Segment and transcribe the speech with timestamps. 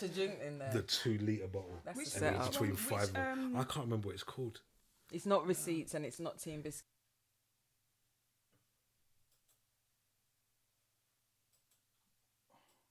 [0.00, 0.08] man.
[0.08, 0.70] To drink in there.
[0.72, 1.80] The two liter bottle.
[1.84, 3.08] That's Which- the And it was between Which, five.
[3.10, 4.60] of um, I can't remember what it's called.
[5.12, 6.84] It's not receipts and it's not team biscuit.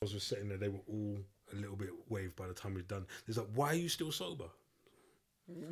[0.02, 0.58] I was just sitting there.
[0.58, 1.18] They were all
[1.52, 3.06] a little bit waved by the time we'd done.
[3.26, 4.46] There's like, why are you still sober?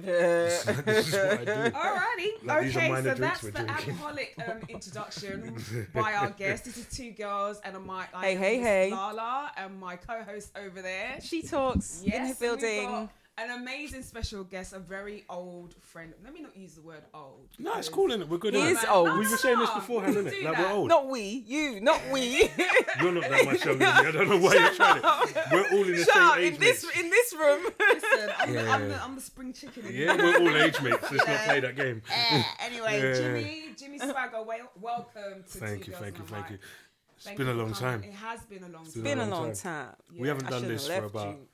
[0.02, 1.52] This is what I do.
[1.78, 2.30] Alrighty.
[2.44, 3.70] Like, okay, so that's the drinking.
[3.70, 5.56] alcoholic um, introduction
[5.94, 6.66] by our guest.
[6.66, 8.08] This is two girls and a mic.
[8.20, 8.92] Hey, hey, hey.
[8.92, 11.20] Lala and my co-host over there.
[11.22, 13.10] She talks in her Yes, we've building.
[13.38, 16.14] Got an amazing special guest, a very old friend.
[16.24, 17.48] Let me not use the word old.
[17.60, 18.28] No, it's because- cool, innit?
[18.28, 18.54] We're good.
[18.54, 18.72] He innit?
[18.72, 19.12] is old.
[19.14, 20.32] We were saying this No, beforehand, you innit?
[20.40, 20.70] do Like that.
[20.70, 20.88] we're old.
[20.90, 22.50] Not we, you, not we.
[23.02, 24.08] You're not that much younger than me.
[24.08, 25.38] I don't know why you're trying it.
[25.52, 27.00] We're all in the Shut same up, age in this mates.
[27.00, 27.64] in this room.
[27.80, 29.84] Listen, I'm, the, I'm, the, I'm the spring chicken.
[29.92, 31.12] Yeah, we're all age mates.
[31.12, 32.02] Let's not play that game.
[32.12, 33.14] Eh, anyway, Yeah.
[33.14, 36.50] Jimmy, Jimmy Swagger, wel- welcome to Thank Two you, Girls thank you, and a thank
[36.50, 36.52] Mic.
[36.52, 36.58] you.
[37.16, 38.04] It's Thank been a long time.
[38.04, 39.02] It has been a long been time.
[39.02, 39.86] a Been a long long time.
[39.88, 39.96] time.
[40.18, 41.48] We haven't done this for about you.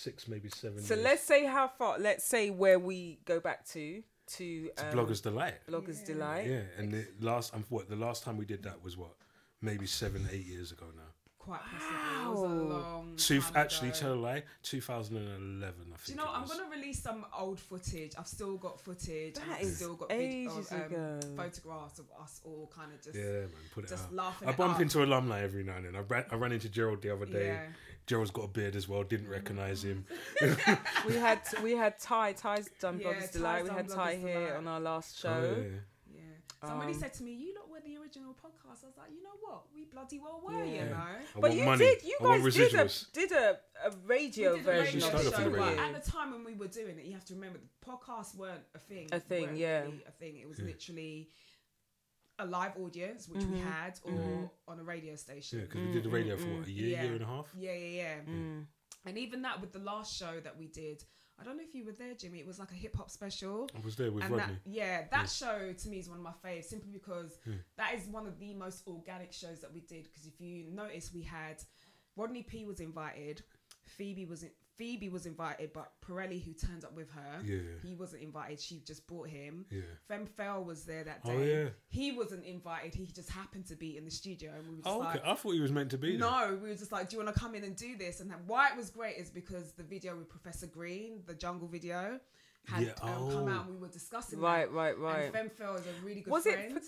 [0.00, 1.04] Six, maybe seven So years.
[1.04, 1.98] let's say how far.
[1.98, 4.02] Let's say where we go back to
[4.36, 5.54] to It's um, Bloggers Delight.
[5.68, 6.06] Bloggers Yeah.
[6.14, 6.46] Delight.
[6.46, 9.14] Yeah, and the last, um, what the last time we did that was what,
[9.60, 11.02] maybe seven, eight years ago now.
[11.38, 12.22] Quite possibly.
[12.22, 12.68] It was a Wow.
[12.70, 13.98] long Two, actually, ago.
[13.98, 16.04] tell a lie, 2011, I think.
[16.06, 18.12] Do you know, it I'm going to release some old footage.
[18.18, 19.36] I've still got footage.
[19.38, 21.20] and That I've is still got vid- ages of, ago.
[21.36, 24.14] photographs of us all kind of just, Yeah, man, put it just out.
[24.14, 24.48] laughing.
[24.48, 24.80] I bump up.
[24.82, 25.96] into alumni every now and then.
[25.96, 27.46] I ran, I ran into Gerald the other day.
[27.46, 27.66] Yeah.
[28.10, 29.02] Gerald's got a beard as well.
[29.04, 30.04] Didn't recognise him.
[31.06, 32.32] We had we had Ty.
[32.32, 33.62] Ty's done Yeah, Bloggers Delight.
[33.64, 34.56] We had Ty here Delight.
[34.58, 35.54] on our last Oh, show.
[35.56, 35.78] yeah.
[36.16, 36.68] Yeah.
[36.68, 39.22] Somebody Um, said to me, "You lot were the original podcast." I was like, "You
[39.22, 39.62] know what?
[39.74, 40.64] We bloody well were, Yeah.
[40.64, 40.88] you Yeah.
[40.98, 41.84] know." I But you money.
[41.86, 42.02] did.
[42.02, 42.88] You I guys did a
[43.20, 45.78] did a, a radio We did a version We of the show, the radio.
[45.84, 48.64] at the time when we were doing it, you have to remember the podcasts weren't
[48.74, 49.06] a thing.
[49.12, 49.82] A thing, yeah.
[49.82, 50.36] really a thing.
[50.42, 50.66] It was Yeah.
[50.72, 51.30] literally
[52.40, 53.62] a live audience, which we Mhm.
[53.64, 54.50] had, or Mhm.
[54.68, 55.58] on a radio station.
[55.60, 57.02] Yeah, because we did the radio for what, a year, Yeah.
[57.04, 57.52] year and a half.
[57.54, 58.20] Yeah, yeah, yeah.
[58.24, 58.66] Mm.
[59.04, 61.04] And even that with the last show that we did,
[61.38, 62.38] I don't know if you were there, Jimmy.
[62.40, 63.66] It was like a hip hop special.
[63.74, 64.54] I was there with and Rodney.
[64.56, 65.24] that, yeah, that Yeah.
[65.26, 67.54] show to me is one of my faves, simply because Yeah.
[67.76, 70.04] that is one of the most organic shows that we did.
[70.04, 71.62] Because if you notice, we had
[72.16, 73.42] Rodney P was invited,
[73.84, 74.50] Phoebe was in,
[74.80, 78.58] Phoebe was invited, but Pirelli, who turned up with her, Yeah, he wasn't invited.
[78.58, 79.66] She just brought him.
[79.70, 79.82] yeah.
[80.08, 81.32] Fem Fell was there that day.
[81.36, 81.68] Oh, yeah.
[81.88, 82.94] He wasn't invited.
[82.94, 85.30] He just happened to be in the studio, and we were just Oh, like, okay.
[85.30, 86.20] I thought he was meant to be there.
[86.30, 88.20] no, we were just like, do you want to come in and do this?
[88.20, 91.68] And then why it was great is because the video with Professor Green, the jungle
[91.68, 92.18] video,
[92.66, 93.48] had Yeah, um, come oh.
[93.48, 94.72] out and we were discussing Right, that.
[94.72, 95.34] right, right.
[95.34, 96.80] And Femfel is a really good Was it friend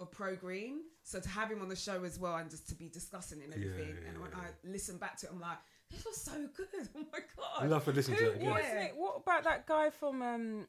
[0.00, 0.80] of Pro Green.
[1.02, 3.52] So to have him on the show as well and just to be discussing it
[3.54, 3.96] and Yeah, everything.
[4.02, 4.38] yeah, and when yeah.
[4.38, 5.58] I listen back to it, I'm like,
[5.90, 6.66] this was so good.
[6.96, 7.62] Oh my God.
[7.64, 8.50] I love to listen to it that again.
[8.50, 8.84] was Yeah.
[8.84, 8.92] it?
[8.96, 10.22] What about that guy from?
[10.22, 10.66] um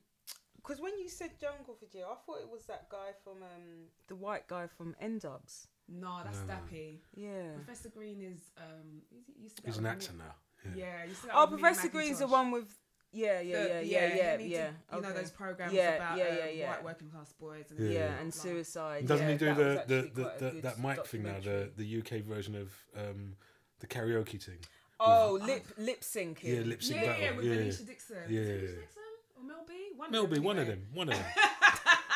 [0.57, 4.15] Because when you said jungle video, I thought it was that guy from um the
[4.15, 5.67] white guy from N-Dubz.
[5.87, 6.53] no, that's No, no.
[6.53, 6.99] Dappy.
[7.15, 7.53] Yeah.
[7.55, 10.35] Professor Green is, um, is he used to He's an actor now.
[10.65, 10.71] Yeah.
[10.75, 11.05] Yeah.
[11.05, 12.31] used to go Oh, with me Professor Green's the Macintosh.
[12.31, 12.77] one with.
[13.11, 14.65] Yeah, yeah, The- yeah, yeah, yeah, he yeah.
[14.67, 15.19] did, You know okay.
[15.19, 16.69] those programs Yeah, about yeah, um, yeah, yeah.
[16.69, 17.89] white working class boys and Yeah.
[17.99, 18.41] Yeah, and blah.
[18.43, 19.07] suicide.
[19.07, 20.79] Doesn't yeah, he do that was the, the, actually the, quite a the good that
[20.79, 23.35] mic thing now, the, the UK version of um,
[23.79, 24.59] the karaoke thing?
[24.99, 26.37] Oh, lip lip syncing.
[26.43, 27.55] Yeah, lip sync Yeah, yeah, with yeah.
[27.55, 28.17] Venetia Dixon.
[28.29, 28.39] Yeah.
[28.41, 29.03] Is it Venetia Dixon
[29.37, 29.73] or Mel B?
[29.95, 30.85] One Mel of B, them, one of them.
[30.93, 31.25] One of them.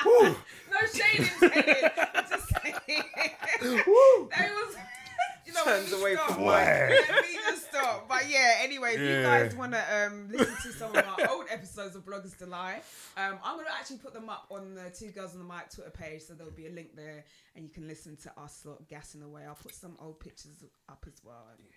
[0.05, 1.91] No shade intended.
[2.13, 3.03] I'm just saying.
[3.61, 4.75] That was.
[5.45, 6.31] You know, Turns let me away stop.
[6.31, 8.07] from Let me just stop.
[8.09, 11.45] But yeah, anyway, if you guys want to um, listen to some of our old
[11.50, 12.81] episodes of Bloggers Delight,
[13.17, 15.69] um, I'm going to actually put them up on the Two Girls on the Mic
[15.69, 16.21] Twitter page.
[16.23, 19.44] So there'll be a link there and you can listen to us lot gassing away.
[19.47, 21.45] I'll put some old pictures up as well.
[21.51, 21.67] And,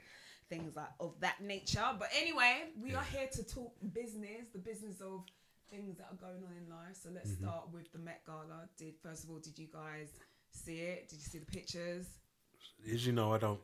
[0.48, 5.00] Things like of that nature, but anyway, we are here to talk business, the business
[5.00, 5.24] of
[5.70, 6.96] things that are going on in life.
[7.02, 7.44] So let's Mm-hmm.
[7.46, 8.68] start with the Met Gala.
[8.78, 10.08] Did first of all, did you guys
[10.52, 11.08] see it?
[11.08, 12.06] Did you see the pictures?
[12.92, 13.58] As you know, I don't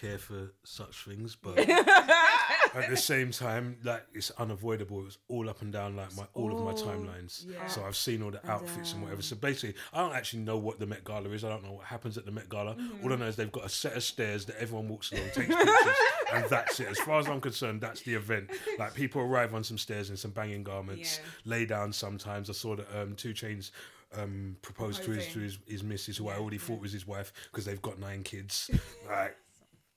[0.00, 1.58] care for such things, but
[2.74, 5.00] at the same time, like it's unavoidable.
[5.00, 7.44] It was all up and down, like my all of my timelines.
[7.48, 7.66] yeah.
[7.66, 9.22] So I've seen all the outfits and whatever.
[9.22, 11.44] So basically, I don't actually know what the Met Gala is.
[11.44, 12.76] I don't know what happens at the Met Gala.
[13.02, 15.54] All I know is they've got a set of stairs that everyone walks along, takes
[15.54, 15.96] pictures,
[16.32, 16.88] and that's it.
[16.88, 18.50] As far as I'm concerned, that's the event.
[18.78, 21.30] Like people arrive on some stairs in some banging garments, Yeah.
[21.52, 21.92] lay down.
[21.92, 23.70] Sometimes I saw that um, 2 Chainz.
[24.16, 26.62] Um, proposed to his, to his his missus, who I already yeah.
[26.62, 28.70] thought was his wife because they've got nine kids.
[29.08, 29.36] Like,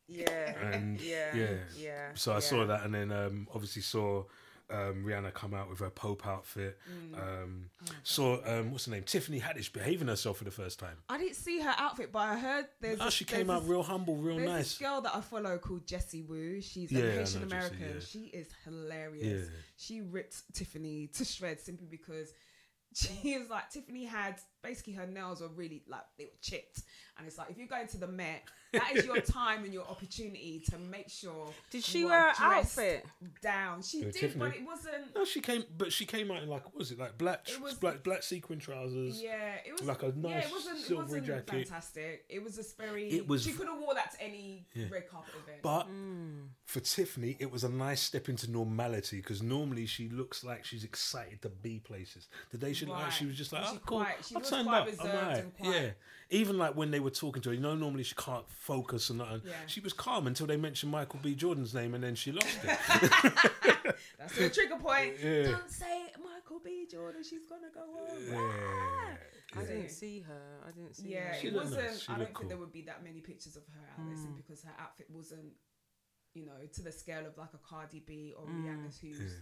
[0.07, 0.71] Yeah.
[0.71, 1.35] and Yeah.
[1.35, 1.47] yeah.
[1.77, 2.09] Yeah.
[2.15, 2.39] So I yeah.
[2.39, 4.23] saw that, and then um, obviously saw
[4.69, 6.77] um, Rihanna come out with her Pope outfit.
[6.91, 7.17] Mm.
[7.43, 10.97] Um, Oh saw um, what's her name, Tiffany Haddish behaving herself for the first time.
[11.07, 12.99] I didn't see her outfit, but I heard there's.
[12.99, 14.63] Oh, this- she came out this- real humble, real There's nice.
[14.65, 16.59] this girl that I follow called Jessie Woo.
[16.61, 17.79] She's Yeah, a know Haitian Jessie, American.
[17.95, 17.99] yeah.
[18.05, 19.47] She is hilarious.
[19.49, 19.55] Yeah.
[19.77, 22.33] She ripped Tiffany to shreds simply because
[22.93, 26.83] she is like Tiffany had basically her nails were really like they were chipped,
[27.17, 28.43] and it's like if you're going to the Met,
[28.73, 31.47] that is your time and your opportunity to make sure.
[31.71, 33.05] Did she wear are an outfit?
[33.41, 34.39] Down, she did, Tiffany.
[34.39, 35.15] but it wasn't.
[35.15, 37.61] No, she came, but she came out in like what was it like black, It
[37.61, 39.21] was- black, black sequin trousers.
[39.21, 41.67] Yeah, it was Like a yeah, nice it wasn't, silvery it wasn't jacket.
[41.67, 42.25] fantastic.
[42.29, 43.09] It was a very.
[43.09, 44.85] It was- She could have wore that to any Yeah.
[44.91, 45.61] red carpet event.
[45.61, 46.47] But Hmm.
[46.65, 50.83] for Tiffany, it was a nice step into normality because normally she looks like she's
[50.83, 52.27] excited to be places.
[52.51, 53.99] Today she looked like she was just like, Was oh, she cool.
[54.65, 55.07] Quite- she I was turned quite up.
[55.07, 55.91] I'm reserved alright." and quite- Yeah.
[56.29, 59.19] Even like when they were talking to her, you know, normally she can't focus and
[59.19, 59.43] nothing.
[59.45, 59.53] Yeah.
[59.67, 61.35] She was calm until they mentioned Michael B.
[61.35, 62.77] Jordan's name and then she lost it.
[64.19, 65.13] That's the trigger point.
[65.23, 65.43] Yeah.
[65.51, 66.85] Don't say Michael B.
[66.91, 67.23] Jordan.
[67.23, 68.17] She's gonna go on.
[68.29, 69.15] yeah.
[69.55, 70.59] I didn't see her.
[70.67, 71.33] I didn't see Yeah, her.
[71.39, 71.81] She it wasn't.
[71.81, 72.05] nice.
[72.09, 74.35] I don't looked think there would be that many pictures of her out there Mm.
[74.35, 75.53] because her outfit wasn't,
[76.33, 78.65] you know, to the scale of like a Cardi B or Mm.
[78.65, 79.33] Rihanna's, who's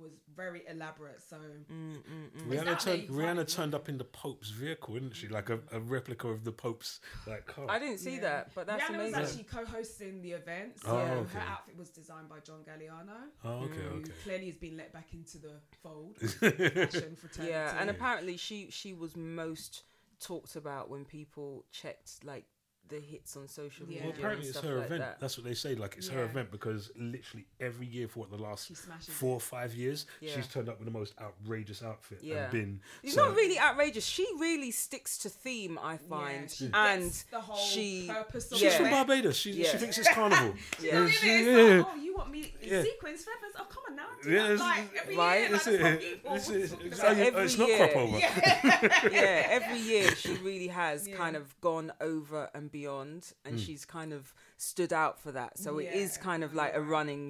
[0.00, 1.22] was very elaborate.
[1.22, 1.98] So Mm, mm,
[2.36, 2.48] mm.
[2.48, 5.28] Rihanna turned, Rihanna turned up in the Pope's vehicle, didn't she?
[5.28, 7.66] Like a, a replica of the Pope's like car.
[7.68, 8.20] I didn't see Yeah.
[8.22, 9.20] that, but that's Rihanna amazing.
[9.20, 10.80] was actually co-hosting the event.
[10.80, 11.34] So Oh, okay.
[11.34, 14.12] her outfit was designed by John Galliano, Oh, okay, who okay.
[14.22, 15.52] clearly has been let back into the
[15.82, 16.16] fold.
[16.18, 17.48] fashion fraternity.
[17.48, 19.82] yeah, and apparently she she was most
[20.20, 22.44] talked about when people checked like
[22.88, 24.02] the hits on social media.
[24.04, 25.00] Well, apparently and it's her like event.
[25.00, 25.20] That.
[25.20, 25.74] That's what they say.
[25.74, 28.70] Like it's her event because literally every year for what the last
[29.10, 29.34] four it.
[29.36, 30.34] or five years, Yeah.
[30.34, 32.44] she's turned up with the most outrageous outfit Yeah.
[32.44, 32.80] and been.
[33.02, 34.04] It's so- not really outrageous.
[34.04, 38.58] She really sticks to theme, I find, she and gets the whole she purpose of
[38.58, 38.76] She's Yeah.
[38.78, 38.90] from.
[38.90, 39.36] Barbados.
[39.36, 39.70] She, Yeah.
[39.72, 40.54] she thinks it's carnival.
[40.80, 40.92] Yeah.
[40.92, 41.76] Don't It's- yeah.
[41.78, 42.82] like, oh, you want me in Yeah.
[42.82, 43.54] sequins, feathers?
[43.58, 44.06] Oh, come on now.
[44.22, 44.52] Do Yeah, that.
[44.52, 46.20] it's- like every right, year, like, It's, that's it.
[46.24, 47.16] It's, it's, it's, about.
[47.16, 47.78] Every it's not year.
[47.78, 48.18] crop over.
[48.18, 53.64] yeah, every year she really has kind of gone over and beyond, and Mm.
[53.64, 54.22] she's kind of
[54.56, 55.52] stood out for that.
[55.64, 57.24] So it is kind of like a running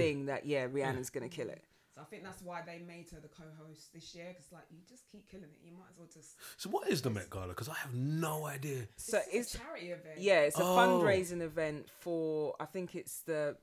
[0.00, 1.62] thing that yeah, Rihanna's gonna kill it.
[1.94, 4.78] So I think that's why they made her the co-host this year, because like you
[4.94, 5.60] just keep killing it.
[5.66, 6.30] You might as well just.
[6.56, 7.48] So what is the Met Gala?
[7.54, 8.80] Because I have no idea.
[8.96, 10.18] So it's it's a charity event.
[10.28, 10.76] yeah, it's a Oh.
[10.78, 13.56] fundraising event for I think it's the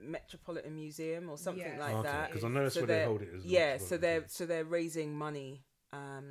[0.00, 1.78] Metropolitan Museum or something Yeah.
[1.86, 2.28] like okay, that.
[2.30, 3.30] because I know that's So where they hold it.
[3.36, 6.26] As Yeah, as so they're so they're raising money, um,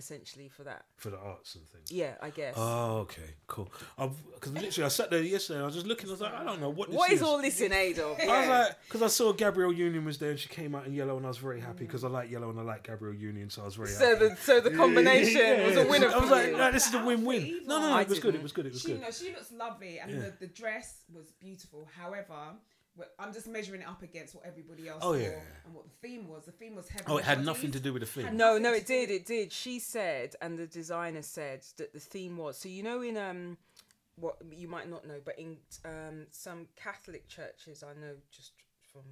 [0.00, 0.84] essentially for that.
[0.96, 1.92] for the arts and things.
[1.92, 2.54] Yeah, I guess.
[2.56, 3.70] Oh, okay, cool.
[4.34, 5.58] Because literally, I sat there yesterday.
[5.58, 6.08] and I was just looking.
[6.08, 6.88] I was like, I don't know what.
[6.88, 8.18] This what is is all this in aid of?
[8.18, 8.58] I was Yeah.
[8.58, 11.24] like, because I saw Gabrielle Union was there and she came out in yellow, and
[11.24, 13.66] I was very happy because I like yellow and I like Gabrielle Union, so I
[13.66, 14.28] was very so happy.
[14.28, 17.60] the so the combination was a winner I was like, no, this is a win-win.
[17.66, 18.34] No, no, no, it was good.
[18.34, 18.66] It was good.
[18.66, 19.00] It was She, good.
[19.02, 20.18] no, she looks lovely, and Yeah.
[20.20, 21.88] the, the dress was beautiful.
[21.96, 22.79] However, wh-
[23.18, 25.38] I'm just measuring it up against what everybody else Oh, saw yeah.
[25.64, 26.44] and what the theme was.
[26.44, 27.04] The theme was heavy.
[27.06, 27.46] Oh, it had bodies.
[27.46, 28.36] nothing to do with the theme.
[28.36, 29.10] No, no, it did.
[29.10, 29.52] It did.
[29.52, 32.58] She said, and the designer said that the theme was.
[32.58, 33.56] So you know, in um,
[34.16, 38.52] what you might not know, but in um, some Catholic churches, I know just
[38.92, 39.02] from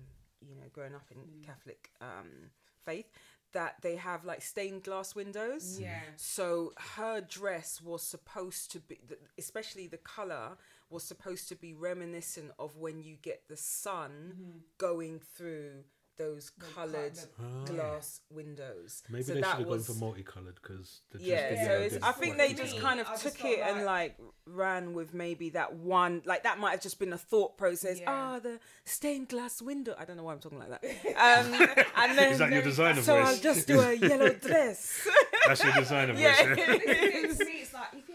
[0.46, 1.46] you know growing up in Mm.
[1.46, 2.50] Catholic um
[2.84, 3.06] faith,
[3.52, 5.78] that they have like stained glass windows.
[5.80, 6.00] Yeah.
[6.16, 8.98] So her dress was supposed to be,
[9.38, 10.56] especially the color,
[10.90, 15.85] was supposed to be reminiscent of when you get the sun going through
[16.17, 17.64] those The co- coloured the- Ah.
[17.64, 19.05] glass windows.
[19.08, 21.79] Maybe so they should that have gone was, for multicolored because yeah, Yeah, so yeah,
[21.79, 22.64] it's, it's I think they unique.
[22.64, 26.43] just kind of I took felt it and like ran with maybe that one, like
[26.43, 28.00] that might have just been a thought process.
[28.00, 28.11] Yeah.
[28.11, 29.94] Ah, the stained glass window.
[29.96, 30.82] I don't know why I'm talking like that.
[31.19, 31.55] Um,
[31.96, 35.06] and then Is that your designer so I'll just do a yellow dress.
[35.46, 36.23] That's your designer voice.
[36.23, 36.55] Yeah.
[36.56, 36.76] yeah?
[36.79, 38.07] it's like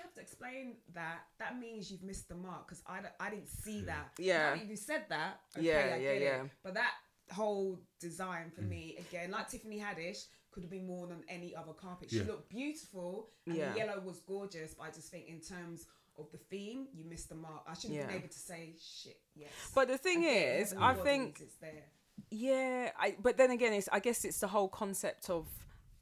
[0.44, 4.12] explain that, that means you've missed the mark because I, I didn't see that.
[4.18, 4.56] Yeah.
[4.56, 5.40] Now you said that.
[5.58, 6.44] Okay, Yeah, I yeah, yeah.
[6.44, 6.52] It.
[6.64, 6.92] But that
[7.32, 8.56] whole design Mm.
[8.56, 12.10] for me, again, like Tiffany Haddish, could have been worn on any other carpet.
[12.12, 12.26] She Yeah.
[12.26, 13.72] looked beautiful, and Yeah.
[13.72, 14.76] the yellow was gorgeous.
[14.76, 17.64] But I just think in terms of the theme, you missed the mark.
[17.68, 18.08] I should have Yeah.
[18.08, 19.20] been able to say shit.
[19.34, 19.50] Yes.
[19.74, 21.90] But the thing get is, I think it's there.
[22.30, 25.48] Yeah, I but then again, it's I guess it's the whole concept of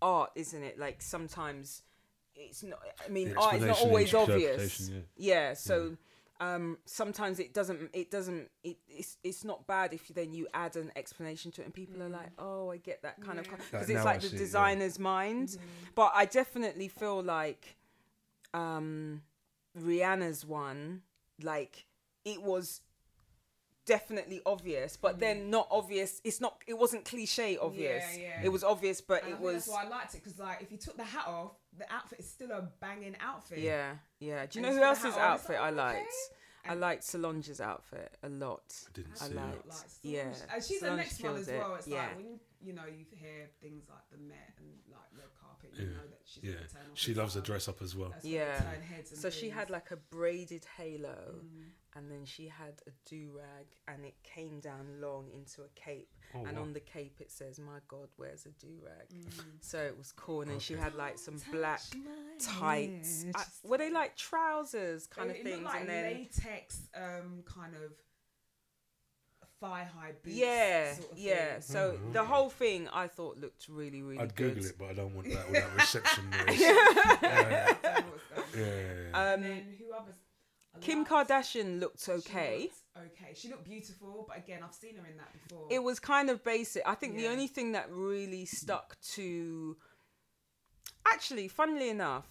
[0.01, 0.77] art, isn't it?
[0.77, 1.83] Like sometimes
[2.49, 2.79] it's not.
[3.05, 4.79] I mean, The art is not always obvious.
[4.79, 5.53] interpretation, Yeah.
[5.53, 5.97] so
[6.39, 7.89] um, sometimes it doesn't.
[7.93, 8.49] It doesn't.
[8.63, 11.73] It, it's it's not bad if you, then you add an explanation to it, and
[11.73, 14.35] people are like, "Oh, I get that kind of because it's like I the see,
[14.35, 14.39] yeah.
[14.39, 15.57] designer's mind."
[15.93, 17.77] But I definitely feel like
[18.53, 19.21] um,
[19.79, 21.01] Rihanna's one,
[21.43, 21.85] like
[22.25, 22.81] it was
[23.85, 26.21] definitely obvious, but then not obvious.
[26.23, 26.61] It's not.
[26.67, 28.03] It wasn't cliche obvious.
[28.03, 28.21] Mm.
[28.21, 28.41] yeah.
[28.43, 29.53] It was obvious, but And it think was.
[29.65, 32.19] that's why I liked it because, like, if you took the hat off, the outfit
[32.19, 33.59] is still a banging outfit.
[33.59, 34.45] Yeah, yeah.
[34.45, 35.75] Do you And know who else's the hat on, it's outfit like, I okay.
[35.77, 36.13] liked?
[36.63, 38.61] I liked Solange's outfit a lot.
[38.87, 39.55] I didn't I see liked.
[39.55, 39.67] it.
[39.67, 41.73] Like, yeah, and she's the next one as well.
[41.75, 41.97] It's yeah.
[41.97, 45.71] like when you, you know you hear things like the Met and like red carpet,
[45.73, 45.91] you Yeah.
[45.97, 48.09] know that she's Yeah, gonna turn off she loves a dress up as well.
[48.11, 48.59] that's Yeah.
[48.59, 51.63] turn heads and So she had like a braided halo, Mm.
[51.95, 56.09] And then she had a do rag, and it came down long into a cape,
[56.33, 56.63] Oh, and wow.
[56.63, 59.43] on the cape it says, "My God, where's a do rag?" Mm.
[59.59, 61.81] So it was cool, and then she had like some black
[62.39, 63.25] tights.
[63.35, 65.65] I, were they like trousers kind They- of it looked things?
[65.65, 67.91] like and then latex, um, kind of
[69.59, 70.35] thigh high boots.
[70.35, 71.51] yeah, sort of yeah.
[71.53, 71.61] thing.
[71.61, 72.13] So Mhm.
[72.13, 74.55] the whole thing I thought looked really, really I'd good.
[74.55, 76.39] Google it, but I don't want that all that reception noise.
[76.47, 78.59] I don't know what's going on.
[78.59, 79.05] Yeah.
[79.13, 80.15] and Um, then who others?
[80.79, 82.69] Kim Kardashian looked she okay.
[82.95, 83.33] looked okay.
[83.35, 85.67] She looked beautiful, but again, I've seen her in that before.
[85.69, 86.81] It was kind of basic.
[86.87, 89.75] I think the only thing that really stuck to,
[91.05, 92.25] actually, funnily enough,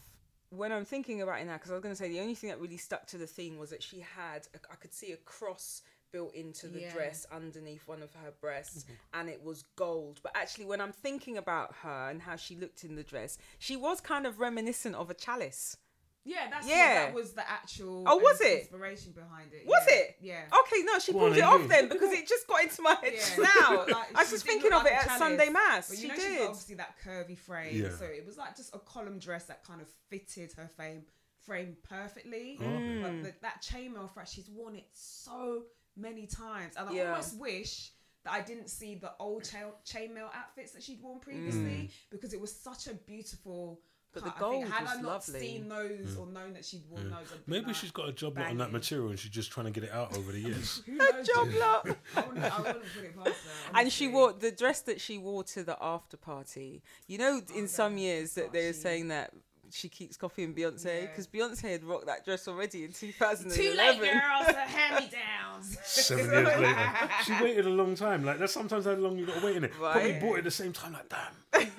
[0.51, 2.49] when I'm thinking about it now, because I was going to say the only thing
[2.51, 5.83] that really stuck to the theme was that she had, I could see a cross
[6.13, 6.93] built into the Yeah.
[6.93, 9.21] dress underneath one of her breasts, Mm-hmm.
[9.21, 10.19] and it was gold.
[10.23, 13.77] But actually, when I'm thinking about her and how she looked in the dress, she
[13.77, 15.77] was kind of reminiscent of a chalice.
[16.25, 16.77] Yeah, that's Yeah.
[16.77, 16.95] yeah.
[17.07, 18.05] that was the actual.
[18.07, 18.61] Oh, was um, it?
[18.61, 19.67] inspiration behind it?
[19.67, 19.95] Was yeah.
[19.97, 20.17] it?
[20.21, 20.43] Yeah.
[20.67, 23.45] Okay, no, she pulled it off then because it just got into my head Yeah.
[23.61, 23.87] now.
[23.89, 25.89] Like, I was just thinking of like it at chalice, Sunday Mass.
[25.89, 26.39] But you she know, she's did.
[26.39, 27.91] got obviously that curvy frame, Yeah.
[27.97, 31.03] so it was like just a column dress that kind of fitted her frame
[31.47, 32.59] frame perfectly.
[32.61, 33.01] Oh, okay.
[33.03, 35.65] But the, that chainmail front, she's worn it so
[35.97, 37.11] many times, and I Yeah.
[37.11, 37.93] almost wish
[38.25, 41.91] that I didn't see the old chain chainmail outfits that she'd worn previously Mm.
[42.11, 43.81] because it was such a beautiful.
[44.13, 44.49] But the cut.
[44.49, 45.41] I think gold had was I not lovely.
[45.41, 47.11] seen those or known that she'd worn Mm.
[47.11, 48.73] Those, I'd be Maybe like, she's got a job lot on that banging.
[48.73, 50.83] material and she's just trying to get it out over the years.
[50.87, 51.61] Who Her knows, job Jim?
[51.61, 51.87] lot.
[52.17, 53.35] I wouldn't, I wouldn't put it past her.
[53.79, 54.09] And she honestly.
[54.09, 56.83] wore the dress that she wore to the after party.
[57.07, 58.83] You know, in some years that they were Versace.
[58.83, 59.31] saying that
[59.73, 61.07] she keeps copying Beyonce Yeah.
[61.07, 63.57] because Beyonce had rocked that dress already in 2011.
[63.57, 64.21] Too late, 2011.
[64.21, 64.47] girls.
[64.49, 65.79] The hand me downs.
[65.85, 68.25] Seven years later, she waited a long time.
[68.25, 69.71] Like that's sometimes how long you got to wait in it.
[69.71, 70.21] Probably Right.
[70.21, 70.95] bought it at the same time.
[70.95, 71.71] Like damn,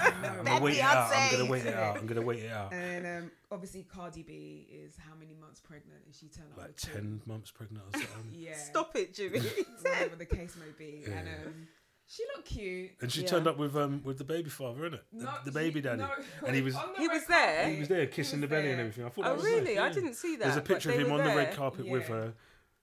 [0.00, 1.12] I'm gonna wait it out.
[1.12, 1.96] I'm gonna wait it out.
[1.98, 2.72] I'm gonna wait it out.
[2.72, 6.00] And um, obviously, Cardi B is how many months pregnant?
[6.06, 8.30] And she turned up Like with ten months pregnant or something.
[8.32, 8.56] Yeah.
[8.56, 9.40] Stop it, Jimmy.
[9.82, 11.04] Whatever the case may be.
[11.06, 11.68] And um,
[12.06, 12.90] she looked cute.
[13.00, 13.26] And she Yeah.
[13.28, 15.00] turned up with um with the baby father, innit?
[15.12, 16.10] The, No, the baby she- daddy, no,
[16.46, 17.54] and he was on the He red was there?
[17.56, 18.86] carpet, he was there kissing was the belly and there.
[18.86, 19.04] everything.
[19.04, 19.74] I thought that oh, was really?
[19.74, 19.92] nice, I yeah.
[19.92, 20.44] didn't see that.
[20.44, 21.54] There's a but picture of they him were on the red there.
[21.56, 22.14] carpet with Yeah.
[22.16, 22.34] her.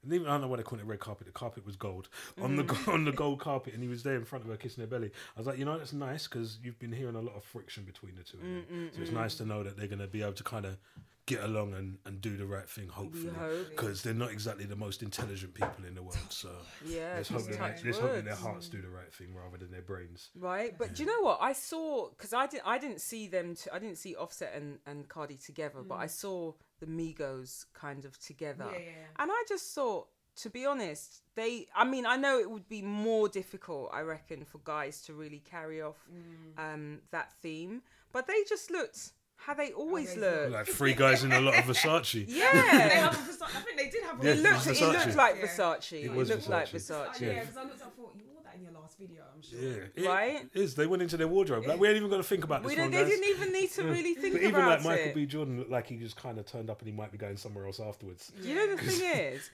[0.04, 1.26] And even, I don't know why they call it red carpet.
[1.28, 2.10] The carpet was gold
[2.42, 2.88] on the Mm.
[2.94, 5.12] on the gold carpet, and he was there in front of her kissing her belly.
[5.36, 7.84] I was like, you know, that's nice because you've been hearing a lot of friction
[7.84, 8.38] between the two.
[8.38, 8.90] of Mm, them.
[8.94, 10.78] so it's nice to know that they're going to be able to kind of
[11.26, 13.70] get along and, and do the right thing, hopefully, hope.
[13.72, 16.16] because they're not exactly the most intelligent people in the world.
[16.30, 16.50] So
[16.86, 19.58] Yeah, let's just hope that let's hope that their hearts do the right thing rather
[19.58, 20.30] than their brains.
[20.40, 22.10] Right, but do you know what I saw?
[22.12, 23.56] Because I didn't, I didn't see them.
[23.56, 28.06] T- I didn't see Offset and and Cardi together, but I saw the Migos kind
[28.06, 29.06] of together, Yeah, yeah, yeah.
[29.20, 30.08] and I just thought,
[30.38, 31.68] to be honest, they.
[31.76, 35.40] I mean, I know it would be more difficult, I reckon, for guys to really
[35.40, 36.74] carry off Mm.
[36.74, 37.82] um, that theme,
[38.12, 40.52] but they just looked how they always they look.
[40.52, 42.26] Like three guys in a lot of Versace.
[42.28, 42.52] They Yeah.
[42.52, 44.86] have a Versace- I think they did have a Yeah, It it looked, was it
[44.86, 45.16] looked Versace.
[45.16, 45.46] like Yeah.
[45.48, 45.94] Versace.
[45.94, 46.92] It It, was looked like Versace.
[46.92, 47.22] Oh, Versace.
[47.22, 48.27] yeah, because I looked up for you wore that
[48.58, 49.60] in your last video, I'm sure.
[49.60, 50.50] Yeah, it Right?
[50.54, 50.76] is.
[50.76, 51.66] They went into their wardrobe.
[51.66, 53.10] Like we ain't even got to think about this We one, they guys.
[53.12, 54.50] didn't even need to really think But about it.
[54.50, 55.16] even like Michael it.
[55.16, 55.26] B.
[55.26, 57.66] Jordan looked like he just kind of turned up and he might be going somewhere
[57.66, 58.32] else afterwards.
[58.42, 59.02] You know the thing
[59.34, 59.50] is,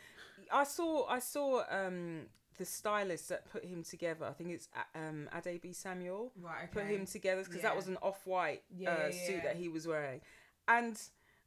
[0.51, 2.21] I saw I saw um
[2.57, 4.25] the stylist that put him together.
[4.25, 6.67] I think it's A- um Ade B Samuel Right, okay.
[6.71, 7.61] put him together because Yeah.
[7.63, 9.43] that was an off white Yeah, uh, yeah, suit yeah.
[9.43, 10.21] that he was wearing,
[10.67, 10.99] and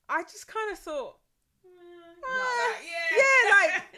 [0.09, 1.19] I just kind of thought,
[1.65, 3.19] Like yeah.
[3.19, 3.83] yeah, like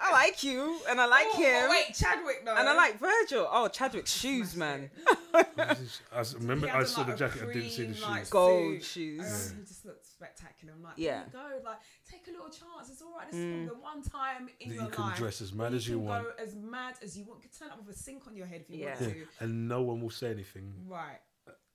[0.00, 1.62] I like you and I like Oh, him.
[1.68, 2.54] but Wait, Chadwick though.
[2.56, 3.48] And I like Virgil.
[3.50, 4.90] Oh, Chadwick's shoes, man.
[5.34, 5.76] I
[6.20, 7.42] s- remember I saw on, the like, jacket.
[7.48, 8.30] I didn't see the cream, like, shoes.
[8.30, 8.84] Gold suit.
[8.84, 9.50] shoes.
[9.52, 10.72] Um, he just looked spectacular.
[10.76, 11.22] I'm like, Yeah.
[11.26, 11.78] yeah, go, like,
[12.10, 12.90] take a little chance.
[12.90, 13.30] It's all right.
[13.30, 13.62] This Mm.
[13.64, 15.88] is the one time in That your you can life dress as where mad as
[15.88, 16.24] you can want.
[16.24, 17.42] Go as mad as you want.
[17.42, 18.90] You can turn up with a sink on your head if you Yeah.
[19.00, 19.26] want Yeah, to.
[19.40, 21.18] and no one will say anything Right.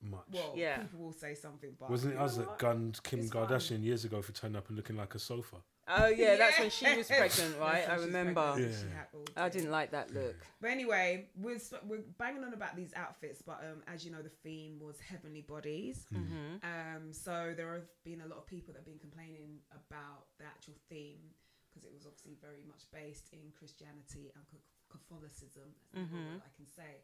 [0.04, 0.26] Much.
[0.32, 0.78] Well, Yeah.
[0.80, 3.48] people will say something, but Wasn't it us that gunned Kim It's fine.
[3.48, 5.58] Kardashian years ago for turning up and looking like a sofa?
[5.86, 7.84] Oh yeah, that's when she was pregnant, right?
[7.90, 8.42] I she's remember.
[8.54, 8.72] pregnant.
[8.90, 8.96] Yeah.
[8.98, 9.60] Had all I day.
[9.60, 10.36] didn't like that look.
[10.62, 14.22] But anyway, we're sp- we're banging on about these outfits, but um, as you know,
[14.22, 16.06] the theme was heavenly bodies.
[16.14, 16.64] Mm-hmm.
[16.64, 20.46] Um, so there have been a lot of people that have been complaining about the
[20.46, 21.20] actual theme
[21.68, 24.64] because it was obviously very much based in Christianity and Ca-
[24.98, 25.74] Catholicism.
[25.94, 26.32] That's the Mhm.
[26.34, 27.02] word I can say.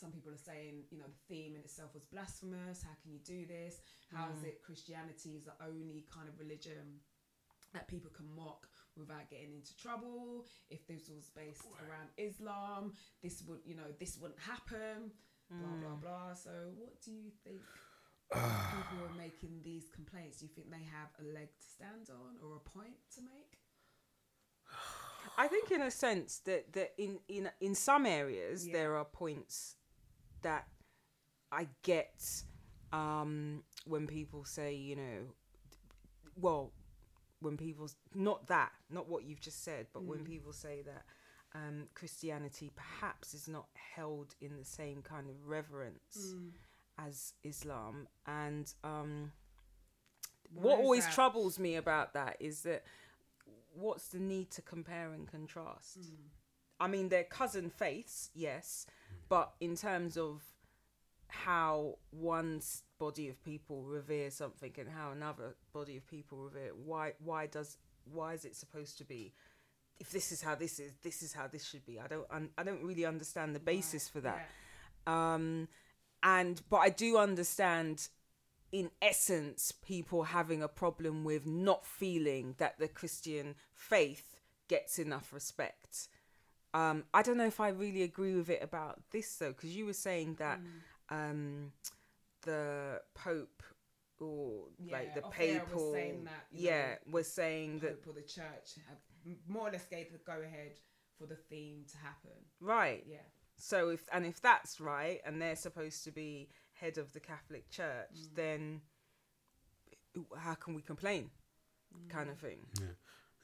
[0.00, 2.82] Some people are saying, you know, the theme in itself was blasphemous.
[2.82, 3.80] How can you do this?
[4.10, 4.48] How is Mm.
[4.48, 7.00] it Christianity is the only kind of religion
[7.74, 8.66] that people can mock
[8.96, 10.46] without getting into trouble?
[10.70, 15.12] If this was based around Islam, this would, you know, this wouldn't happen.
[15.50, 16.00] Blah blah Mm.
[16.00, 16.34] blah.
[16.34, 17.60] So, what do you think?
[18.32, 22.08] people who are making these complaints, do you think they have a leg to stand
[22.10, 23.58] on or a point to make?
[25.36, 28.72] I think, in a sense, that that in in in some areas Yeah.
[28.72, 29.76] there are points
[30.42, 30.66] that
[31.52, 32.20] I get
[32.92, 35.34] um, when people say, you know,
[36.36, 36.72] well,
[37.40, 41.04] when people not that not what you've just said but when people say that
[41.54, 43.66] um, christianity perhaps is not
[43.96, 46.34] held in the same kind of reverence
[47.06, 48.06] as islam.
[48.26, 49.32] And um,
[50.54, 51.14] what is always that?
[51.14, 52.84] troubles me about that is that
[53.72, 55.98] what's the need to compare and contrast
[56.80, 58.86] i mean they're cousin faiths yes
[59.28, 60.42] but in terms of
[61.28, 62.60] how one
[62.98, 67.46] body of people revere something and how another body of people revere it, why why
[67.46, 67.78] does
[68.12, 69.32] why is it supposed to be
[70.00, 72.00] if this is how this is this is how this should be?
[72.00, 74.48] I don't un- i don't really understand the basis for that.
[75.06, 75.68] um
[76.22, 78.08] and but i do understand
[78.72, 84.36] in essence people having a problem with not feeling that the christian faith
[84.68, 86.08] gets enough respect
[86.74, 89.86] um i don't know if i really agree with it about this though because you
[89.86, 90.60] were saying that
[91.10, 91.72] um
[92.42, 93.62] the pope
[94.20, 98.12] or like the off air was papal saying that, yeah know, was saying that or
[98.12, 98.98] the church have
[99.48, 100.72] more or less gave the go ahead
[101.18, 102.30] for the theme to happen.
[102.60, 103.18] right Yeah.
[103.56, 107.68] So if and if that's right, and they're supposed to be head of the Catholic
[107.68, 108.34] Church, Mm.
[108.34, 108.80] then
[110.38, 111.30] how can we complain?
[112.08, 112.60] Kind of thing.
[112.80, 112.94] Yeah,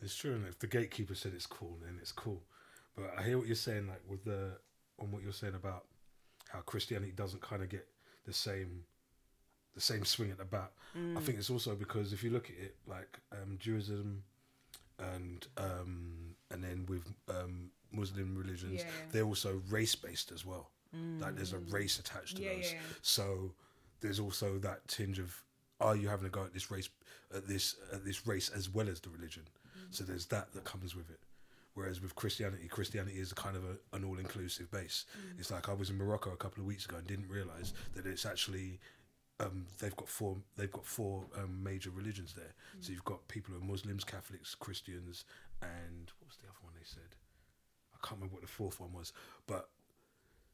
[0.01, 0.35] it's true.
[0.35, 2.45] And if the gatekeeper said it's cool, then it's cool.
[2.97, 4.53] But I hear what you're saying, like with the
[4.99, 5.85] on what you're saying about
[6.49, 7.87] how Christianity doesn't kind of get
[8.25, 8.85] the same
[9.75, 10.73] the same swing at the bat.
[10.97, 11.19] Mm.
[11.19, 14.23] I think it's also because if you look at it, like um, Judaism
[14.99, 18.91] and um, and then with um, Muslim religions, Yeah.
[19.13, 20.71] they're also race based as well.
[21.21, 22.73] Like there's a race attached to Yeah, those.
[22.73, 22.79] yeah.
[23.03, 23.53] So
[24.01, 25.43] there's also that tinge of
[25.79, 26.89] are you having a go at this race
[27.35, 29.43] at this at this race as well as the religion?
[29.91, 31.21] So there's that that comes with it.
[31.77, 35.05] Whereas with Christianity, Christianity is kind of a, an all inclusive base.
[35.39, 38.07] It's like I was in Morocco a couple of weeks ago and didn't realize that
[38.07, 38.81] it's actually
[39.41, 42.55] um, they've got four they've got four um, major religions there.
[42.81, 45.27] So you've got people who are Muslims, Catholics, Christians,
[45.61, 47.15] and what was the other one they said?
[47.93, 49.13] I can't remember what the fourth one was,
[49.47, 49.69] but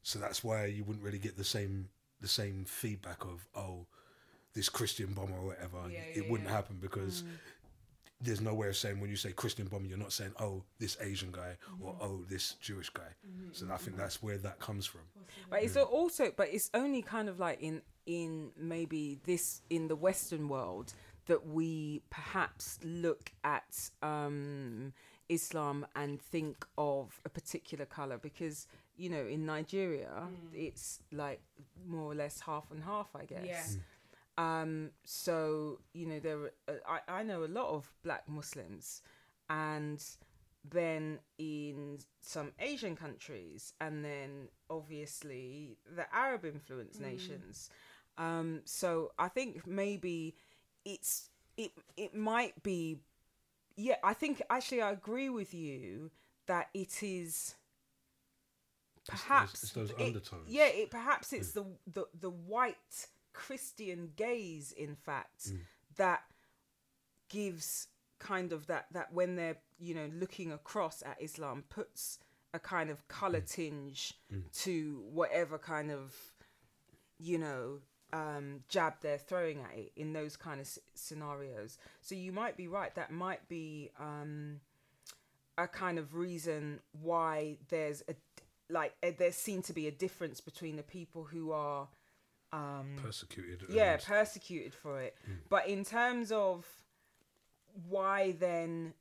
[0.01, 1.87] so that's why you wouldn't really get the same
[2.19, 3.85] the same feedback of oh
[4.53, 5.77] this Christian bomber or whatever.
[5.89, 6.55] Yeah, it yeah, wouldn't yeah.
[6.55, 7.23] happen because
[8.23, 10.97] there's no way of saying when you say Christian bomber, you're not saying oh this
[11.01, 12.03] Asian guy or Mm-hmm.
[12.05, 13.11] oh this Jewish guy.
[13.51, 15.01] So I think that's where that comes from.
[15.49, 19.95] But it's also, but it's only kind of like in in maybe this in the
[19.95, 20.93] Western world
[21.27, 24.93] that we perhaps look at um,
[25.29, 28.67] Islam and think of a particular color because
[28.97, 31.41] you know in Nigeria it's like
[31.87, 33.45] more or less half and half, I guess.
[33.45, 33.81] Yeah.
[34.37, 39.01] Um, so you know there, uh, I I know a lot of Black Muslims,
[39.49, 40.03] and
[40.69, 47.69] then in some Asian countries, and then obviously the Arab influenced nations.
[48.17, 50.35] Um, so I think maybe
[50.85, 52.99] it's it it might be,
[53.75, 53.95] yeah.
[54.03, 56.11] I think actually I agree with you
[56.47, 57.55] that it is
[59.07, 60.47] perhaps it's those it- undertones.
[60.49, 65.59] Yeah, it perhaps it's the, the the white Christian gaze, in fact, Mm.
[65.97, 66.23] that
[67.29, 67.87] gives
[68.19, 72.19] kind of that that when they're you know looking across at Islam puts
[72.53, 73.47] a kind of color Mm.
[73.51, 74.13] tinge
[74.53, 76.15] to whatever kind of
[77.17, 77.81] you know
[78.13, 81.79] um, jab they're throwing at it in those kind of s- scenarios.
[82.01, 82.93] So you might be right.
[82.93, 84.61] That might be um,
[85.57, 88.13] a kind of reason why there's a
[88.69, 91.87] like uh, there seems to be a difference between the people who are
[92.53, 93.63] um, Persecuted.
[93.69, 95.17] yeah persecuted for it.
[95.49, 96.65] But in terms of
[97.89, 98.93] why then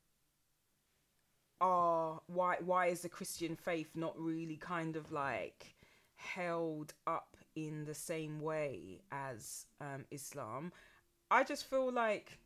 [1.61, 5.75] are why why is the christian faith not really kind of like
[6.17, 10.73] held up in the same way as um, islam?
[11.31, 12.39] I just feel like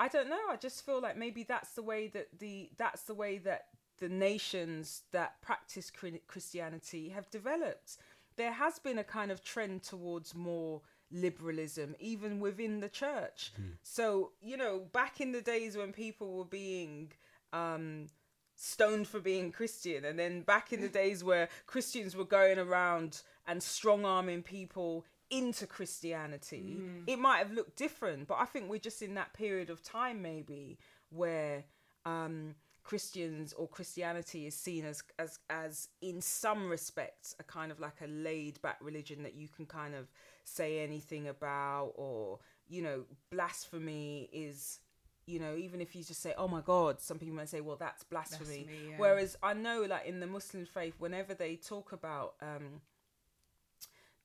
[0.00, 0.40] i don't know.
[0.50, 3.66] I just feel like maybe that's the way that the that's the way that
[3.98, 5.92] the nations that practice
[6.26, 7.98] christianity have developed
[8.36, 13.52] there has been a kind of trend towards more liberalism even within the church.
[13.82, 17.12] So you know back in the days when people were being
[17.52, 18.06] um
[18.54, 23.22] stoned for being christian and then back in the days where christians were going around
[23.46, 28.28] and strong arming people into christianity it might have looked different.
[28.28, 30.78] But i think we're just in that period of time maybe
[31.10, 31.64] where
[32.06, 37.80] um Christians or Christianity is seen as as as in some respects a kind of
[37.80, 40.08] like a laid back religion that you can kind of
[40.44, 44.80] say anything about or you know blasphemy is
[45.26, 47.76] you know even if you just say oh my god some people might say well
[47.76, 48.94] that's blasphemy, Blasphemy, yeah.
[48.96, 52.80] whereas I know like in the Muslim faith whenever they talk about um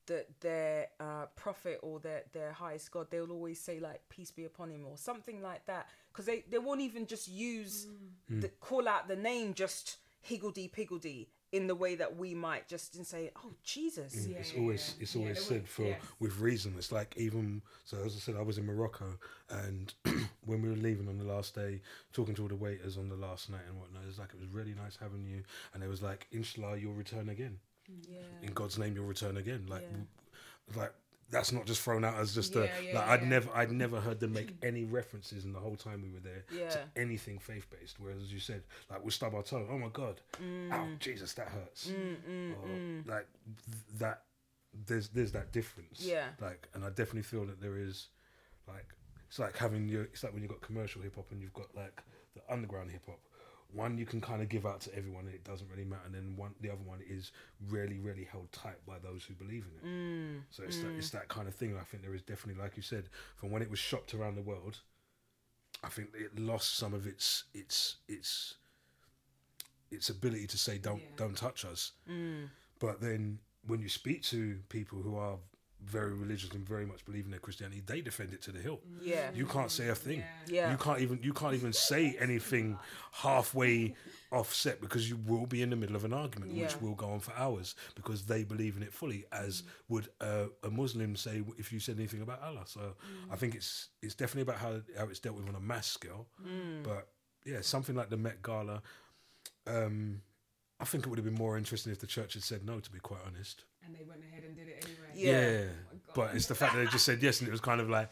[0.08, 4.44] that their uh, prophet or their their highest god, they'll always say like "peace be
[4.44, 5.86] upon him" or something like that,
[6.18, 7.86] because they they won't even just use
[8.30, 8.42] Mm.
[8.42, 8.60] the mm.
[8.60, 13.06] call out the name just higgledy piggledy in the way that we might just and
[13.06, 15.02] say, "Oh Jesus." Mm, yeah, it's yeah, always yeah.
[15.02, 16.00] it's always they said for yes.
[16.18, 16.74] with reason.
[16.76, 19.06] It's like even so as I said, I was in Morocco
[19.48, 19.94] and
[20.44, 21.80] when we were leaving on the last day,
[22.12, 24.40] talking to all the waiters on the last night and whatnot, it was like it
[24.40, 27.58] was really nice having you and it was like, Inshallah you'll return again.
[27.90, 28.46] Mm, yeah.
[28.48, 29.64] In God's name you'll return again.
[29.68, 30.80] Like Yeah.
[30.80, 30.92] like
[31.30, 34.00] that's not just thrown out as just a Yeah, yeah, like I'd never I'd never
[34.00, 36.70] heard them make any references in the whole time we were there Yeah.
[36.70, 38.00] to anything faith based.
[38.00, 40.72] Whereas as you said, like we'll stub our toe, oh my god, Mm.
[40.72, 41.88] ow, Jesus, that hurts.
[41.88, 43.06] Mm, mm, or, mm.
[43.08, 43.26] Like
[43.66, 44.22] th- that
[44.86, 46.00] there's there's that difference.
[46.00, 46.28] Yeah.
[46.40, 48.08] Like and I definitely feel that there is
[48.66, 48.86] like
[49.28, 51.74] it's like having your it's like when you've got commercial hip hop and you've got
[51.74, 52.02] like
[52.34, 53.18] the underground hip hop.
[53.72, 56.02] One you can kind of give out to everyone and it doesn't really matter.
[56.06, 57.32] And then one the other one is
[57.68, 59.92] really, really held tight by those who believe in it.
[59.94, 60.42] Mm.
[60.50, 61.76] So it's that it's that kind of thing.
[61.78, 64.42] I think there is definitely, like you said, from when it was shopped around the
[64.42, 64.78] world,
[65.84, 68.54] I think it lost some of its its its
[69.90, 71.16] its ability to say don't Yeah.
[71.16, 71.92] don't touch us.
[72.08, 72.48] Mm.
[72.78, 75.38] But then when you speak to people who are
[75.84, 78.80] very religious and very much believe in their Christianity, they defend it to the hill.
[79.00, 79.30] Yeah.
[79.34, 80.18] You can't say a thing.
[80.46, 80.66] Yeah.
[80.66, 80.70] Yeah.
[80.72, 82.78] You can't even you can't even say anything
[83.12, 83.94] halfway
[84.30, 87.20] offset because you will be in the middle of an argument which will go on
[87.20, 91.72] for hours because they believe in it fully, as would uh, a Muslim say if
[91.72, 92.64] you said anything about Allah.
[92.66, 92.94] So
[93.30, 96.26] I think it's it's definitely about how how it's dealt with on a mass scale.
[96.82, 97.08] But
[97.44, 98.82] yeah, something like the Met Gala.
[99.66, 100.22] Um,
[100.80, 102.80] I think it would have been more interesting if the church had said no.
[102.80, 103.64] To be quite honest.
[103.88, 105.10] And they went ahead and did it anyway.
[105.14, 105.72] Yeah.
[105.92, 107.88] Oh but it's the fact that they just said yes, and it was kind of
[107.88, 108.10] like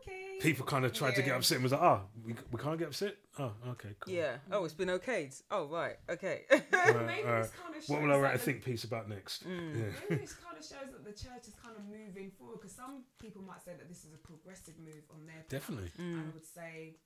[0.00, 0.38] okay.
[0.40, 2.88] people kind of tried to get upset and was like, "Oh, we, we can't get
[2.88, 4.12] upset." Oh, okay, cool.
[4.14, 4.36] Yeah.
[4.52, 5.40] Oh, it's been okayed.
[5.50, 5.96] Oh, right.
[6.08, 6.42] Okay.
[6.52, 7.42] Alright, Maybe alright.
[7.44, 9.46] this kind of What will I write a the- think piece about next?
[9.48, 9.76] Mm.
[9.76, 9.84] Yeah.
[10.10, 13.04] Maybe this kind of shows that the church is kind of moving forward because some
[13.20, 15.48] people might say that this is a progressive move on their part.
[15.48, 16.20] Definitely, Mm.
[16.20, 16.96] I would say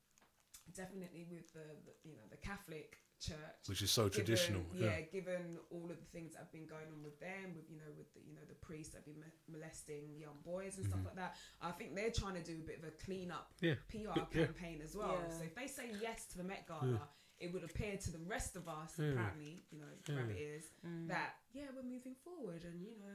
[0.75, 3.65] definitely with the, the you know the Catholic Church.
[3.69, 4.63] which is so given- traditional.
[4.75, 5.01] yeah, Yeah.
[5.03, 7.91] given all of the things that have been going on with them, with you know,
[7.97, 11.17] with the, you know the priests that have been molesting young boys and stuff like
[11.17, 11.37] that.
[11.61, 13.67] I think they're trying to do a bit of a clean up Mm-hmm.
[13.67, 14.13] Yeah.
[14.15, 14.45] PR Yeah.
[14.47, 15.19] Campaign as well.
[15.23, 15.37] Yeah.
[15.39, 17.09] So if they say yes to the Met Gala,
[17.39, 19.11] it would appear to the rest of us, Yeah.
[19.13, 20.15] apparently, you know, Yeah.
[20.17, 21.09] rabbit ears, Mm.
[21.09, 23.15] that yeah, we're moving forward, and you know,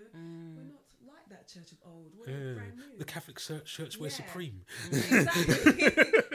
[0.55, 2.13] we're not like that church of old.
[2.17, 2.53] We're Yeah.
[2.55, 2.97] brand new.
[2.97, 4.63] The Catholic Church, church we're supreme.
[4.87, 5.43] exactly.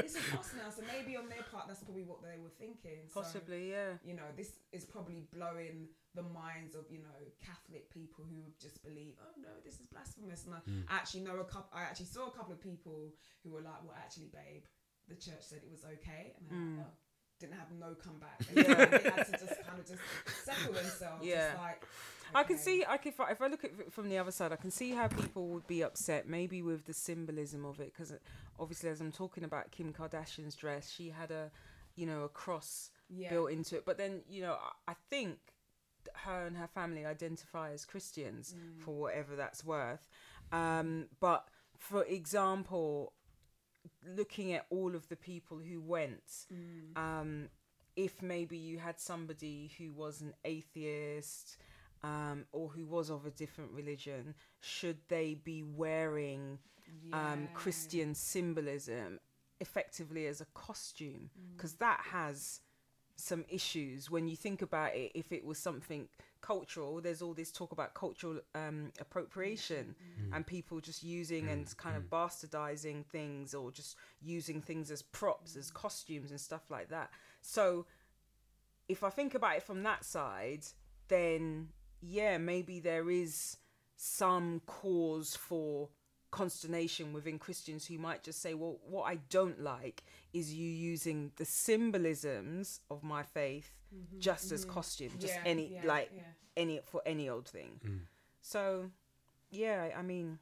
[0.05, 0.69] this is us now.
[0.71, 3.09] So maybe on their part, that's probably what they were thinking.
[3.09, 3.97] So, Possibly, yeah.
[4.05, 8.83] you know, this is probably blowing the minds of you know Catholic people who just
[8.85, 10.45] believe, oh no, this is blasphemous.
[10.47, 10.83] And I Hmm.
[10.89, 11.71] actually know a couple.
[11.77, 13.13] I actually saw a couple of people
[13.43, 14.65] who were like, well, actually, babe,
[15.09, 17.04] the church said it was okay, and they're like, oh.
[17.45, 18.41] Didn't have no comeback.
[18.49, 18.57] And.
[18.57, 18.85] Yeah.
[18.99, 20.01] they had to just kind of just
[20.45, 21.25] settle themselves.
[21.25, 21.49] Yeah.
[21.51, 21.83] Just like,
[22.35, 24.31] I can see, I can, if I, if I look at it from the other
[24.33, 27.93] side, I can see how people would be upset, maybe with the symbolism of it,
[27.93, 28.13] because
[28.59, 31.51] obviously, as I'm talking about Kim Kardashian's dress, she had a,
[31.97, 33.31] you know, a cross Yeah.
[33.31, 33.85] built into it.
[33.85, 34.57] But then, you know,
[34.89, 35.37] I, I think
[36.25, 38.55] her and her family identify as Christians
[38.85, 40.09] for whatever that's worth.
[40.51, 41.47] Um, but
[41.79, 43.13] for example,
[44.17, 46.47] looking at all of the people who went,
[46.97, 47.49] um,
[47.97, 51.59] if maybe you had somebody who was an atheist
[52.03, 56.59] um, or who was of a different religion, should they be wearing
[57.13, 59.21] um, Christian symbolism
[59.61, 61.31] effectively as a costume?
[61.39, 61.57] Mm.
[61.57, 62.61] Because that has
[63.17, 65.13] some issues when you think about it.
[65.15, 66.09] If it was something
[66.41, 70.37] cultural, there's all this talk about cultural um, appropriation Mm.
[70.37, 75.57] and people just using and kind of bastardizing things or just using things as props,
[75.57, 77.11] as costumes and stuff like that.
[77.41, 77.87] So
[78.89, 80.67] if I think about it from that side,
[81.09, 81.69] then
[82.03, 83.57] yeah, maybe there is
[83.97, 85.89] some cause for
[86.35, 91.31] consternation within Christians who might just say, well, what I don't like is you using
[91.37, 93.71] the symbolisms of my faith
[94.19, 95.47] just as costume, just Mm-hmm.
[95.47, 96.23] Yeah, any yeah, like yeah.
[96.57, 97.81] any for any old thing.
[98.43, 98.91] So
[99.51, 100.39] yeah, I mean,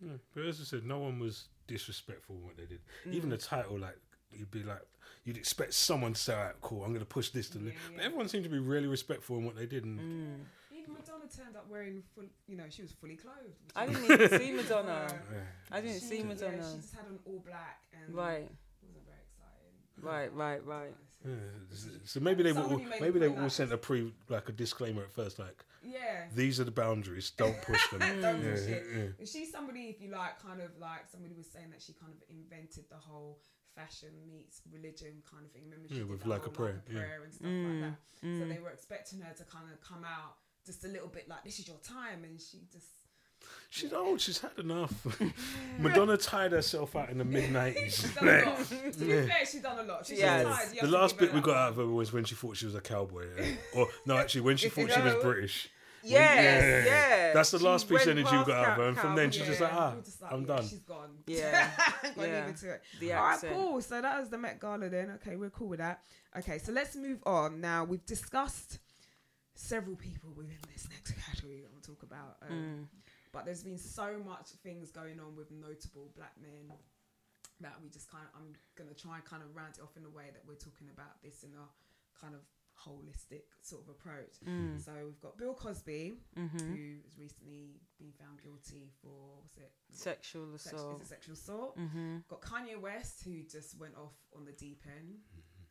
[0.00, 0.18] Yeah.
[0.34, 2.80] But as I said, no one was disrespectful in what they did.
[3.06, 3.14] Mm.
[3.14, 3.98] Even the title, like
[4.30, 4.84] you'd be like,
[5.24, 7.70] you'd expect someone to say, "All right, cool, I'm going to push this to." the
[7.70, 10.44] Yeah, But everyone seemed to be really respectful in what they did, and Mm.
[10.86, 13.56] Even Madonna turned up wearing full, you know, she was fully clothed.
[13.74, 15.08] I didn't even see Madonna.
[15.32, 15.38] yeah.
[15.72, 16.70] I didn't She- see Yeah, Madonna.
[16.70, 20.02] she just had on all black and Right, it wasn't very exciting.
[20.02, 20.94] right, right, right.
[21.24, 21.34] Yeah,
[21.72, 23.78] so- so maybe they were all, Somebody made maybe they point all that- sent a
[23.78, 26.28] pre like a disclaimer at first, like Yeah.
[26.32, 27.98] these are the boundaries, don't push them.
[28.22, 29.14] Don't yeah, push yeah, it.
[29.18, 29.26] yeah.
[29.26, 32.18] She's somebody, if you like, kind of like somebody was saying that she kind of
[32.30, 33.40] invented the whole
[33.74, 35.64] fashion meets religion kind of thing.
[35.64, 36.98] Remember, she Yeah, did with the like a prayer, yeah.
[37.00, 37.98] prayer and stuff Mm, like that.
[38.40, 40.36] So they were expecting her to kind of come out
[40.66, 42.86] just a little bit like, "This is your time," and she just
[43.70, 44.20] She's old.
[44.20, 44.92] She's had enough.
[45.78, 47.96] Madonna tired herself out in the mid nineties.
[48.00, 48.66] She's done a lot.
[48.66, 48.74] To
[49.04, 50.06] be fair, she's done a lot.
[50.06, 50.44] She's Yes.
[50.46, 50.74] just tired.
[50.74, 52.74] You The last bit we got out of her was when she thought she was
[52.74, 53.52] a cowboy, yeah.
[53.74, 55.68] or no, actually when she thought she was British.
[56.02, 57.32] Yes, yeah.
[57.34, 59.26] That's the She last piece of energy we got out of her, and from then
[59.26, 60.62] cow- she's Yeah, just like, ah, just like, I'm yeah, done.
[60.68, 61.10] She's gone.
[61.26, 61.70] Yeah.
[62.14, 62.40] Gonna Yeah.
[62.46, 62.82] leave it to it.
[63.00, 63.52] The All right, accent.
[63.54, 63.80] cool.
[63.82, 65.10] So that was the Met Gala then.
[65.16, 66.02] Okay, we're cool with that.
[66.38, 67.60] Okay, so let's move on.
[67.60, 68.78] Now we've discussed
[69.56, 72.36] several people within this next category I'm gonna talk about.
[72.42, 72.86] Um, Mm.
[73.32, 76.72] But there's been so much things going on with notable black men
[77.60, 80.04] that we just kind of I'm gonna try and kind of round it off in
[80.04, 81.66] a way that we're talking about this in a
[82.20, 82.40] kind of
[82.80, 84.36] holistic sort of approach.
[84.46, 84.78] Mm.
[84.82, 86.58] So we've got Bill Cosby, Mm-hmm.
[86.58, 89.72] who has recently been found guilty for what's it?
[89.92, 90.96] Sexual Sex- assault.
[90.96, 91.78] is it sexual assault?
[91.78, 92.16] Mm-hmm.
[92.28, 95.16] Got Kanye West, who just went off on the deep end.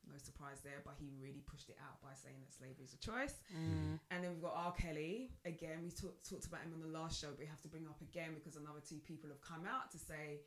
[0.08, 3.02] No surprise there, but he really pushed it out by saying that slavery is a
[3.02, 3.42] choice.
[3.52, 4.00] Mm.
[4.12, 4.74] And then we've got R.
[4.74, 5.32] Kelly.
[5.46, 7.88] Again, we talk, talked about him on the last show, but we have to bring
[7.88, 10.46] up again because another two people have come out to say,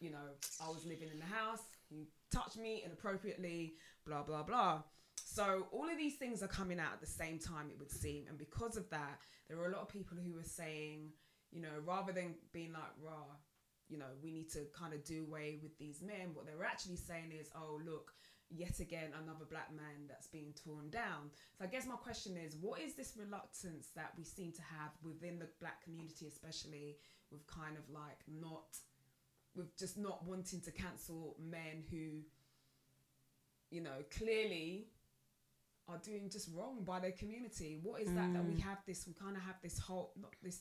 [0.00, 3.74] you know, I was living in the house, you touched me inappropriately,
[4.06, 4.82] blah, blah, blah.
[5.16, 8.24] So all of these things are coming out at the same time, it would seem.
[8.28, 11.10] And because of that, there were a lot of people who were saying,
[11.50, 13.24] you know, rather than being like, raw,
[13.88, 16.64] you know, we need to kind of do away with these men, what they were
[16.64, 18.12] actually saying is, oh, look,
[18.50, 21.30] yet again, another black man that's being torn down.
[21.58, 24.90] So I guess my question is, what is this reluctance that we seem to have
[25.02, 26.96] within the black community, especially
[27.30, 28.76] with kind of like not,
[29.54, 32.22] with just not wanting to cancel men who,
[33.70, 34.88] you know, clearly
[35.88, 37.78] are doing just wrong by their community.
[37.82, 39.06] What is that that we have this?
[39.06, 40.60] We kind of have this whole, not this,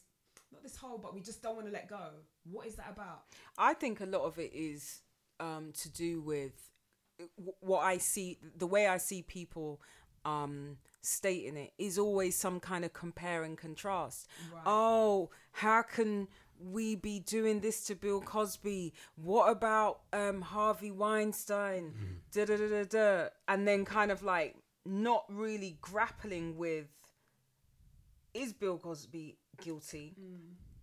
[0.52, 2.10] not this whole, but we just don't want to let go.
[2.50, 3.24] What is that about?
[3.58, 5.02] I think a lot of it is
[5.40, 6.54] um, to do with
[7.60, 9.82] what I see, the way I see people
[10.26, 14.28] um, stating it is always some kind of compare and contrast.
[14.54, 14.64] Right.
[14.66, 16.28] Oh, how can
[16.60, 18.94] we be doing this to Bill Cosby?
[19.16, 21.94] What about um, Harvey Weinstein?
[22.32, 23.28] Da da da da da.
[23.48, 26.88] And then kind of like not really grappling with
[28.34, 30.14] is Bill Cosby guilty?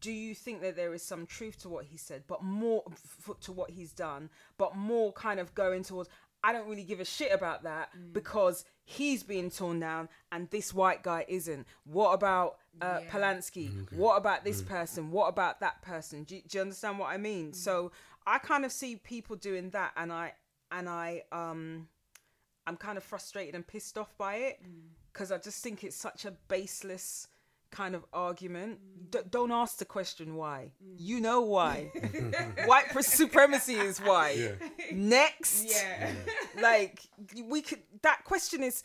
[0.02, 3.40] Do you think that there is some truth to what he said, but more f-
[3.42, 6.10] to what he's done, but more kind of going towards?
[6.44, 8.12] I don't really give a shit about that mm.
[8.12, 11.66] because he's being torn down and this white guy isn't.
[11.84, 13.10] What about uh, Yeah.
[13.10, 13.70] Polanski?
[13.70, 14.66] Mm, what about this mm.
[14.66, 15.12] person?
[15.12, 16.24] What about that person?
[16.24, 17.52] Do do you understand what I mean?
[17.52, 17.92] So
[18.26, 20.34] I kind of see people doing that, and I
[20.72, 21.88] and I um
[22.66, 24.60] I'm kind of frustrated and pissed off by it
[25.12, 27.28] because I just think it's such a baseless
[27.72, 28.78] kind of argument.
[28.78, 29.10] Mm.
[29.10, 30.70] D- don't ask the question why.
[30.84, 30.94] Mm.
[30.98, 31.90] You know why.
[32.66, 34.30] White pre- supremacy is why.
[34.30, 34.52] Yeah.
[34.92, 36.12] Next, Yeah.
[36.60, 37.00] like
[37.44, 37.80] we could.
[38.02, 38.82] That question is.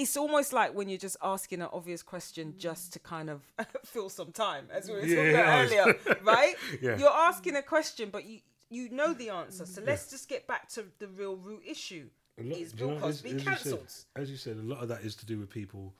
[0.00, 2.56] It's almost like when you're just asking an obvious question mm.
[2.56, 3.42] just to kind of
[3.84, 6.54] fill some time, as we were talking Yeah, about earlier, right?
[6.80, 6.96] Yeah.
[6.98, 8.38] You're asking a question, but you
[8.70, 9.66] you know the answer.
[9.66, 12.10] So let's just get back to the real root issue.
[12.40, 13.92] Lot- Is Bill Cosby you said- cancelled?
[14.14, 15.94] As you said, a lot of that is to do with people,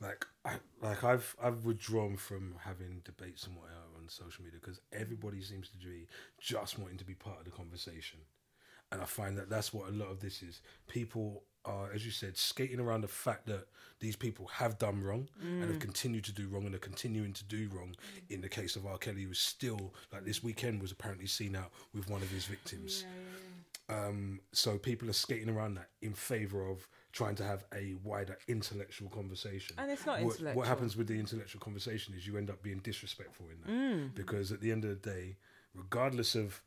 [0.00, 4.80] like, I, like I've I've withdrawn from having debates and whatever on social media because
[4.92, 6.06] everybody seems to be
[6.38, 8.20] just wanting to be part of the conversation,
[8.92, 10.60] and I find that that's what a lot of this is.
[10.86, 13.66] People are, as you said, skating around the fact that
[13.98, 15.28] these people have done wrong
[15.62, 17.96] and have continued to do wrong and are continuing to do wrong.
[18.30, 18.98] In the case of R.
[18.98, 22.44] Kelly, who was still like this weekend was apparently seen out with one of his
[22.44, 23.04] victims.
[23.88, 28.36] Um, so people are skating around that in favor of trying to have a wider
[28.46, 29.74] intellectual conversation.
[29.78, 30.60] And it's not what, intellectual.
[30.60, 34.14] What happens with the intellectual conversation is you end up being disrespectful in that Mm.
[34.14, 35.36] because at the end of the day,
[35.74, 36.62] regardless of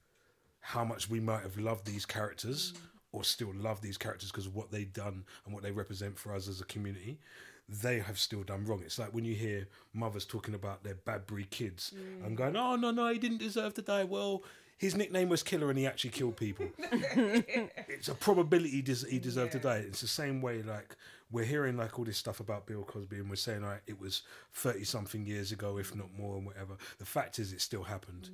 [0.62, 2.74] how much we might have loved these characters
[3.12, 6.34] or still love these characters because of what they've done and what they represent for
[6.34, 7.20] us as a community,
[7.68, 8.82] they have still done wrong.
[8.84, 12.90] It's like when you hear mothers talking about their Badbury kids and going, "Oh no,
[12.90, 14.44] no, he didn't deserve to die." Well,
[14.80, 16.66] his nickname was Killer, and he actually killed people.
[16.80, 19.84] it's a probability he, des- he deserved to die.
[19.86, 20.96] It's the same way like
[21.30, 24.22] we're hearing like all this stuff about Bill Cosby, and we're saying like it was
[24.54, 26.78] thirty something years ago, if not more, and whatever.
[26.98, 28.30] The fact is, it still happened.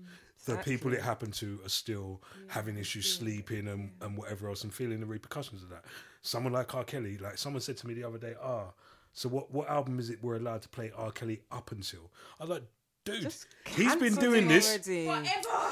[0.46, 4.72] The people it happened to are still having issues sleeping and, and whatever else, and
[4.72, 5.86] feeling the repercussions of that.
[6.22, 6.84] Someone like R.
[6.84, 8.66] Kelly, like someone said to me the other day, ah.
[9.14, 11.10] So what, what album is it we're allowed to play R.
[11.10, 12.12] Kelly up until?
[12.40, 12.64] I like,
[13.06, 14.78] dude, Just he's been doing this.
[14.78, 15.24] Forever.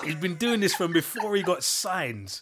[0.05, 2.41] He's been doing this from before he got signed.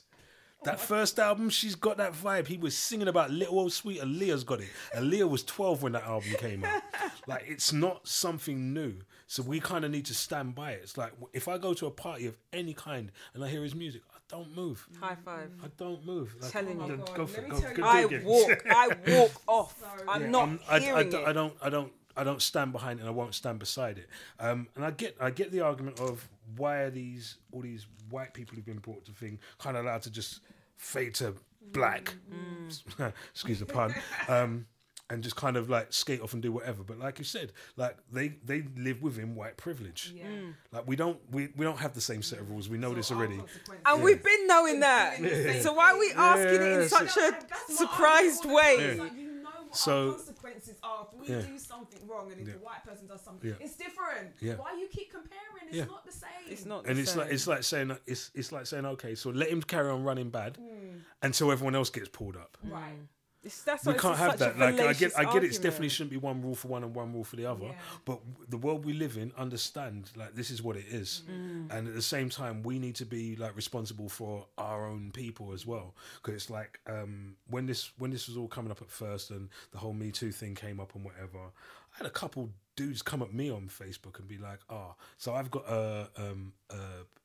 [0.64, 2.46] That first album, she's got that vibe.
[2.46, 4.00] He was singing about little old sweet.
[4.00, 4.68] Aaliyah's got it.
[4.96, 6.82] Aaliyah was 12 when that album came out.
[7.28, 8.96] Like, it's not something new.
[9.28, 10.80] So we kind of need to stand by it.
[10.82, 13.76] It's like, if I go to a party of any kind and I hear his
[13.76, 14.88] music, I don't move.
[15.00, 15.52] High five.
[15.64, 16.36] I don't move.
[16.42, 17.04] Like, Telling oh go- you.
[17.16, 17.44] Go for it.
[17.44, 18.66] me Go, tell go you- do I walk.
[18.70, 19.80] I walk off.
[19.80, 20.02] Sorry.
[20.10, 21.14] I'm Yeah, not I'm- I, I hearing it.
[21.28, 21.54] I don't.
[21.62, 21.92] I don't.
[22.18, 24.08] I don't stand behind it and I won't stand beside it.
[24.40, 28.34] Um, and I get I get the argument of why are these all these white
[28.34, 30.42] people who've been brought to thing kind of allowed to just
[30.78, 31.36] fade to
[31.72, 32.16] black,
[33.32, 33.94] excuse the pun,
[34.28, 34.66] um,
[35.10, 36.84] and just kind of like skate off and do whatever.
[36.84, 40.14] But like you said, like they they live within white privilege.
[40.16, 40.24] Yeah.
[40.72, 42.70] Like we don't we, we don't have the same set of rules.
[42.70, 43.38] We know this So our already.
[43.38, 45.18] consequences- And we've been knowing that.
[45.18, 46.18] doing the same So why are we thing.
[46.18, 49.28] asking it in such a and that's my surprised argument all way?
[49.72, 51.42] It's like, you know what So- our consequences are if we Yeah.
[51.42, 52.54] do something wrong and if Yeah.
[52.54, 53.56] the white person does something, Yeah.
[53.66, 54.36] it's different.
[54.40, 54.56] Yeah.
[54.56, 55.68] Why you keep comparing?
[55.68, 55.86] It's Yeah.
[55.86, 56.30] not the same.
[56.48, 56.86] It's not.
[56.86, 59.62] and the it's like it's like saying it's it's like saying okay, so let him
[59.62, 61.00] carry on running bad Hmm.
[61.22, 62.58] until everyone else gets pulled up.
[62.64, 63.00] right.
[63.44, 64.60] It's, that's we can't have that.
[64.60, 65.34] Like I get, fallacious I get.
[65.34, 65.64] It's argument.
[65.64, 67.66] definitely shouldn't be one rule for one and one rule for the other.
[67.66, 67.72] Yeah.
[68.06, 71.72] But the world we live in, understand like this is what it is, Mm.
[71.72, 75.54] and at the same time, we need to be like responsible for our own people
[75.54, 75.96] as well.
[76.22, 79.50] Because it's like um, when this when this was all coming up at first, and
[79.72, 81.40] the whole Me Too thing came up and whatever.
[81.40, 85.34] I had a couple dudes come at me on Facebook and be like, "Ah, so
[85.34, 86.76] I've got a um a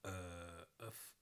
[0.08, 0.12] a,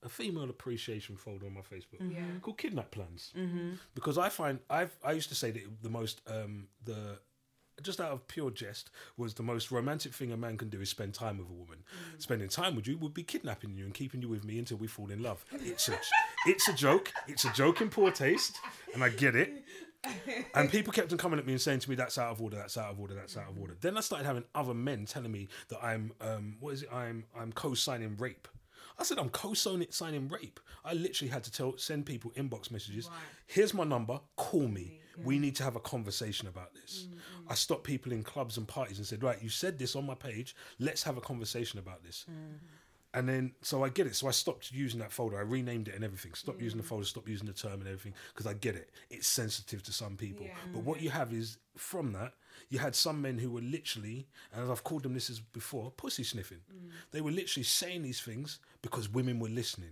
[0.05, 2.21] a, f- a female appreciation folder on my Facebook Yeah.
[2.43, 3.71] called Kidnap Plans." Mm-hmm.
[3.95, 7.19] because I find I've I used to say that the most um the
[7.83, 10.89] just out of pure jest was the most romantic thing a man can do is
[10.91, 11.79] spend time with a woman.
[12.19, 14.87] Spending time with you would be kidnapping you and keeping you with me until we
[14.87, 15.45] fall in love.
[15.53, 15.99] It's a
[16.47, 17.13] it's a joke.
[17.27, 18.57] It's a joke in poor taste,
[18.95, 19.65] and I get it.
[20.55, 22.57] And people kept on coming at me and saying to me, "That's out of order.
[22.57, 23.15] That's out of order.
[23.15, 26.57] That's out of order." Then I started having other men telling me that I'm um,
[26.61, 26.91] what is it?
[26.93, 28.47] I'm I'm co-signing rape.
[28.99, 30.61] I said I'm co-signing rape.
[30.85, 33.09] I literally had to tell send people inbox messages.
[33.09, 33.17] Right.
[33.47, 34.21] Here's my number.
[34.37, 35.01] Call me.
[35.23, 37.07] We need to have a conversation about this.
[37.09, 40.05] Mm, I stopped people in clubs and parties and said, "Right, you said this on
[40.07, 40.57] my page.
[40.81, 42.27] Let's have a conversation about this."
[43.13, 44.17] And then, so I get it.
[44.17, 45.39] So I stopped using that folder.
[45.39, 46.35] I renamed it and everything.
[46.35, 46.83] Stopped using Mm.
[46.83, 47.05] the folder.
[47.05, 48.91] Stopped using the term and everything because I get it.
[49.09, 50.47] It's sensitive to some people.
[50.47, 50.57] Yeah.
[50.73, 52.35] But what you have is from that,
[52.71, 56.25] you had some men who were literally, and I've called them this as before, pussy
[56.25, 56.61] sniffing.
[56.73, 56.91] Mm.
[57.13, 59.91] They were literally saying these things because women were listening.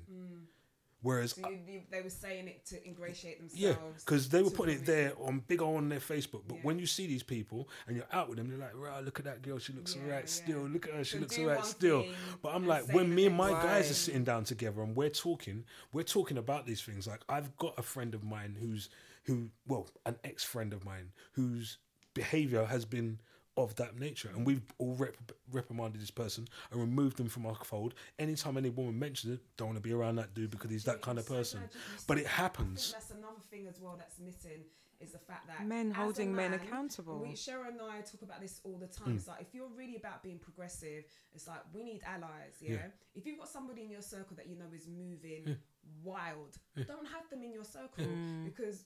[1.04, 3.60] Whereas So you, you, they were saying it to ingratiate themselves.
[3.60, 6.42] yeah, because they were putting it there on big on their Facebook.
[6.46, 6.62] But Yeah.
[6.62, 9.24] when you see these people and you're out with them, they're like, "Right, look at
[9.24, 9.58] that girl.
[9.58, 10.26] She looks Yeah, alright yeah.
[10.26, 10.60] still.
[10.68, 11.02] Look at her.
[11.02, 12.06] She So looks alright still."
[12.40, 15.64] But I'm like, when me and my guys are sitting down together and we're talking,
[15.92, 17.08] we're talking about these things.
[17.08, 18.88] Like I've got a friend of mine who's
[19.24, 21.78] who, well, an ex friend of mine whose
[22.14, 23.20] behavior has been
[23.56, 27.54] of that nature, and we've all rep- reprimanded this person and removed them from our
[27.56, 27.92] fold.
[28.18, 31.02] Anytime any woman mentions it, don't want to be around that dude because he's that
[31.02, 31.60] kind of person.
[31.60, 32.92] glad you- you But it happens.
[32.92, 34.64] that's another thing as well that's missing
[35.00, 37.18] is the fact that Men as a holding men accountable.
[37.20, 39.04] We, Cheryl and I talk about this all the Hmm.
[39.04, 39.16] time.
[39.16, 42.54] It's like if you're really about being progressive, it's like we need allies.
[42.60, 42.70] Yeah.
[42.74, 42.86] Yeah.
[43.14, 45.58] If you've got somebody in your circle that you know is moving
[46.02, 48.44] wild, don't have them in your circle Mm.
[48.44, 48.84] because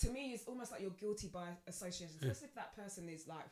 [0.00, 3.44] to me it's almost like you're guilty by association, especially if that person is like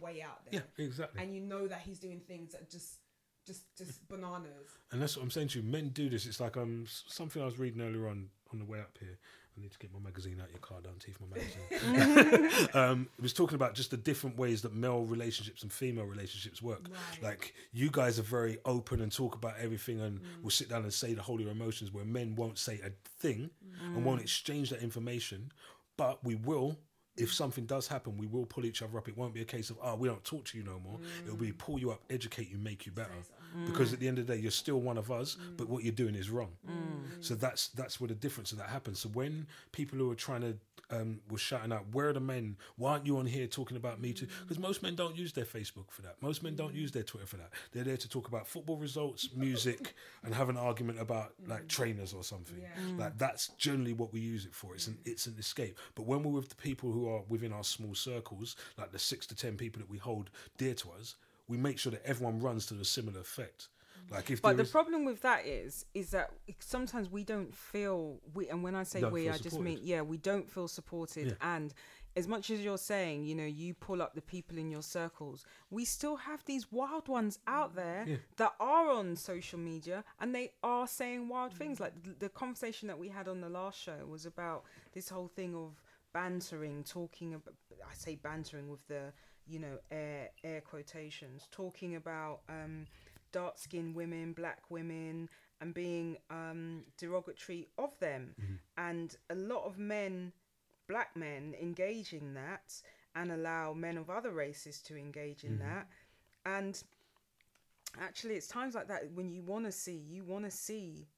[0.00, 1.22] way out there Yeah, exactly.
[1.22, 2.98] and you know that he's doing things that just
[3.46, 4.68] just just bananas.
[4.92, 5.64] And that's what I'm saying to you.
[5.64, 6.26] Men do this.
[6.26, 9.18] It's like um s- something I was reading earlier on on the way up here.
[9.56, 10.78] I need to get my magazine out your car.
[10.80, 12.68] Don't teeth my magazine.
[12.74, 16.62] um, it was talking about just the different ways that male relationships and female relationships
[16.62, 16.86] work.
[16.88, 17.22] Right.
[17.22, 20.92] Like you guys are very open and talk about everything and will sit down and
[20.92, 21.92] say the whole of your emotions.
[21.92, 23.50] Where men won't say a thing
[23.82, 25.50] and won't exchange that information,
[25.98, 26.78] but we will.
[27.18, 29.08] If something does happen, we will pull each other up.
[29.08, 31.00] It won't be a case of, oh, we don't talk to you no more.
[31.24, 33.10] It'll be pull you up, educate you, make you better.
[33.56, 33.66] Mm.
[33.66, 35.70] Because at the end of the day, you're still one of us, but mm.
[35.70, 36.52] what you're doing is wrong.
[36.64, 37.24] Mm.
[37.24, 39.00] So that's that's where the difference of that happens.
[39.00, 40.56] So when people who are trying to
[40.90, 42.56] um, were shouting out, "Where are the men?
[42.76, 45.44] Why aren't you on here talking about me too?" Because most men don't use their
[45.44, 46.20] Facebook for that.
[46.20, 47.50] Most men don't use their Twitter for that.
[47.72, 52.12] They're there to talk about football results, music, and have an argument about like trainers
[52.14, 52.60] or something.
[52.60, 53.04] Yeah.
[53.04, 54.74] Like that's generally what we use it for.
[54.74, 55.78] It's an it's an escape.
[55.94, 59.26] But when we're with the people who are within our small circles, like the six
[59.26, 61.16] to ten people that we hold dear to us,
[61.48, 63.68] we make sure that everyone runs to a similar effect.
[64.10, 68.20] Like if But the is- problem with that is, is that sometimes we don't feel
[68.34, 69.64] we, and when I say Don't we, I just supported.
[69.64, 71.26] mean yeah, we don't feel supported.
[71.28, 71.54] Yeah.
[71.56, 71.74] And
[72.16, 75.44] as much as you're saying, you know, you pull up the people in your circles,
[75.70, 78.16] we still have these wild ones out there Yeah.
[78.38, 81.78] that are on social media and they are saying wild things.
[81.78, 85.28] Like the, the conversation that we had on the last show was about this whole
[85.28, 85.80] thing of
[86.14, 87.54] bantering, talking about.
[87.88, 89.12] I say bantering with the
[89.46, 92.40] you know air air quotations, talking about.
[92.48, 92.86] um
[93.32, 95.28] dark skinned women, black women,
[95.60, 98.34] and being um, derogatory of them.
[98.76, 100.32] And a lot of men,
[100.88, 102.74] black men, engage in that
[103.14, 105.88] and allow men of other races to engage in that.
[106.46, 106.80] And
[108.00, 111.08] actually, it's times like that when you want to see, you want to see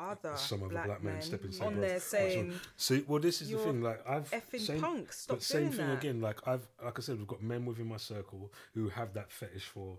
[0.00, 3.42] other Some other black, black men men step inside on there saying See, well, this
[3.42, 3.82] is the thing.
[3.82, 5.12] Like I've effing same, punk.
[5.12, 5.98] Stop but same thing that.
[5.98, 6.20] again.
[6.20, 9.64] Like I've, like I said, we've got men within my circle who have that fetish
[9.64, 9.98] for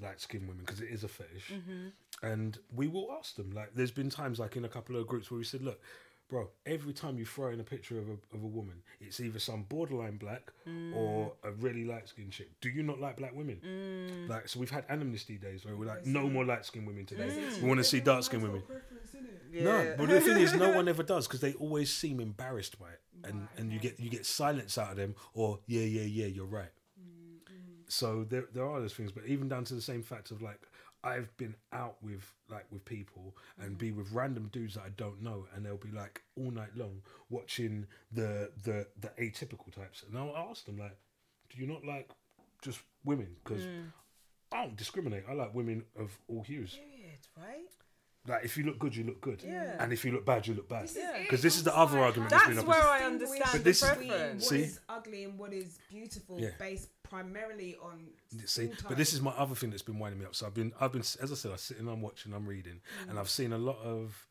[0.00, 2.26] light skinned women because it is a fetish, Mm-hmm.
[2.26, 3.50] and we will ask them.
[3.52, 5.80] Like, there's been times, like in a couple of groups, where we said, "Look,
[6.28, 9.38] bro, every time you throw in a picture of a of a woman, it's either
[9.38, 10.94] some borderline black Mm.
[10.96, 12.50] or a really light skinned chick.
[12.60, 13.60] Do you not like black women?
[13.64, 14.28] Mm.
[14.28, 17.28] Like, so we've had amnesty days where we're like, no more light skinned women today.
[17.28, 17.62] Mm.
[17.62, 18.62] We want to see dark skinned women.
[19.52, 22.88] No, but the thing is, no one ever does because they always seem embarrassed by
[22.90, 26.26] it, and and you get you get silence out of them, or yeah, yeah, yeah,
[26.26, 26.68] you're right.
[27.88, 30.60] So there there are those things, but even down to the same fact of like
[31.04, 35.22] I've been out with like with people and be with random dudes that I don't
[35.22, 40.18] know, and they'll be like all night long watching the the the atypical types, and
[40.18, 40.96] I'll ask them like,
[41.50, 42.10] do you not like
[42.62, 43.36] just women?
[43.44, 43.88] Because hmm.
[44.52, 45.24] I don't discriminate.
[45.28, 46.74] I like women of all hues.
[46.74, 47.70] Period, right?
[48.28, 49.42] Like if you look good, you look good.
[49.44, 49.76] Yeah.
[49.78, 50.84] And if you look bad, you look bad.
[50.84, 51.16] This is Yeah.
[51.16, 51.22] it.
[51.22, 53.04] Because this is the other argument how that's do been you up- That's where I
[53.04, 54.42] understand But this- the between preference.
[54.42, 54.62] What See?
[54.62, 56.50] is ugly and what is beautiful, Yeah.
[56.58, 58.06] based primarily on.
[58.44, 60.34] See, but this is my other thing that's been winding me up.
[60.34, 63.16] So I've been, I've been, as I said, I'm sitting, I'm watching, I'm reading, and
[63.16, 63.20] mm.
[63.20, 64.26] I've seen a lot of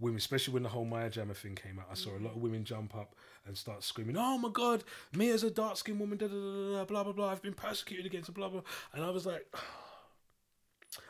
[0.00, 1.86] women, especially when the whole Maya Jama thing came out.
[1.90, 2.42] I saw a lot of mm.
[2.42, 3.14] women jump up
[3.46, 6.40] and start screaming, "Oh my God, me as a dark skinned woman, da, da, da,
[6.40, 7.30] da, da, blah blah blah.
[7.30, 8.62] I've been persecuted against blah blah."
[8.92, 9.46] And I was like.
[9.60, 9.87] Oh,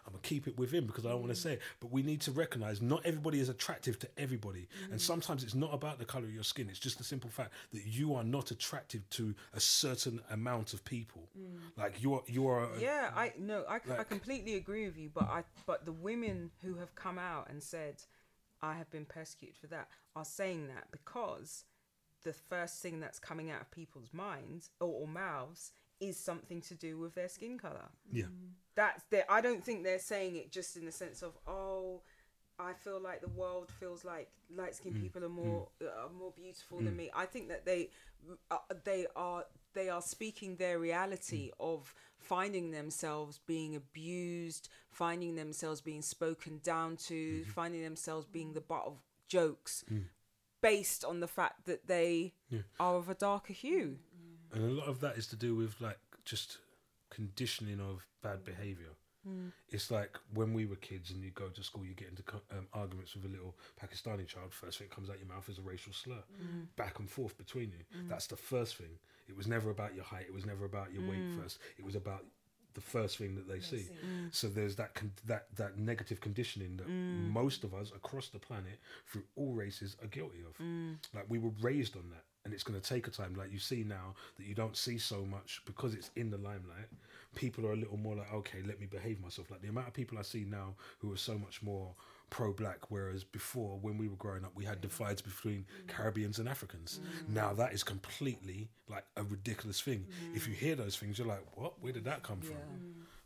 [0.07, 1.43] I'm gonna keep it within because I don't want to mm.
[1.43, 1.63] say it.
[1.81, 5.01] But we need to recognize not everybody is attractive to everybody, and mm.
[5.01, 6.69] sometimes it's not about the color of your skin.
[6.69, 10.85] It's just the simple fact that you are not attractive to a certain amount of
[10.85, 11.29] people.
[11.39, 11.59] Mm.
[11.77, 12.65] Like you are, you are.
[12.65, 15.11] a- Yeah, I no, I, I completely agree with you.
[15.13, 18.03] But I but the women who have come out and said
[18.61, 21.65] I have been persecuted for that are saying that because
[22.25, 26.75] the first thing that's coming out of people's minds or, or mouths is something to
[26.75, 27.89] do with their skin color.
[28.13, 28.27] Yeah.
[28.75, 32.03] That's the I don't think they're saying it just in the sense of oh.
[32.61, 36.33] I feel like the world feels like light skinned Mm, people are more are more
[36.37, 37.09] beautiful than me.
[37.15, 37.91] I think that they
[38.51, 39.45] uh, they are
[39.75, 41.61] they are speaking their reality Mm.
[41.61, 47.51] of finding themselves being abused, finding themselves being spoken down to, Mm-hmm.
[47.53, 50.07] finding themselves being the butt of jokes Mm.
[50.61, 52.35] based on the fact that they
[52.81, 53.99] are of a darker hue.
[54.53, 56.59] And a lot of that is to do with like just
[57.11, 58.95] conditioning of bad behavior.
[59.29, 59.53] Mm.
[59.71, 62.23] It's like when we were kids and you go to school, you get into
[62.57, 64.53] um, arguments with a little Pakistani child.
[64.53, 66.67] First thing that comes out your mouth is a racial slur, mm.
[66.77, 67.85] back and forth between you.
[67.99, 68.09] Mm.
[68.09, 68.99] That's the first thing.
[69.29, 70.25] It was never about your height.
[70.27, 71.59] It was never about your weight first.
[71.79, 72.25] It was about
[72.75, 73.87] the first thing that they see.
[74.31, 78.79] So there's that con- that that negative conditioning that most of us across the planet,
[79.07, 80.59] through all races, are guilty of.
[81.15, 83.35] Like we were raised on that, and it's going to take a time.
[83.37, 86.89] Like you see now that you don't see so much because it's in the limelight.
[87.35, 89.51] People are a little more like, okay, let me behave myself.
[89.51, 91.93] Like the amount of people I see now who are so much more
[92.31, 97.01] pro-black, whereas before when we were growing up, we had divides between Caribbeans and Africans.
[97.03, 97.35] Mm.
[97.35, 100.07] Now that is completely like a ridiculous thing.
[100.35, 101.75] If you hear those things, you're like, what?
[101.83, 102.57] Where did that come from?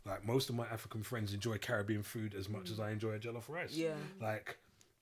[0.05, 3.19] Like most of my African friends enjoy Caribbean food as much as I enjoy a
[3.19, 3.73] jollof rice.
[3.73, 3.95] Yeah.
[4.21, 4.57] Like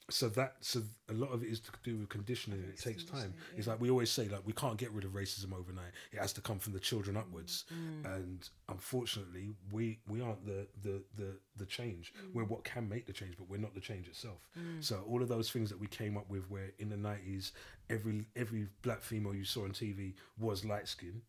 [0.10, 3.34] so that so a lot of it is to do with conditioning it takes time.
[3.56, 5.91] it's like we always say like we can't get rid of racism overnight.
[6.12, 7.66] It has to come from the children upwards.
[7.74, 8.16] Mm, mm.
[8.16, 12.14] And unfortunately we we aren't the the the, the change.
[12.14, 12.34] Mm.
[12.34, 14.49] We're what can make the change but we're not the change itself.
[14.80, 17.52] So all of those things that we came up with where in the 90s
[17.89, 21.22] every every black female you saw on tv was light skinned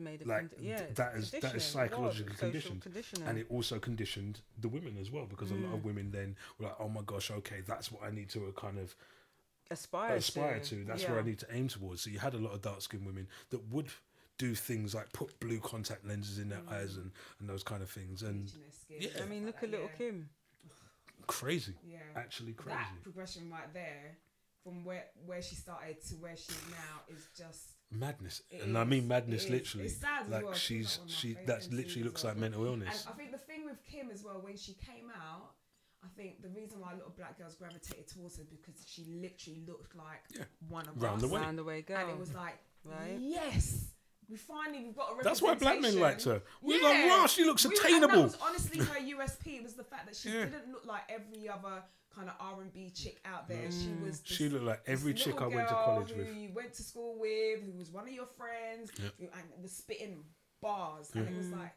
[0.00, 1.56] made a like condi- yeah, that is that is conditioning.
[1.56, 2.82] It psychologically conditioned
[3.26, 6.66] and it also conditioned the women as well because a lot of women then were
[6.66, 8.94] like oh my gosh okay that's what i need to uh, kind of
[9.70, 10.76] aspire, aspire to.
[10.76, 11.10] to that's yeah.
[11.10, 13.26] where i need to aim towards so you had a lot of dark skinned women
[13.50, 13.86] that would
[14.38, 17.90] do things like put blue contact lenses in their eyes and, and those kind of
[17.90, 19.22] things and bleaching their skin, Yeah.
[19.22, 19.98] I mean, look at that, little yeah.
[19.98, 20.28] Kim.
[21.26, 21.98] crazy Yeah.
[22.16, 24.16] actually crazy That progression right there,
[24.64, 27.76] from where where she started to where she is now, is just.
[27.92, 29.50] Madness It and i mean madness is.
[29.50, 31.68] literally It's sad as like well, 'cause she's that's one of my she favourite that's
[31.70, 32.32] literally looks well.
[32.32, 35.10] like mental illness And I think the thing with Kim as well, when she came
[35.10, 35.54] out,
[36.02, 39.04] I think the reason why a lot of black girls gravitated towards her because she
[39.04, 40.44] literally looked like Yeah.
[40.68, 41.22] one of Round us.
[41.22, 41.40] the way.
[41.40, 41.98] Round the way girl.
[41.98, 43.18] And it was like, Right.
[43.20, 43.86] yes,
[44.30, 46.88] we finally we've got a that's why black men liked her we were Yeah.
[46.88, 50.16] like wow she looks We- attainable that was honestly her USP was the fact that
[50.16, 50.44] she Yeah.
[50.44, 51.82] didn't look like every other
[52.14, 53.70] kind of R and B chick out there.
[53.70, 54.20] She mm, was.
[54.20, 56.82] This, she looked like every chick i went to college who with you went to
[56.82, 59.12] school with, who was one of your friends, Yep.
[59.18, 60.24] who, and was spitting
[60.60, 61.72] bars, and it was like.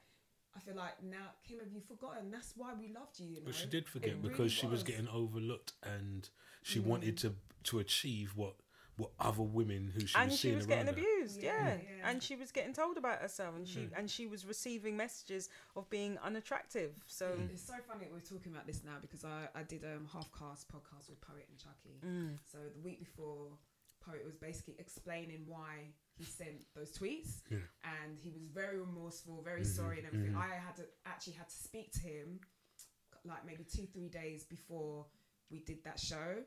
[0.55, 2.29] I feel like now, Kim, have you forgotten?
[2.29, 3.25] That's why we loved you.
[3.27, 3.45] you know?
[3.45, 6.29] But she did forget It because really she was getting overlooked and
[6.61, 6.85] she mm.
[6.85, 7.33] wanted to
[7.63, 8.53] to achieve what
[8.97, 11.09] were other women who she and was she seeing was around getting her.
[11.17, 12.09] abused yeah, Yeah, yeah.
[12.09, 13.97] and she was getting told about herself and she Mm.
[13.97, 17.49] and she was receiving messages of being unattractive so Mm.
[17.51, 21.09] It's so funny we're talking about this now because I, I did um Halfcast podcast
[21.09, 21.99] with Poet and Chucky.
[22.05, 22.37] Mm.
[22.51, 23.57] So the week before,
[24.05, 27.59] Poet was basically explaining why he sent those tweets, Yeah.
[27.85, 30.33] and he was very remorseful, very Mhm, sorry, and everything.
[30.33, 30.37] mhm.
[30.37, 32.39] I had to actually had to speak to him,
[33.25, 35.07] like maybe two three days before
[35.49, 36.43] we did that show,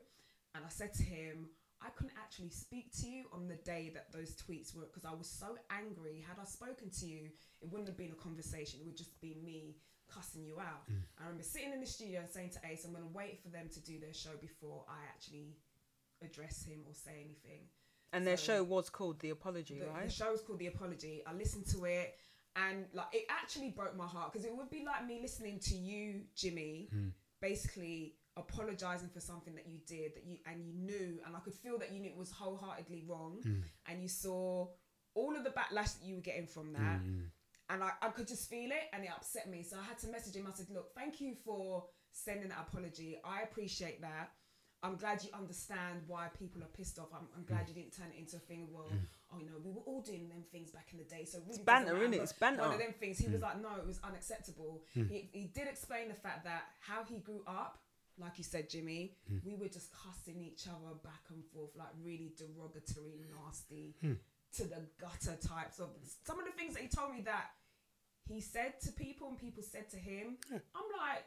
[0.55, 1.49] and I said to him.
[1.81, 5.13] I couldn't actually speak to you on the day that those tweets were because I
[5.13, 6.23] was so angry.
[6.27, 7.29] Had I spoken to you,
[7.61, 8.79] it wouldn't have been a conversation.
[8.81, 9.75] It would just be me
[10.11, 10.89] cussing you out.
[10.89, 11.01] Mm.
[11.19, 13.49] I remember sitting in the studio and saying to Ace, I'm going to wait for
[13.49, 15.55] them to do their show before I actually
[16.23, 17.61] address him or say anything.
[18.13, 21.21] and their So- show was called the apology The, the show was called The Apology.
[21.27, 22.17] I listened to it
[22.55, 25.75] and like it actually broke my heart because it would be like me listening to
[25.75, 27.11] you, Jimmy, Mm.
[27.41, 31.53] basically apologizing for something that you did that you and you knew and I could
[31.53, 33.63] feel that you knew it was wholeheartedly wrong Mm.
[33.87, 34.67] and you saw
[35.15, 36.99] all of the backlash that you were getting from that.
[37.01, 37.23] Mm.
[37.71, 39.63] and I, I could just feel it and it upset me.
[39.63, 40.45] So i had to message him.
[40.47, 43.17] I said look thank you for sending that apology.
[43.25, 44.31] I appreciate that.
[44.83, 47.07] I'm glad you understand why people are pissed off.
[47.11, 48.85] I'm, I'm glad you didn't turn it into a thing well
[49.33, 51.25] oh you know we were all doing them things back in the day.
[51.25, 52.11] So it really banter, doesn't innit?
[52.11, 52.23] matter.
[52.23, 52.61] It's banter.
[52.61, 53.17] one of them things.
[53.17, 54.83] He was like no it was unacceptable.
[54.93, 57.79] He, he did explain the fact that how he grew up
[58.19, 59.37] like you said jimmy hmm.
[59.45, 64.13] we were just cussing each other back and forth like really derogatory nasty hmm.
[64.53, 65.89] to the gutter types of
[66.25, 67.51] some of the things that he told me that
[68.27, 70.37] he said to people and people said to him.
[70.51, 71.23] I'm like,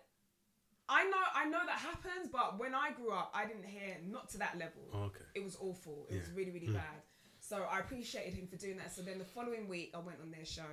[0.88, 4.28] I know, I know that happens, but when I grew up, I didn't hear not
[4.30, 4.82] to that level.
[4.92, 5.24] Oh, okay.
[5.34, 6.06] It was awful.
[6.10, 6.34] It was Yeah.
[6.34, 6.74] really, really hmm.
[6.74, 7.02] bad.
[7.38, 8.92] So I appreciated him for doing that.
[8.92, 10.70] So then the following week, I went on their show,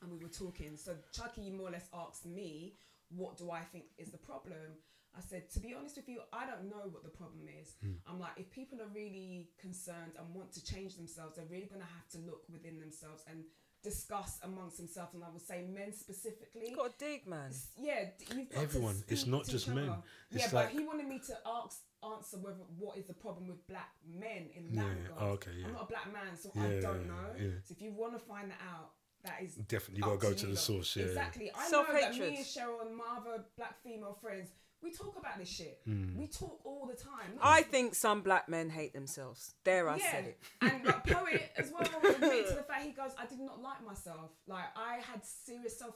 [0.00, 0.76] and we were talking.
[0.76, 2.76] So Chucky more or less asked me,
[3.10, 4.78] "What do I think is the problem?"
[5.16, 7.74] I said, to be honest with you, I don't know what the problem is.
[7.82, 7.92] Hmm.
[8.06, 11.80] I'm like, if people are really concerned and want to change themselves, they're really going
[11.80, 13.44] to have to look within themselves and
[13.82, 15.14] discuss amongst themselves.
[15.14, 16.70] And I would say men specifically.
[16.70, 17.50] you got to dig man
[17.80, 18.94] Yeah, you've got Everyone.
[18.96, 19.92] To It's not to just men.
[20.30, 23.48] It's yeah, like- but he wanted me to ask answer whether what is the problem
[23.48, 25.18] with black men in that Yeah, regard.
[25.18, 25.66] oh, okay, yeah.
[25.66, 27.26] I'm not a black man, so Yeah, I don't yeah, know.
[27.36, 27.50] yeah.
[27.64, 28.90] So if you want to find that out,
[29.24, 30.94] that is Definitely, you gotta go to you the source.
[30.94, 31.06] Yeah.
[31.06, 31.50] Exactly.
[31.52, 32.30] I know that Self-hatred.
[32.30, 34.50] me and Cheryl and my other black female friends,
[34.82, 35.80] we talk about this shit.
[35.84, 36.16] Hmm.
[36.16, 37.34] We talk all the time.
[37.36, 40.10] Not i think some black men hate themselves there i yeah.
[40.12, 43.40] said it and like, poet as well admit to the fact he goes, I did
[43.40, 44.30] not like myself.
[44.46, 45.94] Like I had serious self.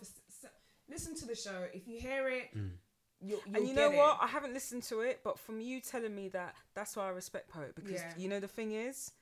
[0.88, 1.66] Listen to the show.
[1.72, 2.66] If you hear it, Hmm.
[3.20, 4.14] you'll, you'll and you know get what?
[4.20, 4.24] It.
[4.24, 7.48] I haven't listened to it, but from you telling me that, that's why I respect
[7.48, 8.12] Poet because Yeah.
[8.16, 9.12] you know the thing is,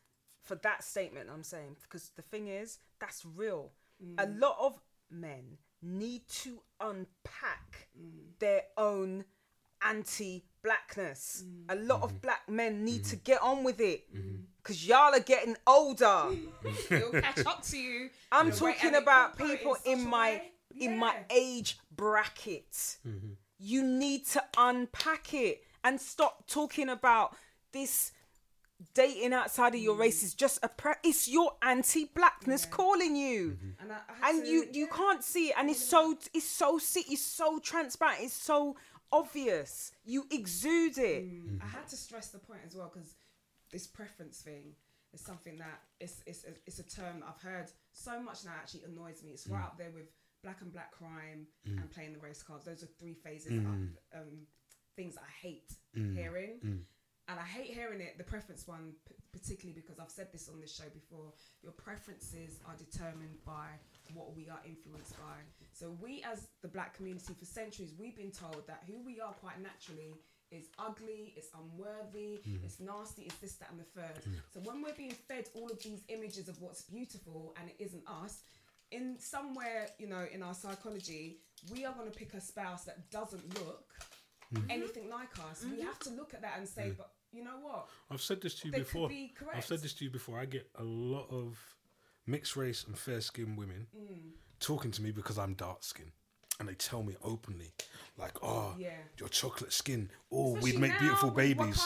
[0.43, 3.73] for that statement I'm saying, because the thing is, that's real.
[4.19, 4.41] A Mm.
[4.41, 4.81] lot of
[5.11, 8.39] men need to unpack Mm.
[8.39, 9.25] their own
[9.83, 11.45] anti-blackness.
[11.47, 11.65] Mm.
[11.73, 12.05] A lot Mm-hmm.
[12.05, 14.43] of black men need to get on with it Mm.
[14.63, 16.29] because y'all are getting older.
[16.91, 18.11] It'll catch up to you.
[18.33, 20.53] I'm The way- talking and about people in my way.
[20.79, 22.97] in my age bracket.
[23.59, 27.37] You need to unpack it and stop talking about
[27.73, 28.13] this
[28.95, 32.71] dating outside of your race is just a pre- it's your anti-blackness Yeah.
[32.71, 33.59] calling you.
[33.79, 34.97] And, I, I And to- you you yeah.
[34.97, 38.77] can't see it and it's so it's so see it's so transparent, it's so
[39.13, 39.93] obvious.
[40.05, 41.25] You exude it.
[41.25, 41.63] Mm.
[41.63, 43.15] I had to stress the point as well because
[43.73, 44.75] this preference thing
[45.13, 48.83] is something that it's, it's, it's a term that I've heard so much now actually
[48.85, 49.31] annoys me.
[49.33, 49.67] It's right mm.
[49.67, 50.07] up there with
[50.43, 51.77] black and black crime mm.
[51.81, 52.65] and playing the race cards.
[52.65, 53.89] Those are three phases of mm.
[54.15, 54.47] um,
[54.97, 56.85] things that I hate hearing.
[57.31, 60.61] And I hate hearing it, the preference one, p- particularly because I've said this on
[60.61, 61.33] this show before.
[61.63, 63.69] Your preferences are determined by
[64.15, 65.39] what we are influenced by.
[65.73, 69.33] So, we as the black community for centuries, we've been told that who we are
[69.33, 72.65] quite naturally is ugly, it's unworthy, mm-hmm.
[72.65, 74.23] it's nasty, it's this, that, and the third.
[74.53, 78.03] So, when we're being fed all of these images of what's beautiful and it isn't
[78.07, 78.43] us,
[78.91, 81.39] in somewhere, you know, in our psychology,
[81.71, 83.87] we are going to pick a spouse that doesn't look
[84.55, 84.71] mm-hmm.
[84.71, 85.65] anything like us.
[85.65, 85.87] We mm-hmm.
[85.87, 87.89] have to look at that and say, but you know what?
[88.11, 89.09] I've said this to you They could before.
[89.09, 90.39] be I've said this to you before.
[90.39, 91.59] I get a lot of
[92.27, 94.33] mixed race and fair skinned women Mm.
[94.61, 96.13] talking to me because I'm dark skinned.
[96.59, 97.73] And they tell me openly,
[98.19, 98.99] like, oh, Yeah.
[99.19, 100.11] your chocolate skin.
[100.31, 101.83] Oh, Especially we'd make beautiful babies.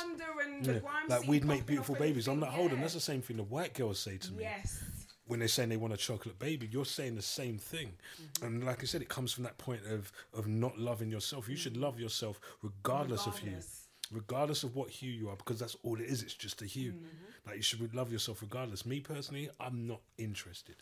[0.62, 2.26] Yeah, like we'd make beautiful babies.
[2.26, 4.82] I'm like, hold on, that's the same thing the white girls say to me Yes.
[5.26, 6.66] when they're saying they want a chocolate baby.
[6.66, 8.44] You're saying the same thing, Mm-hmm.
[8.46, 11.48] and like I said, it comes from that point of of not loving yourself.
[11.48, 13.83] You should love yourself regardless, of hue, Mm.
[14.14, 14.62] Regardless.
[14.62, 16.22] regardless of what hue you are, because that's all it is.
[16.22, 16.92] It's just a hue.
[16.92, 17.04] Mm-hmm.
[17.46, 18.86] Like you should love yourself regardless.
[18.86, 20.76] Me personally, I'm not interested.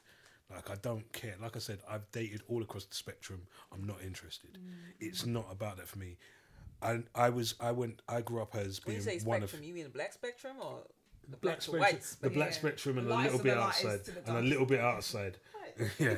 [0.50, 1.34] Like I don't care.
[1.40, 3.42] Like I said, I've dated all across the spectrum.
[3.72, 4.52] I'm not interested.
[4.52, 4.70] Mm-hmm.
[5.00, 6.16] It's not about that for me.
[6.82, 9.48] I I was I went I grew up as When being you say one of
[9.50, 10.80] spectrum, you mean a black spectrum or
[11.28, 12.34] the black to spectrum, white the spectrum.
[12.34, 14.66] black spectrum, and The a little lightest of bit the outside, the and a little
[14.66, 15.38] bit outside.
[15.98, 16.16] yeah,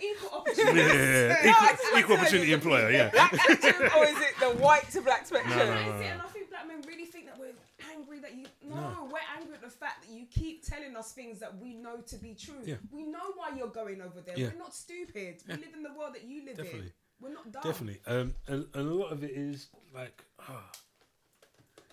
[0.00, 0.78] Equal yeah, opportunity.
[0.78, 1.36] yeah, yeah.
[1.44, 2.90] No, Equal, equal opportunity employer.
[2.90, 5.56] Yeah, Black spectrum, or is it the white to black spectrum?
[5.58, 5.90] No, no, no.
[5.92, 7.52] Crazy, and I think black men really think that we're
[7.92, 8.46] angry that you.
[8.68, 9.08] No, No.
[9.12, 12.16] we're angry at the fact that you keep telling us things that we know to
[12.16, 12.54] be true.
[12.64, 12.76] Yeah.
[12.90, 14.38] We know why you're going over there.
[14.38, 14.48] Yeah.
[14.52, 15.42] We're not stupid.
[15.48, 16.80] We live in the world that you live Definitely.
[16.80, 16.92] in.
[17.20, 17.62] We're not dumb.
[17.62, 18.00] definitely.
[18.06, 20.70] Um, and, and a lot of it is like, ah,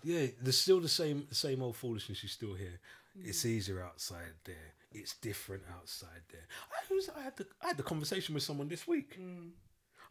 [0.04, 2.22] yeah, there's still the same, the same old foolishness.
[2.24, 2.80] You still hear.
[3.24, 4.74] It's easier outside there.
[4.94, 6.42] It's different outside there.
[6.72, 9.18] I, was, I had the, I had the conversation with someone this week.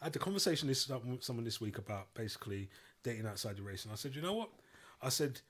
[0.00, 0.78] I had the conversation with
[1.22, 2.70] someone this week about basically
[3.02, 4.50] dating outside the race, and I said, you know what?
[5.02, 5.40] I said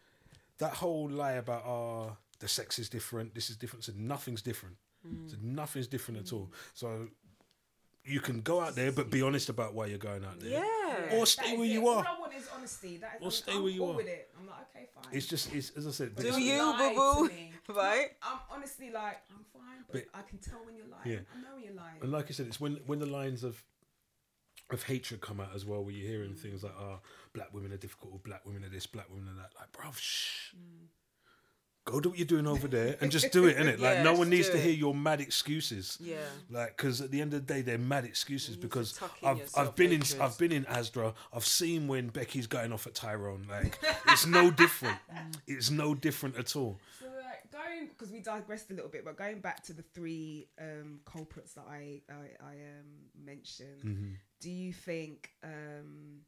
[0.59, 3.85] that whole lie about oh the sex is different, this is different.
[3.85, 4.77] I said nothing's different.
[5.05, 6.51] I said nothing's different at all.
[6.75, 7.09] So
[8.05, 10.51] you can go out there, but be honest about why you're going out there.
[10.51, 11.17] Yeah.
[11.19, 11.71] Or stay where it.
[11.71, 12.07] you All are.
[12.07, 12.97] I want is honesty.
[12.99, 13.97] That is, Or I'm, stay I'm where you cool are.
[13.97, 14.31] with it.
[14.39, 15.05] I'm like, okay, fine.
[15.17, 17.31] It's just, it's, as I said, Do you, boo boo?
[17.75, 18.09] Right?
[18.23, 21.03] I'm honestly like, I'm fine, but, But- I can tell when you're lying.
[21.05, 21.19] Yeah.
[21.37, 21.97] I know when you're lying.
[22.03, 23.63] And like I said, it's when when the lines of
[24.73, 27.01] of hatred come out as well, where you're hearing things like, "Oh,
[27.33, 29.97] black women are difficult, or black women are this, black women are that." Like, bruv,
[29.99, 30.55] shh.
[31.87, 33.79] Go do what you're doing over there and just do it, innit?
[33.81, 34.63] Like, Yeah, no one needs to it.
[34.63, 35.97] hear your mad excuses.
[35.99, 36.19] Yeah.
[36.51, 38.55] Like, because at the end of the day, they're mad excuses.
[38.57, 40.03] Because I've I've been in.
[40.21, 41.15] I've been in Asda.
[41.33, 43.47] I've seen when Becky's going off at Tyrone.
[43.49, 44.99] Like, it's no different.
[45.47, 46.79] It's no different at all.
[47.53, 51.55] Going because we digressed a little bit, but going back to the three um, culprits
[51.55, 54.13] that I I, I um, mentioned, Mm-hmm.
[54.41, 56.21] do you think um,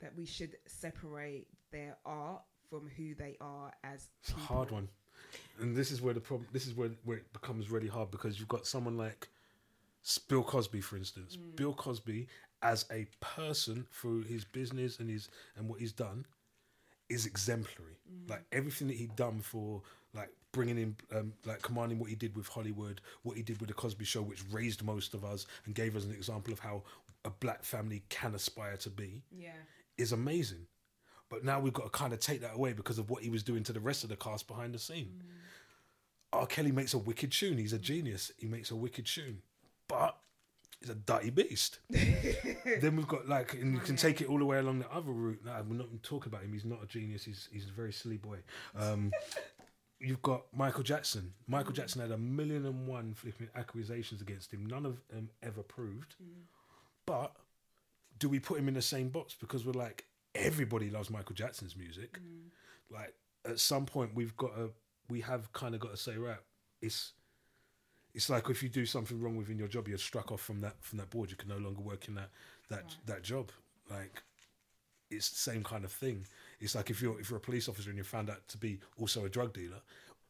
[0.00, 4.88] that we should separate their art from who they are as It's a hard one,
[5.60, 6.48] and this is where the problem.
[6.52, 9.28] This is where where it becomes really hard because you've got someone like
[10.28, 11.36] Bill Cosby, for instance.
[11.36, 12.26] Bill Cosby,
[12.62, 16.26] as a person, through his business and his and what he's done,
[17.08, 17.98] is exemplary.
[18.28, 19.82] Like everything that he done for
[20.54, 23.74] bringing in, um, like commanding what he did with Hollywood, what he did with the
[23.74, 26.82] Cosby Show, which raised most of us and gave us an example of how
[27.26, 29.52] a black family can aspire to be yeah
[29.96, 30.66] is amazing.
[31.28, 33.42] But now we've got to kind of take that away because of what he was
[33.42, 35.22] doing to the rest of the cast behind the scene.
[36.32, 36.46] R.
[36.46, 37.58] Kelly makes a wicked tune.
[37.58, 38.32] He's a genius.
[38.38, 39.38] He makes a wicked tune.
[39.88, 40.16] But
[40.80, 41.78] he's a dirty beast.
[41.90, 45.12] then we've got like, and you can take it all the way along the other
[45.12, 45.40] route.
[45.44, 46.52] No, we're not talking about him.
[46.52, 47.24] He's not a genius.
[47.24, 48.38] He's he's a very silly boy.
[48.76, 49.12] Um,
[50.00, 51.32] you've got Michael Jackson.
[51.46, 54.66] Michael Jackson had a million and one flipping accusations against him.
[54.66, 56.14] None of them ever proved.
[56.22, 56.42] Mm.
[57.06, 57.34] But
[58.18, 61.76] do we put him in the same box because we're like everybody loves Michael Jackson's
[61.76, 62.18] music?
[62.18, 62.50] Mm.
[62.90, 63.14] Like
[63.44, 64.70] at some point we've got to
[65.08, 66.38] we have kind of got to say right,
[66.80, 67.12] it's
[68.14, 70.76] it's like if you do something wrong within your job, you're struck off from that
[70.80, 71.30] from that board.
[71.30, 72.30] You can no longer work in that
[72.70, 73.50] that that job.
[73.90, 74.22] Like
[75.10, 76.26] it's the same kind of thing.
[76.60, 78.78] It's like if you're if you're a police officer and you're found out to be
[78.98, 79.80] also a drug dealer,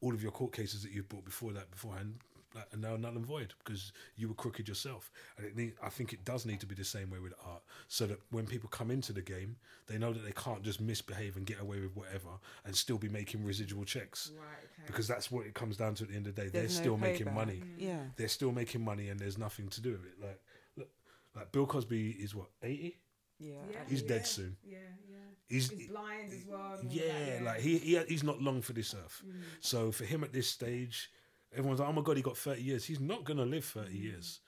[0.01, 2.17] all of your court cases that you've brought before that beforehand
[2.55, 5.11] like, are now null and void because you were crooked yourself.
[5.37, 7.63] And it need, I think it does need to be the same way with art,
[7.89, 9.57] so that when people come into the game,
[9.89, 12.29] they know that they can't just misbehave and get away with whatever
[12.65, 14.31] and still be making residual checks.
[14.39, 16.49] right okay Because that's what it comes down to at the end of the day.
[16.49, 17.35] There's They're no still making payback.
[17.35, 17.63] money.
[17.65, 17.75] Mm.
[17.79, 18.01] Yeah.
[18.17, 20.21] They're still making money, and there's nothing to do with it.
[20.21, 20.41] Like,
[20.77, 20.89] look,
[21.35, 22.99] like Bill Cosby is what eighty.
[23.39, 23.55] Yeah.
[23.71, 24.57] yeah, He's yeah, dead soon.
[24.65, 24.79] yeah
[25.09, 25.17] yeah
[25.49, 28.73] He's he's blind as well and all yeah, like he, he he's not long for
[28.73, 29.23] this earth.
[29.27, 29.33] Mm.
[29.61, 31.11] So for him at this stage,
[31.53, 34.03] everyone's like, "Oh my god, he got thirty years." He's not gonna live thirty Mm.
[34.05, 34.41] years.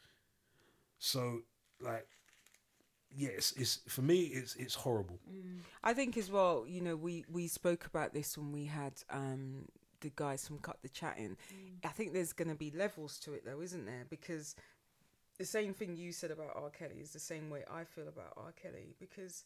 [0.99, 1.41] So
[1.80, 2.07] like,
[3.14, 5.20] yes, it's for me, it's it's horrible.
[5.82, 9.66] I think as well, you know, we we spoke about this when we had um
[10.01, 11.37] the guys from Cut the Chat Chatting.
[11.84, 14.05] I think there's going to be levels to it though, isn't there?
[14.11, 14.55] Because
[15.39, 16.70] the same thing you said about R.
[16.70, 18.53] Kelly is the same way I feel about R.
[18.61, 19.45] Kelly because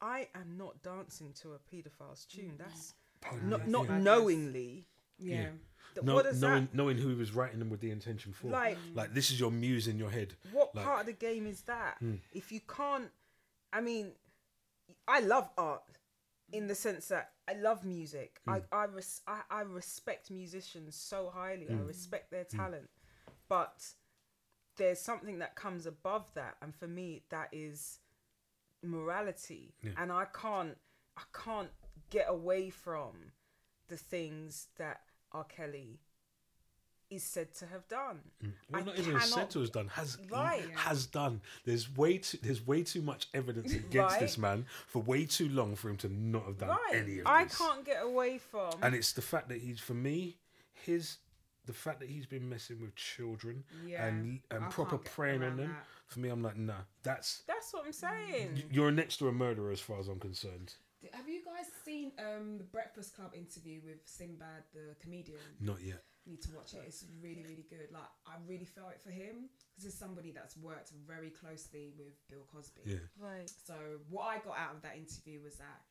[0.00, 2.54] I am not dancing to a paedophile's tune.
[2.58, 2.94] That's
[3.42, 4.04] not that's not madness.
[4.04, 4.86] knowingly.
[5.18, 5.48] yeah, Yeah.
[5.94, 8.48] Th- No, what knowing that knowing who he was writing them with the intention for.
[8.48, 8.76] like?
[8.94, 10.34] like this is your muse in your head.
[10.52, 11.96] What Like- part of the game is that?
[11.98, 12.16] Hmm.
[12.32, 13.10] If you can't,
[13.72, 14.12] I mean,
[15.08, 15.82] I love art
[16.52, 18.40] in the sense that I love music.
[18.44, 18.50] Hmm.
[18.50, 21.64] I I, res- I I respect musicians so highly.
[21.66, 21.78] Hmm.
[21.78, 22.90] I respect their talent,
[23.48, 23.82] but
[24.76, 27.98] there's something that comes above that, and for me, that is
[28.82, 29.74] morality.
[29.82, 29.92] Yeah.
[29.98, 30.76] And I can't
[31.16, 31.70] I can't
[32.10, 33.32] get away from
[33.88, 35.00] the things that
[35.32, 35.44] R.
[35.44, 36.00] Kelly
[37.08, 38.18] is said to have done.
[38.44, 38.52] Mm.
[38.70, 40.68] Well, I not even said to have done has Right.
[40.74, 41.40] has done.
[41.64, 44.20] There's way too there's way too much evidence against Right.
[44.20, 46.94] this man for way too long for him to not have done right.
[46.94, 47.56] any of I this.
[47.56, 48.72] can't get away from.
[48.82, 50.36] And it's the fact that he's for me
[50.72, 51.18] his
[51.66, 54.06] the fact that he's been messing with children Yeah.
[54.06, 55.68] and and I proper can't preying on them.
[55.68, 55.86] that.
[56.08, 58.62] For me, I'm like, nah, that's That's what I'm saying.
[58.70, 60.74] you're next to a murderer as far as I'm concerned.
[61.12, 65.38] Have you guys seen um, the Breakfast Club interview with Sinbad, the comedian?
[65.60, 66.02] Not yet.
[66.24, 66.82] You need to watch it.
[66.86, 67.88] It's really, really good.
[67.92, 72.14] Like I really felt it for him because he's somebody that's worked very closely with
[72.28, 72.80] Bill Cosby.
[72.84, 73.06] Yeah.
[73.18, 73.48] Right.
[73.66, 73.74] So
[74.08, 75.82] what I got out of that interview was that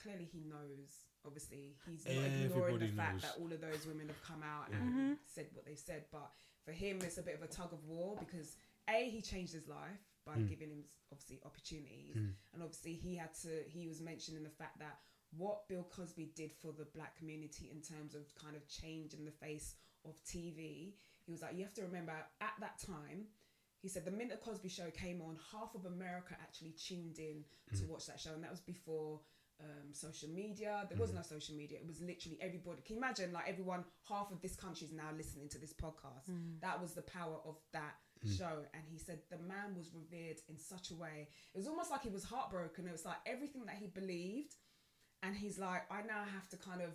[0.00, 1.09] clearly he knows.
[1.26, 4.68] Obviously, he's not ignoring Everybody the fact that all of those women have come out
[4.70, 4.78] Yeah.
[4.78, 6.04] and said what they've said.
[6.10, 6.30] But
[6.64, 8.56] for him, it's a bit of a tug of war because
[8.88, 10.48] a he changed his life by Mm.
[10.48, 12.32] giving him obviously opportunities, mm.
[12.52, 13.64] and obviously he had to.
[13.68, 14.98] He was mentioning the fact that
[15.36, 19.24] what Bill Cosby did for the black community in terms of kind of change in
[19.24, 20.94] the face of TV.
[21.26, 23.26] He was like, you have to remember at that time.
[23.82, 27.44] He said the minute Cosby Show came on, half of America actually tuned in
[27.76, 27.88] to mm.
[27.88, 29.20] watch that show, and that was before
[29.62, 30.86] um, social media.
[30.88, 31.34] There was no mm-hmm.
[31.34, 31.78] social media.
[31.78, 32.82] It was literally everybody.
[32.84, 36.30] Can you imagine, like everyone, half of this country is now listening to this podcast.
[36.30, 36.60] Mm.
[36.60, 37.94] That was the power of that
[38.26, 38.36] mm.
[38.36, 38.64] show.
[38.74, 41.28] And he said the man was revered in such a way.
[41.54, 42.86] It was almost like he was heartbroken.
[42.86, 44.54] It was like everything that he believed,
[45.22, 46.90] and he's like, I now have to kind of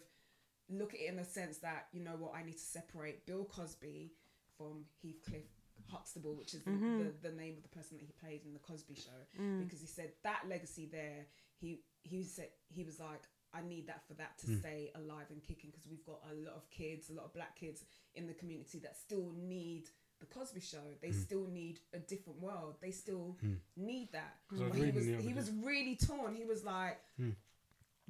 [0.70, 3.46] look at it in the sense that you know what, I need to separate Bill
[3.46, 4.14] Cosby
[4.58, 5.46] from Heathcliff.
[5.92, 6.98] Huxtable, which is the, mm-hmm.
[6.98, 9.64] the, the name of the person that he played in the Cosby Show, mm.
[9.64, 11.28] because he said that legacy there.
[11.60, 14.60] He he said he was like, I need that for that to hmm.
[14.60, 17.56] stay alive and kicking because we've got a lot of kids, a lot of black
[17.58, 17.84] kids
[18.14, 19.90] in the community that still need
[20.20, 20.84] the Cosby Show.
[21.02, 21.20] They hmm.
[21.20, 22.76] still need a different world.
[22.82, 23.54] They still hmm.
[23.78, 24.36] need that.
[24.52, 26.36] But he was he day- was really torn.
[26.36, 27.00] He was like.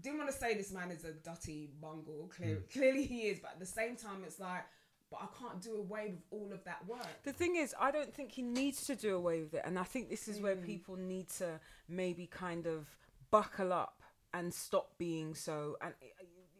[0.01, 2.29] Didn't want to say this man is a dirty bungle.
[2.35, 4.65] Clear, Clearly he is, but at the same time, it's like,
[5.09, 7.07] but I can't do away with all of that work.
[7.23, 9.83] The thing is, I don't think he needs to do away with it, and I
[9.83, 12.87] think this is where people need to maybe kind of
[13.35, 14.01] buckle up
[14.33, 15.77] and stop being so.
[15.81, 15.93] And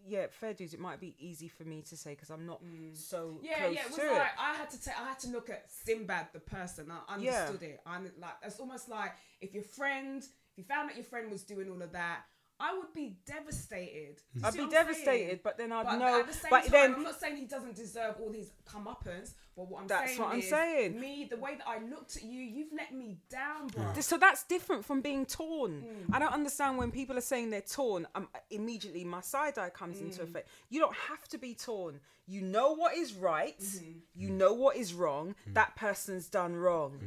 [0.07, 0.73] yeah, fair dues.
[0.73, 2.95] It might be easy for me to say because I'm not mm.
[2.95, 3.81] so Yeah, close yeah.
[3.81, 4.27] It was to like it.
[4.39, 4.99] I had to take.
[4.99, 6.91] I had to look at Sinbad the person.
[6.91, 7.45] I Yeah.
[7.47, 7.81] understood it.
[7.85, 11.43] I like it's almost like if your friend, if you found out your friend was
[11.43, 12.23] doing all of that,
[12.57, 14.21] I would be devastated.
[14.43, 15.39] I'd be I'm devastated, saying?
[15.43, 16.19] but then I'd But know.
[16.21, 19.33] at the same But time, then I'm not saying he doesn't deserve all his comeuppance.
[19.57, 20.99] But what I'm That's saying what I'm is, saying.
[20.99, 23.85] me, the way that I looked at you, you've let me down, bro.
[24.01, 25.83] So that's different from being torn.
[26.09, 26.15] Mm.
[26.15, 28.07] I don't understand when people are saying they're torn.
[28.15, 30.23] Um, immediately my side eye comes into Mm.
[30.29, 30.49] effect.
[30.69, 31.99] You don't have to be torn.
[32.25, 33.59] You know what is right.
[33.59, 33.99] Mm-hmm.
[34.15, 35.35] You know what is wrong.
[35.47, 36.99] That person's done wrong.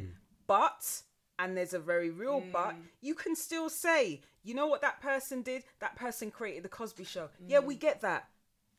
[0.46, 1.02] But
[1.40, 2.70] and there's a very real but.
[2.74, 2.82] Mm.
[3.00, 5.62] You can still say, you know what that person did.
[5.80, 7.28] That person created the Cosby Show.
[7.46, 7.66] Yeah, Mm.
[7.66, 8.28] we get that.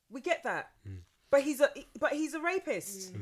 [0.09, 0.71] We get that.
[1.31, 2.43] But he's a but he's a Mm.
[2.43, 3.13] rapist.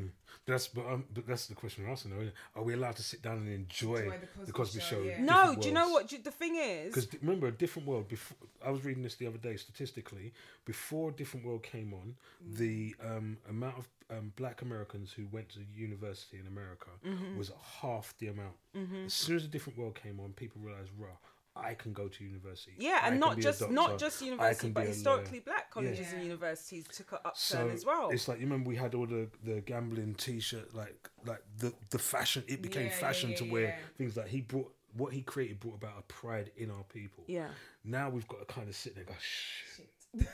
[0.46, 2.12] That's but, um, but that's the question we're asking.
[2.12, 2.34] Though, isn't it?
[2.58, 4.86] Are we allowed to sit down and enjoy, Enjoy the the Cosby, Cosby Show?
[4.86, 5.20] Show, yeah.
[5.22, 6.08] No, do you know what?
[6.08, 8.08] do- The thing is, Because remember, a different world.
[8.08, 10.32] Before I was reading this the other day, statistically,
[10.64, 15.60] before different world came on, the um, amount of um, Black Americans who went to
[15.74, 17.36] university in America Mm-hmm.
[17.36, 17.50] was
[17.82, 18.56] half the amount.
[19.04, 21.18] As soon as a different world came on, people realized, "Raw,
[21.58, 24.86] I can go to university." Yeah, and can not just doctor, not just university, but
[24.86, 26.14] historically black colleges Yeah.
[26.16, 28.10] and universities took an upturn So as well.
[28.10, 31.98] it's like you remember we had all the the gambling T-shirt, like like the the
[31.98, 32.44] fashion.
[32.48, 33.76] It became Yeah, yeah, fashion yeah, to wear yeah.
[33.96, 37.22] things like he brought what he created brought about a pride in our people.
[37.26, 37.48] Yeah,
[37.84, 39.76] Now we've got to kind of sit there and go, shh.
[39.76, 40.26] Shit.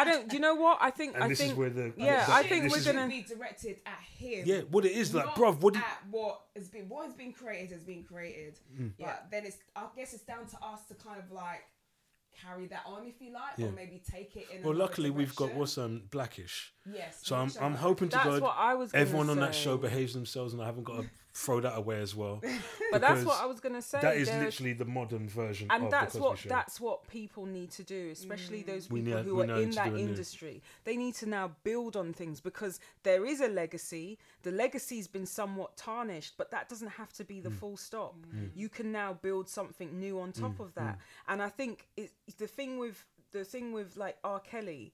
[0.00, 0.28] I don't.
[0.28, 1.14] Do you know what I think?
[1.14, 3.76] And I this think is where the yeah, that- I think we're gonna- be directed
[3.86, 4.42] at him.
[4.46, 4.60] yeah.
[4.70, 5.60] What it is like, Not bruv.
[5.60, 8.58] What do you, at what has been what has been created has been created.
[8.78, 8.92] Mm.
[8.98, 11.62] But then it's I guess it's down to us to kind of like
[12.40, 13.66] carry that on if you like, Yeah.
[13.66, 14.62] or maybe take it in.
[14.62, 15.58] well, another luckily we've got direction.
[15.58, 16.72] what's um Black-ish.
[16.86, 17.18] yes.
[17.22, 19.76] So I'm I'm hoping to That's God what I was gonna everyone on that show
[19.76, 21.10] behaves themselves, and I haven't got to
[21.44, 22.40] throw that away as well.
[22.90, 24.00] but that's what I was gonna say.
[24.00, 26.48] That is There's- literally the modern version and of that's the what Show.
[26.48, 29.96] that's what people need to do, especially those people need- who are in that do
[29.96, 30.62] new- industry.
[30.84, 34.18] They need to now build on things because there is a legacy.
[34.42, 37.28] The legacy's been somewhat tarnished, but that doesn't have to Mm.
[37.28, 38.16] be the full stop.
[38.54, 40.40] You can now build something new on Mm.
[40.40, 40.98] top of that.
[41.28, 44.40] And I think it, the thing with the thing with like R.
[44.40, 44.92] Kelly.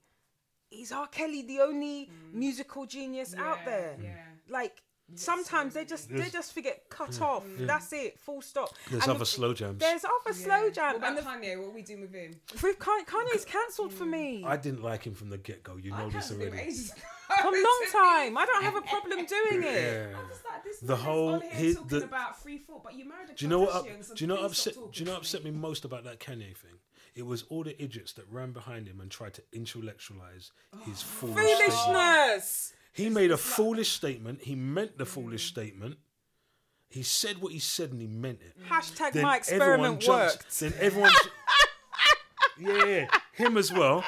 [0.71, 1.07] Is R.
[1.07, 3.97] Kelly the only musical genius out there?
[4.03, 4.25] yeah.
[4.49, 4.83] Like
[5.15, 7.23] sometimes they just they just forget cut mm.
[7.23, 7.45] off.
[7.47, 7.67] Mm.
[7.67, 8.19] That's it.
[8.21, 8.71] Full stop.
[8.91, 9.79] There's And other the- slow jams.
[9.79, 10.33] There's other Yeah.
[10.33, 10.95] slow jam.
[10.95, 11.59] What And about Kanye?
[11.59, 12.35] What are we doing with him?
[12.63, 14.45] with Kanye, Kanye's cancelled for me.
[14.45, 15.77] I didn't like him from the get go.
[15.77, 16.69] You know I this cancelled him already.
[16.69, 17.01] ages ago.
[17.41, 18.37] For a long time.
[18.37, 19.65] I don't have a problem doing it.
[19.65, 20.19] Yeah.
[20.19, 20.79] I'm like this.
[20.81, 23.35] The man whole- on here his- talking the- about free thought, but you married a
[23.35, 23.71] Do you know what?
[23.87, 24.75] Kardashian, Up, so do you know what please stop upset?
[24.75, 26.79] Do talking you know to what upset me most about that Kanye thing?
[27.15, 30.51] It was all the idiots that ran behind him and tried to intellectualize
[30.85, 31.07] his oh.
[31.07, 31.73] foolish statement.
[31.73, 32.73] Foolishness.
[32.95, 34.43] He made a foolish statement.
[34.43, 35.99] He meant the foolish statement.
[36.89, 38.57] He said what he said and he meant it.
[38.69, 40.61] Hashtag Then my everyone experiment jumps- worked.
[40.61, 41.11] Then everyone,
[42.59, 44.05] yeah, him as well.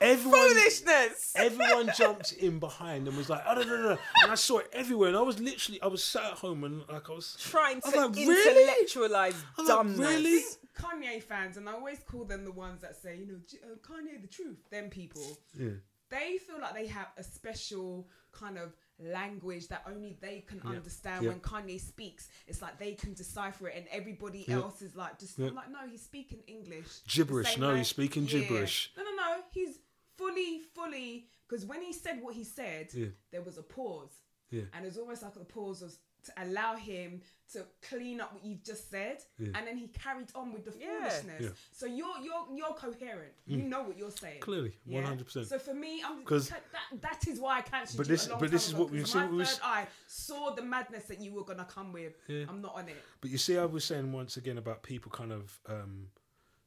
[0.00, 1.32] everyone Foolishness.
[1.36, 3.98] everyone jumped in behind and was like, oh, no, no, no.
[4.22, 5.08] And I saw it everywhere.
[5.08, 7.90] And I was literally, I was sat at home and like I was Trying I
[7.92, 9.98] to like, intellectualize I was like, dumbness.
[10.08, 10.42] really?
[10.78, 13.76] Kanye fans, and I always call them the ones that say, you know, J- uh,
[13.86, 14.56] Kanye the truth.
[14.70, 15.22] Them people,
[15.58, 15.68] Yeah.
[16.12, 21.26] They feel like they have a special kind of language that only they can understand
[21.26, 22.28] when Kanye speaks.
[22.46, 26.02] It's like they can decipher it, and everybody else is like, just like, no, he's
[26.02, 27.00] speaking English.
[27.08, 27.58] Gibberish.
[27.58, 28.40] No, way- he's speaking Yeah.
[28.40, 28.92] gibberish.
[28.96, 29.42] No, no, no.
[29.50, 29.78] He's
[30.16, 31.26] fully, fully.
[31.48, 33.06] Because when he said what he said, Yeah.
[33.32, 34.12] there was a pause.
[34.50, 34.62] Yeah.
[34.74, 37.20] And it's almost like the pause was to allow him
[37.52, 39.48] to clean up what you've just said, Yeah.
[39.54, 41.08] and then he carried on with the Yeah.
[41.08, 41.42] foolishness.
[41.42, 41.48] Yeah.
[41.72, 43.32] So you're you're you're coherent.
[43.46, 44.40] You know what you're saying.
[44.40, 45.46] Clearly, 100%.
[45.48, 46.62] So for me, I'm 'Cause- that
[47.00, 48.82] that is why I cancelled But you this- a long but this time is ago,
[48.82, 51.44] what we 'cause see My what we third eye saw the madness that you were
[51.44, 52.14] gonna come with.
[52.28, 52.46] Yeah.
[52.48, 52.96] I'm not on it.
[53.20, 56.08] But you see, I was saying once again about people kind of um,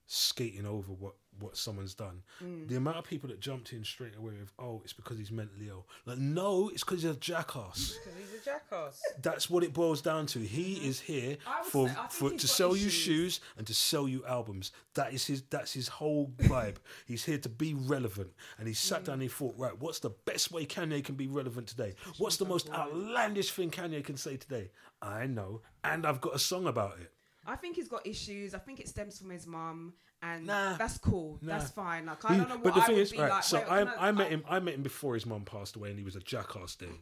[0.08, 2.22] skating over what, what someone's done.
[2.40, 2.68] Mm.
[2.68, 5.68] The amount of people that jumped in straight away with, oh, it's because he's mentally
[5.68, 5.88] ill.
[6.06, 7.98] Like, no, it's because he's a jackass.
[8.46, 9.02] Because he's a jackass.
[9.22, 10.40] That's what it boils down to.
[10.40, 11.50] He is here Mm-hmm.
[11.50, 14.72] I would for say- for to sell you shoes and to sell you albums.
[14.94, 15.42] That is his.
[15.50, 16.76] That's his whole vibe.
[17.06, 19.06] he's here to be relevant, and he sat Mm.
[19.06, 21.96] down and he thought, right, what's the best way Kanye can be relevant today?
[22.18, 24.72] What's the most outlandish thing Kanye can say today?
[25.02, 27.12] I know, and I've got a song about it.
[27.46, 28.56] I think he's got issues.
[28.56, 29.94] I think it stems from his mum,
[30.24, 30.78] and Nah.
[30.78, 31.38] that's cool.
[31.42, 31.58] Nah.
[31.60, 32.06] That's fine.
[32.08, 33.30] Like I don't know what but the I thing is, be right?
[33.30, 33.44] like.
[33.44, 34.44] so I, I met him.
[34.50, 36.98] I met him before his mum passed away, and he was a jackass then.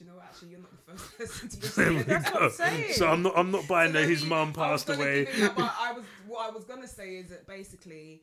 [0.00, 0.24] Do you know what?
[0.30, 2.06] Actually, you're not the first person to say that.
[2.06, 2.92] That's what I'm saying.
[2.94, 3.34] So I'm not.
[3.36, 5.24] I'm not buying that his mum passed gonna away.
[5.24, 8.22] that, but I was what I was gonna say is that basically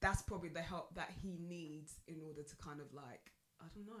[0.00, 3.88] that's probably the help that he needs in order to kind of like I don't
[3.88, 3.94] know.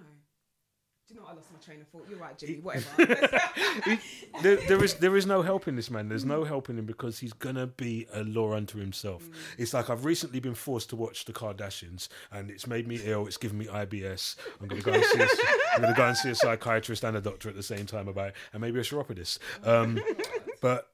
[1.08, 1.32] Do you know what?
[1.32, 2.06] I lost my train of thought?
[2.10, 2.58] You're right, Jimmy.
[2.58, 3.40] Whatever.
[4.42, 6.10] there, there is there is no helping this man.
[6.10, 9.26] There's no helping him because he's gonna be a law unto himself.
[9.56, 13.26] It's like I've recently been forced to watch the Kardashians, and it's made me ill.
[13.26, 14.36] It's given me IBS.
[14.60, 15.20] I'm gonna go and see.
[15.22, 15.26] A,
[15.76, 18.28] I'm gonna go and see a psychiatrist and a doctor at the same time about
[18.28, 19.38] it, and maybe a chiropodist.
[19.64, 19.98] Um,
[20.60, 20.90] but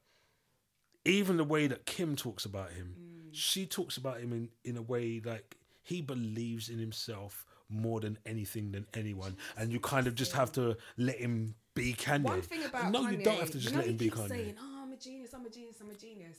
[1.03, 2.95] even the way that Kim talks about him,
[3.33, 8.17] she talks about him in in a way like he believes in himself more than
[8.25, 12.23] anything than anyone, and you kind of just have to let him be Kanye.
[12.23, 14.05] One thing about no, Kanye, you don't have to just you know let him be
[14.05, 14.29] keeps Kanye.
[14.29, 15.33] saying, "Oh, I'm a genius.
[15.33, 15.77] I'm a genius.
[15.81, 16.37] I'm a genius,"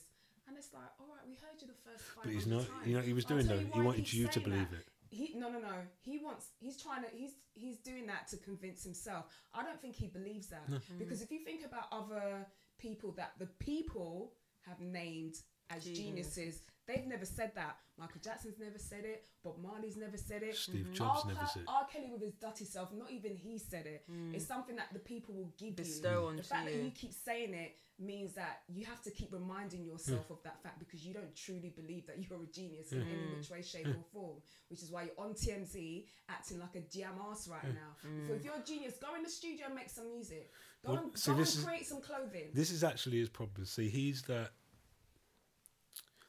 [0.48, 2.86] and it's like, all right, we heard you the first five But he's not- times.
[2.86, 3.64] you know he was doing tell though?
[3.74, 4.80] He wanted you to believe that.
[4.80, 4.86] it.
[5.10, 5.74] He no no no.
[6.02, 6.46] He wants.
[6.58, 7.08] He's trying to.
[7.10, 9.26] He's he's doing that to convince himself.
[9.54, 10.64] I don't think he believes that
[10.98, 12.46] because if you think about other
[12.78, 14.32] people that the people
[14.66, 15.34] have named
[15.70, 17.76] as geniuses, they've never said that.
[17.98, 19.24] Michael Jackson's never said it.
[19.42, 20.54] Bob Marley's never said it.
[20.54, 20.92] Steve mm-hmm.
[20.92, 21.32] Jobs R.
[21.32, 21.68] never Ke- said it.
[21.68, 21.86] R.
[21.90, 24.04] Kelly with his dirty self, not even he said it.
[24.10, 24.34] Mm.
[24.34, 26.26] It's something that the people will give Bestow you.
[26.28, 26.82] onto The fact that you.
[26.82, 30.34] you keep saying it means that you have to keep reminding yourself hmm.
[30.34, 33.08] of that fact because you don't truly believe that you're a genius in hmm.
[33.08, 33.36] any hmm.
[33.38, 34.36] which way, shape, or form.
[34.68, 37.96] Which is why you're on TMZ acting like a jam ass right now.
[38.28, 40.50] So if you're a genius, go in the studio and make some music.
[40.84, 42.50] Go Well, and, see, go this and is- create some clothing.
[42.52, 43.64] This is actually his problem.
[43.64, 44.50] See, he's that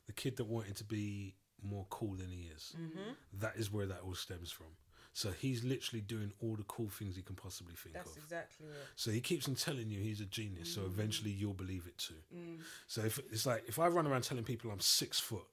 [0.08, 2.74] the kid that wanted to be more cool than he is.
[2.80, 3.12] Mm-hmm.
[3.40, 4.68] That is where that all stems from.
[5.14, 8.18] So he's literally doing all the cool things he can possibly think That's of.
[8.18, 8.74] exactly it.
[8.96, 10.72] So he keeps on telling you he's a genius.
[10.74, 12.14] So eventually you'll believe it too.
[12.36, 12.60] Mm.
[12.86, 15.48] So if it's like if I run around telling people I'm six foot,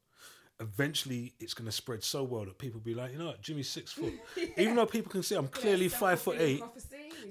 [0.61, 3.69] eventually it's going to spread so well that people be like, you know what, Jimmy's
[3.69, 4.13] six foot.
[4.59, 6.63] Even though people can see I'm clearly Yeah, five foot eight.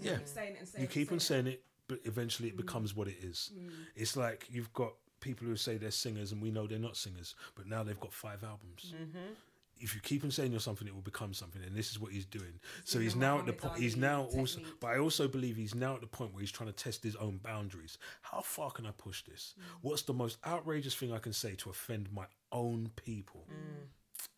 [0.01, 0.17] Yeah.
[0.17, 2.53] keep saying it and saying You keep on saying it, but eventually Mm.
[2.53, 3.51] it becomes what it is.
[3.95, 4.93] It's like you've got
[5.23, 8.13] people who say they're singers and we know they're not singers, but now they've got
[8.13, 8.93] five albums.
[8.95, 9.33] Mm-hmm.
[9.79, 12.11] If you keep on saying you're something, it will become something, and this is what
[12.11, 12.59] he's doing.
[12.83, 13.79] so he's now at the point.
[13.79, 16.71] He's now also, but I also believe he's now at the point where he's trying
[16.71, 17.97] to test his own boundaries.
[18.21, 19.55] How far can I push this?
[19.59, 19.63] Mm.
[19.81, 23.45] What's the most outrageous thing I can say to offend my own people?
[23.49, 23.87] Mm.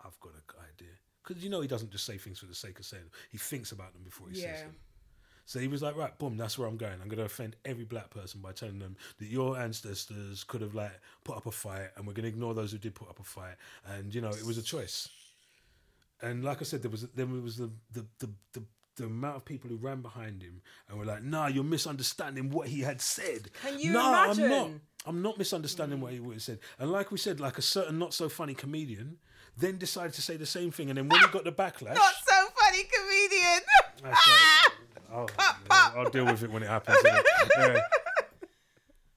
[0.05, 0.41] I've got an
[0.73, 3.11] idea because you know he doesn't just say things for the sake of saying them.
[3.29, 4.53] He thinks about them before he Yeah.
[4.53, 4.75] says them.
[5.45, 6.93] So he was like, right, boom, that's where I'm going.
[6.93, 10.73] I'm going to offend every black person by telling them that your ancestors could have
[10.73, 13.19] like put up a fight, and we're going to ignore those who did put up
[13.19, 13.55] a fight.
[13.85, 15.07] And you know, it was a choice.
[16.21, 18.63] And like I said, there was then there was the the the, the
[18.95, 22.67] the amount of people who ran behind him and were like, "Nah, you're misunderstanding what
[22.67, 24.69] he had said." Can you no, I'm not.
[25.07, 26.59] I'm not misunderstanding what he would have said.
[26.79, 29.17] And like we said, like a certain not so funny comedian
[29.57, 32.13] then decided to say the same thing, and then when he got the backlash, Not
[32.27, 33.61] so funny, comedian.
[35.15, 36.97] That's like, I'll, yeah, I'll deal with it when it happens.
[37.57, 37.79] Yeah.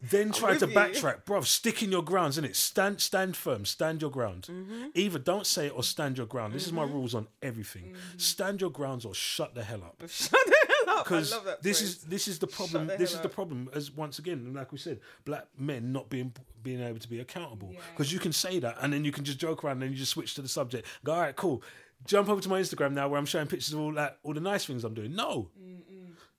[0.01, 0.75] Then try to you.
[0.75, 1.45] backtrack, bruv.
[1.45, 2.55] Stick in your grounds, innit?
[2.55, 3.65] Stand, stand firm.
[3.65, 4.47] Stand your ground.
[4.49, 4.87] Mm-hmm.
[4.95, 6.55] Either don't say it or stand your ground.
[6.55, 7.87] This is my rules on everything.
[7.87, 8.19] Mm-hmm.
[8.19, 10.01] Stand your grounds or shut the hell up.
[10.09, 11.05] Shut the hell up.
[11.05, 11.31] Because
[11.63, 11.83] this phrase.
[11.83, 12.87] is this is the problem.
[12.87, 13.69] the This is the problem.
[13.75, 16.33] As once again, like we said, black men not being
[16.63, 17.71] being able to be accountable.
[17.73, 17.81] Yeah.
[17.91, 19.97] Because you can say that, and then you can just joke around, and then you
[19.97, 20.87] just switch to the subject.
[21.03, 21.63] Go, all right, cool.
[22.07, 24.41] Jump over to my Instagram now where I'm showing pictures of all that, all the
[24.41, 25.15] nice things I'm doing.
[25.15, 25.51] No,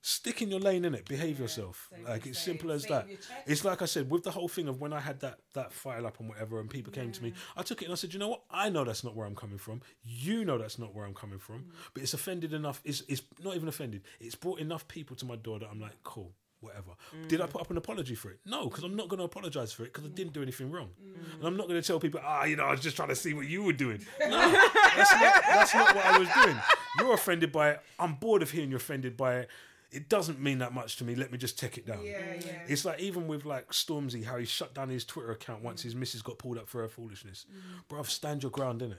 [0.01, 1.07] stick in your lane in it.
[1.07, 1.89] Behave yourself.
[2.07, 3.03] Like it's say, simple as that.
[3.03, 3.31] with your chest.
[3.47, 6.05] It's like I said with the whole thing of when I had that that file
[6.05, 8.19] up and whatever, and people came to me, I took it and I said, you
[8.19, 8.43] know what?
[8.49, 9.81] I know that's not where I'm coming from.
[10.03, 11.59] You know that's not where I'm coming from.
[11.59, 11.71] Mm.
[11.93, 12.81] But it's offended enough.
[12.85, 14.03] It's it's not even offended.
[14.19, 16.33] It's brought enough people to my door that I'm like, cool.
[16.61, 16.91] Whatever.
[17.27, 18.39] Did I put up an apology for it?
[18.45, 20.89] No, because I'm not going to apologize for it because I didn't do anything wrong,
[21.37, 23.15] and I'm not going to tell people, ah, you know, I was just trying to
[23.15, 24.05] see what you were doing.
[24.19, 24.29] No,
[24.95, 26.57] that's not that's not what I was doing.
[26.99, 27.81] You're offended by it.
[27.97, 29.49] I'm bored of hearing you're offended by it.
[29.91, 31.15] It doesn't mean that much to me.
[31.15, 32.03] Let me just take it down.
[32.05, 32.51] Yeah, yeah.
[32.67, 35.95] It's like even with like Stormzy, how he shut down his Twitter account once his
[35.95, 37.45] missus got pulled up for her foolishness.
[37.89, 38.97] Bruv, stand your ground, innit?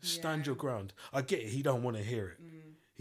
[0.00, 0.46] Stand Yeah.
[0.50, 0.92] your ground.
[1.12, 1.48] I get it.
[1.48, 2.38] He don't want to hear it.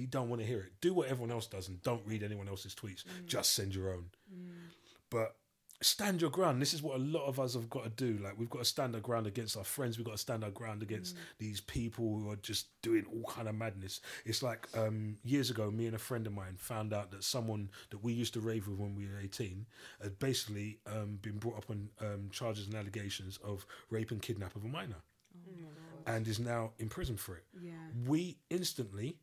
[0.01, 0.71] He don't want to hear it.
[0.81, 3.03] Do what everyone else does and don't read anyone else's tweets.
[3.27, 4.05] Just send your own.
[5.11, 5.35] But
[5.83, 6.61] stand your ground.
[6.61, 8.23] This is what a lot of us have got to do.
[8.23, 9.97] Like we've got to stand our ground against our friends.
[9.97, 13.47] We've got to stand our ground against these people who are just doing all kind
[13.47, 14.01] of madness.
[14.25, 17.69] It's like um, years ago, me and a friend of mine found out that someone
[17.91, 19.67] that we used to rave with when we were eighteen
[20.01, 24.55] had basically um, been brought up on um, charges and allegations of rape and kidnap
[24.55, 25.01] of a minor,
[26.05, 27.45] and is now in prison for it.
[27.61, 27.71] Yeah.
[28.07, 29.17] We instantly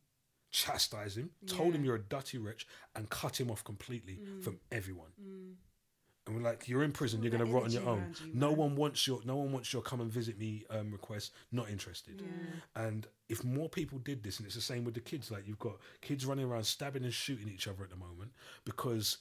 [0.51, 4.43] chastised him, told him you're a dirty wretch, and cut him off completely Mm.
[4.43, 5.11] from everyone.
[6.27, 7.23] And we're like, you're in prison.
[7.23, 8.13] You're going to rot on your own.
[8.23, 8.57] you, no man.
[8.57, 11.31] one wants your no one wants your come and visit me um, request.
[11.51, 12.21] Not interested.
[12.75, 15.31] And if more people did this, and it's the same with the kids.
[15.31, 18.31] Like you've got kids running around stabbing and shooting each other at the moment
[18.63, 19.17] because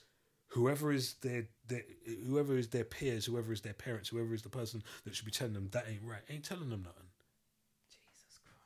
[0.48, 1.82] whoever is their, their
[2.26, 5.30] whoever is their peers, whoever is their parents, whoever is the person that should be
[5.30, 7.07] telling them that ain't right, ain't telling them nothing.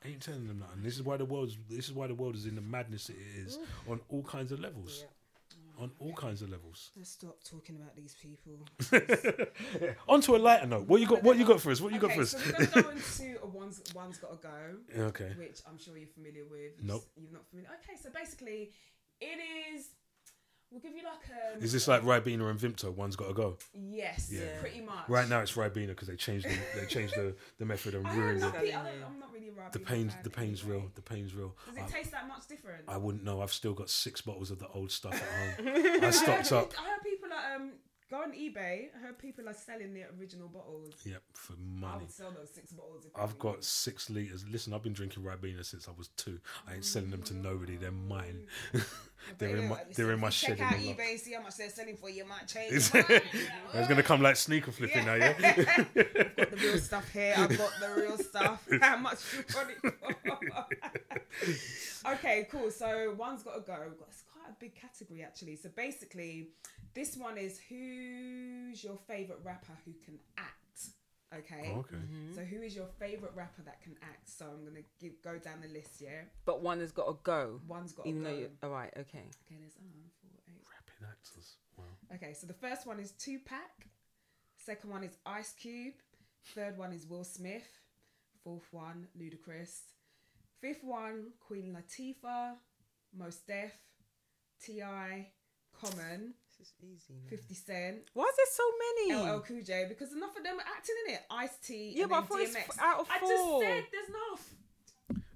[0.03, 0.13] Christ.
[0.13, 0.83] Ain't telling them nothing.
[0.83, 3.15] This is why the world's this is why the world is in the madness it
[3.37, 3.91] is mm.
[3.91, 5.05] on all kinds of levels.
[5.79, 6.91] On all kinds of levels.
[6.95, 8.59] Let's stop talking about these people.
[10.07, 10.87] On to a lighter note.
[10.87, 11.23] What you got?
[11.23, 11.81] What you got for us?
[11.81, 12.29] What you got for us?
[12.29, 15.31] so we're gonna go into a one's one's got to go, Okay.
[15.35, 16.73] which I'm sure you're familiar with.
[16.79, 17.03] Nope.
[17.15, 17.71] You're not familiar.
[17.83, 18.71] Okay, so basically,
[19.19, 19.39] it
[19.73, 19.87] is.
[20.73, 21.21] We'll give you like
[21.59, 21.63] a.
[21.63, 22.91] Is this like Ribena and Vimto?
[22.93, 23.57] One's got to go.
[23.75, 24.59] Yes, Yeah.
[24.59, 25.07] pretty much.
[25.07, 28.15] Right now it's Ribena because they changed the, they changed the, the method and I
[28.15, 28.41] ruined it.
[28.41, 29.71] know, I don't, I'm not really right.
[29.71, 30.89] The pain's the pain's real.
[30.95, 31.55] The pain's real.
[31.67, 32.85] Does it I, taste that much different?
[32.87, 33.41] I wouldn't know.
[33.41, 35.99] I've still got six bottles of the old stuff at home.
[36.03, 36.73] I I stocked heard, up.
[36.79, 37.73] I heard people are um
[38.09, 38.87] go on eBay.
[38.95, 40.93] I heard people are selling the original bottles.
[41.05, 41.99] Yep, for I money.
[42.01, 43.05] would sell those six bottles.
[43.05, 44.43] If I've got six liters.
[44.51, 46.39] Listen, I've been drinking Ribena since I was two.
[46.67, 47.75] I ain't selling them to nobody.
[47.77, 48.47] They're mine.
[49.37, 51.57] they're in my they're in my check shed out in the eBay, see how much
[51.57, 52.09] they're selling for.
[52.09, 52.73] You might change.
[52.73, 53.23] it's your mind.
[53.73, 55.33] I gonna come like sneaker flipping now, yeah.
[55.39, 57.33] got the real stuff here.
[57.37, 58.67] I've got the real stuff.
[58.81, 59.93] How much you want it
[62.03, 62.11] for?
[62.13, 62.71] okay, cool.
[62.71, 63.77] So one's got to go.
[64.07, 65.55] It's quite a big category actually.
[65.55, 66.49] So basically,
[66.93, 70.62] this one is who's your favorite rapper who can act.
[71.39, 71.71] Okay.
[71.75, 71.97] Oh, okay.
[72.35, 74.29] So who is your favorite rapper that can act?
[74.29, 76.01] So I'm gonna give, go down the list.
[76.01, 76.21] Yeah.
[76.45, 77.59] But one has got to go.
[77.67, 78.29] One's got to Even go.
[78.29, 79.25] though you all right, okay.
[79.45, 79.89] Okay, there's um,
[80.21, 80.61] four, eight.
[80.69, 81.55] Rapping actors.
[81.77, 81.85] Wow.
[82.15, 83.87] Okay, so the first one is Tupac.
[84.57, 85.95] Second one is Ice Cube.
[86.55, 87.67] Third one is Will Smith.
[88.43, 89.79] Fourth one, Ludacris.
[90.61, 92.53] Fifth one, Queen Latifah.
[93.17, 93.71] Mos Def.
[94.63, 95.27] T.I.
[95.73, 96.33] Common.
[96.63, 97.19] This is easy.
[97.29, 97.97] 50 Cent.
[98.13, 98.63] Why is there so
[99.19, 99.31] many?
[99.35, 99.85] LL Cool J.
[99.89, 101.21] Because enough of them are acting in it.
[101.29, 101.93] Ice T.
[101.95, 102.69] Yeah, and but I then thought it's DMX.
[102.69, 103.15] f- out of four.
[103.15, 104.53] I just said there's enough.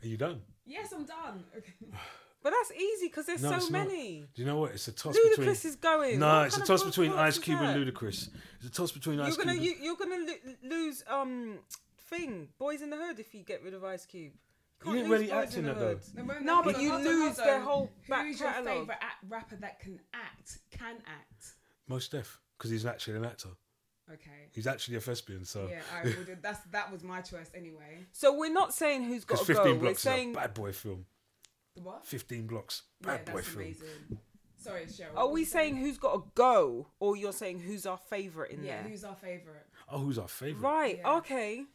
[0.04, 0.42] Are you done?
[0.66, 1.44] Yes, I'm done.
[1.58, 1.74] Okay.
[2.44, 3.88] But that's easy because there's No, so it's not.
[3.88, 4.24] many.
[4.34, 4.72] Do you know what?
[4.72, 5.50] It's a toss Ludacris between.
[5.50, 6.20] is going.
[6.20, 7.84] No, What it's a toss between Ice Cube and?
[7.86, 8.30] Ludacris.
[8.58, 9.64] It's a toss between You're Ice gonna Cube.
[9.66, 11.58] you, you're gonna lo- lose um
[12.10, 14.32] thing Boyz n the Hood if you get rid of Ice Cube.
[14.80, 16.22] He Can't didn't really act in the that, though.
[16.22, 18.40] No, but- No, but hold you on, hold on, lose hold their whole back Who's
[18.40, 18.74] your catalogue.
[18.80, 20.60] favorite act- rapper that can act?
[20.72, 21.56] Can act.
[21.88, 23.50] Mos Def, because he's actually an actor.
[24.14, 24.50] Okay.
[24.54, 25.68] He's actually a thespian, so.
[25.70, 26.38] Yeah, I would.
[26.42, 28.06] That's that was my choice anyway.
[28.14, 29.74] So we're not saying who's got Because to 15 go.
[29.74, 31.06] We're blocks saying is a bad boy film.
[31.76, 32.06] The what?
[32.06, 33.62] 15 blocks, Yeah, bad boy that's film.
[33.64, 34.20] amazing.
[34.60, 35.12] Sorry, Cheryl.
[35.16, 38.52] are what we was saying who's got to go, or you're saying who's our favourite
[38.52, 38.90] in Yeah, there?
[38.92, 39.66] who's our favorite?
[39.90, 40.62] Oh, who's our favourite?
[40.64, 40.98] Right.
[41.00, 41.16] Yeah.
[41.18, 41.66] Okay.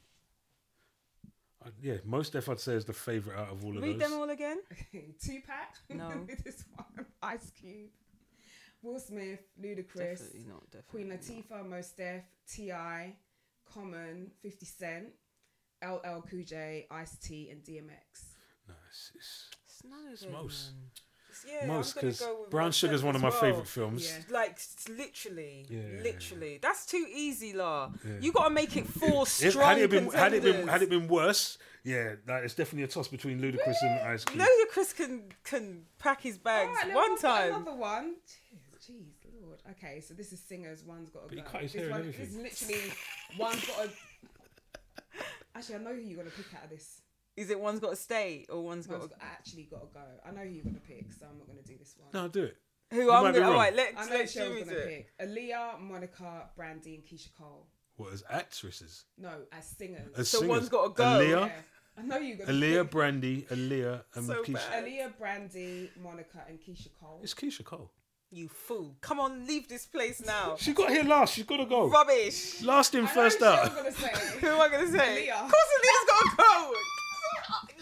[1.64, 3.84] Uh, yeah, Mos Def I'd say is the favourite out of all of them.
[3.84, 4.10] Read those.
[4.10, 4.58] them all again.
[5.20, 5.54] Tupac.
[5.90, 6.10] No.
[6.44, 7.06] this one.
[7.22, 7.90] Ice Cube.
[8.82, 9.40] Will Smith.
[9.62, 10.18] Ludacris.
[10.18, 10.64] Definitely not.
[10.70, 10.82] Definitely.
[10.90, 11.20] Queen not.
[11.20, 11.68] Latifah.
[11.68, 12.22] Mos Def.
[12.50, 13.14] T.I.
[13.72, 14.30] Common.
[14.42, 15.06] Fifty Cent.
[15.84, 16.86] LL Cool J.
[16.90, 17.48] Ice T.
[17.50, 18.34] And DMX.
[18.68, 20.72] No, it's, it's It's none of It's them, most.
[20.72, 20.90] man.
[21.44, 23.40] It's- Yeah, most because go Brown Sugar is one of my well.
[23.40, 24.06] favourite films.
[24.08, 24.22] Yeah.
[24.40, 26.58] Like s- literally, Yeah, yeah, literally.
[26.62, 27.90] That's too easy, La.
[28.06, 28.12] Yeah.
[28.20, 30.82] You got to make it four If, strong had it been had it been had
[30.82, 34.40] it been worse, yeah, that is definitely a toss between Ludacris and Ice Cube.
[34.40, 37.54] Ludacris can can pack his bags Alright, let me one go for time.
[37.54, 38.14] Another one.
[38.80, 39.60] Jeez, jeez, Lord.
[39.72, 40.82] Okay, so this is singers.
[40.84, 41.48] One's got to But he go.
[41.50, 42.42] cut his this hair and one, everything.
[42.42, 42.92] This is literally
[43.38, 43.90] one's got to.
[45.54, 47.00] Actually, I know who you're gonna pick out of this.
[47.36, 49.22] Is it one's got to stay or one's got One's to...
[49.22, 50.00] actually got to go.
[50.26, 52.10] I know who you're gonna pick, so I'm not gonna do this one.
[52.12, 52.56] No, do it.
[52.90, 53.46] Who You I'm gonna?
[53.46, 55.06] All right, let's I know let's Cheryl's Jimmy gonna do it.
[55.18, 57.66] pick Aaliyah, Monica, Brandy, and Keyshia Cole.
[57.96, 59.04] What as actresses?
[59.16, 60.12] No, as singers.
[60.16, 60.56] As So singers.
[60.56, 61.04] one's gotta go.
[61.04, 61.52] Aaliyah, yeah.
[61.96, 64.52] I know you're gonna Aaliyah, pick Brandy, Aaliyah, and So Keyshia.
[64.70, 64.84] bad.
[64.84, 67.20] Aaliyah, Brandy, Monica, and Keyshia Cole.
[67.22, 67.90] It's Keyshia Cole.
[68.30, 68.96] You fool!
[69.02, 70.56] Come on, leave this place now.
[70.58, 71.34] She got here last.
[71.34, 71.88] She's got to go.
[71.88, 72.62] Rubbish.
[72.62, 73.58] Last in, I know first who out.
[73.70, 74.38] Cheryl's gonna say.
[74.40, 75.28] Who am I gonna say?
[75.28, 75.44] Aaliyah.
[75.44, 76.72] Of course, Aaliyah's gotta go.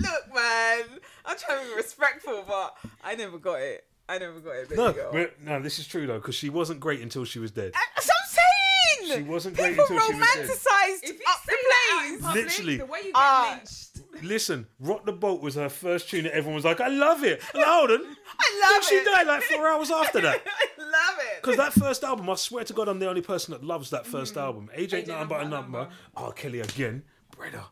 [0.00, 0.82] Look, man,
[1.26, 3.84] I'm trying to be respectful, but I never got it.
[4.08, 4.68] I never got it.
[4.68, 7.50] There No, but- no, this is true though, because she wasn't great until she was
[7.50, 7.72] dead.
[7.94, 9.16] That's what I'm saying.
[9.18, 10.46] She wasn't great People until she was dead.
[10.46, 12.20] romanticized up say the that out in place.
[12.22, 12.76] public, Literally.
[12.78, 13.54] the way you get Ah.
[13.58, 13.86] lynched.
[14.22, 17.40] Listen, Rock the Boat was her first tune that everyone was like, I love it.
[17.54, 18.00] And hold on.
[18.38, 19.04] I love She it.
[19.04, 20.42] died like four hours after that.
[20.78, 21.40] I love it.
[21.42, 24.06] Because that first album, I swear to God, I'm the only person that loves that
[24.06, 24.68] first album.
[24.74, 25.78] Age ain't Age nothing but a Nothing But a number.
[25.78, 25.94] Number.
[26.16, 26.32] R.
[26.32, 27.02] Kelly again.
[27.36, 27.62] Brother.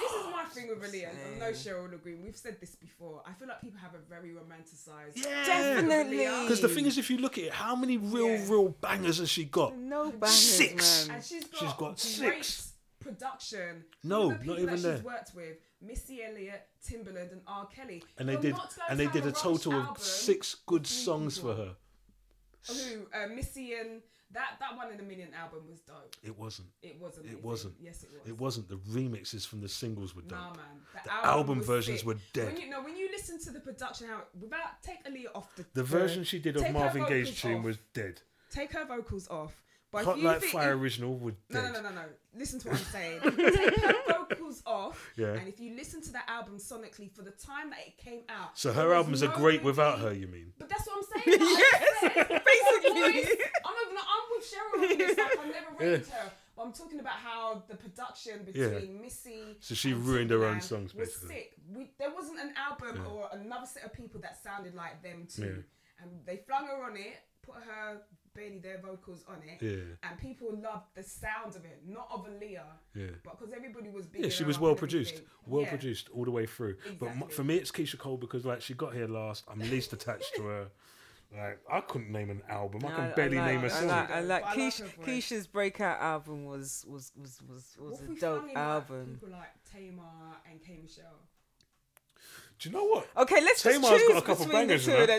[0.00, 0.31] This is my
[0.62, 1.08] thing with Aaliyah.
[1.10, 2.14] and I know Cheryl will agree.
[2.14, 3.22] We've said this before.
[3.26, 5.16] I feel like people have a very romanticized.
[5.16, 5.44] Yeah.
[5.46, 6.18] Definitely.
[6.18, 8.44] Because the thing is, if you look at it, how many real, Yeah.
[8.48, 9.76] real bangers has she got?
[9.76, 11.08] No bangers, Six.
[11.08, 11.16] man.
[11.16, 12.72] And she's got, She's got great six.
[13.00, 13.84] production.
[14.04, 14.96] No, the not people even that there.
[14.96, 17.66] She's worked with Missy Elliott, Timbaland, and R.
[17.66, 18.02] Kelly.
[18.18, 18.56] And they You're did,
[18.88, 21.76] and they did a Rush total of six good with three songs for her.
[22.68, 23.06] Who?
[23.12, 24.02] Uh, Missy and
[24.34, 26.14] that that one in a million album was dope.
[26.22, 26.68] It wasn't.
[26.82, 27.26] It wasn't.
[27.26, 27.74] It wasn't.
[27.80, 28.28] Yes, it was.
[28.28, 28.68] It wasn't.
[28.68, 30.38] The remixes from the singles were dope.
[30.38, 31.04] Nah, man.
[31.04, 32.06] The album was versions sick.
[32.06, 32.52] were dead.
[32.52, 35.64] When you know, when you listen to the production, how without take Aaliyah off the
[35.74, 37.64] The version she did of Marvin Gaye's tune off.
[37.64, 38.20] was dead.
[38.50, 39.56] take her vocals off.
[39.90, 41.36] But Hot Like Fire if- original would.
[41.50, 41.72] No, dead.
[41.74, 42.04] no, no, no, no.
[42.34, 43.20] Listen to what I'm saying.
[43.20, 45.34] Take her vocals off, Yeah.
[45.34, 48.58] and if you listen to that album sonically for the time that it came out,
[48.58, 50.14] So her albums are great nobody- without her.
[50.14, 50.54] You mean?
[50.58, 51.40] But that's what I'm saying.
[51.40, 53.36] like, Yes, basically.
[53.64, 54.11] I'm even, I'm
[54.42, 55.18] with Cheryl on this.
[55.18, 56.30] Like, I'm never rated her.
[56.56, 58.68] But I'm talking about how the production Yeah.
[58.68, 59.56] between Missy.
[59.60, 61.34] So she ruined her own songs, Was basically.
[61.34, 61.52] sick.
[61.74, 63.10] We, there wasn't an album Yeah.
[63.10, 65.42] or another set of people that sounded like them too.
[65.42, 66.02] Yeah.
[66.04, 68.02] And they flung her on it, put her
[68.34, 69.62] barely their vocals on it.
[69.64, 70.08] Yeah.
[70.10, 72.62] And people loved the sound of it, not of Aaliyah.
[72.94, 73.06] Yeah.
[73.24, 74.24] But because everybody was big.
[74.24, 76.76] Yeah, she was well produced, well produced all the way through.
[76.98, 79.44] But for me, it's Keyshia Cole because like she got here last.
[79.50, 80.66] I'm least attached to her.
[81.36, 82.82] Like I couldn't name an album.
[82.84, 83.88] I No, can barely like, name a song.
[83.88, 85.06] like, I But like I like Keyshia, her voice.
[85.06, 89.18] Keyshia's breakout album was was was was, was a dope flung in, like, album.
[89.20, 91.20] people like Tamar and K Michelle.
[92.58, 93.08] Do you know what?
[93.16, 95.18] Okay, let's just choose got a couple between bangers, the you two know.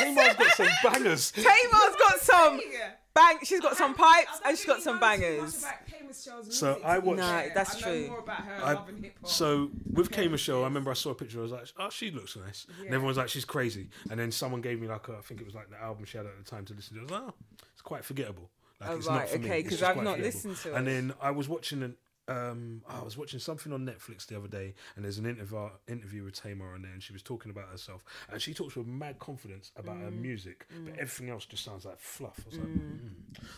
[0.00, 0.14] Of them.
[0.14, 1.30] Ta- Tamar's got some bangers.
[1.32, 2.90] Tamar's got some Yeah.
[3.14, 3.38] bang.
[3.44, 5.58] She's got some pipes and she's got some know too much bangers.
[5.58, 8.06] about K Michelle's So I to be watched- No, that's true.
[8.08, 9.30] more about her I- love and hip hop.
[9.30, 11.38] So with Okay, K Michelle, I remember I saw a picture.
[11.38, 12.94] I was like, "Oh, she looks nice," and Yeah.
[12.94, 15.54] everyone's like, "She's crazy." And then someone gave me like, a, I think it was
[15.54, 17.00] like the album she had at the time to listen to.
[17.00, 17.34] I was like, "Oh,
[17.72, 20.24] it's quite forgettable." Like, Oh, it's right, not for okay, because I've not forgettable.
[20.26, 20.74] listened to it.
[20.76, 21.96] And then I was watching an.
[22.28, 26.24] Um, I was watching something on Netflix the other day, and there's an interview interview
[26.24, 29.18] with Tamar on there, and she was talking about herself, and she talks with mad
[29.18, 30.20] confidence about her Mm.
[30.20, 32.38] music, but everything else just sounds like fluff.
[32.44, 33.10] I was like, mm.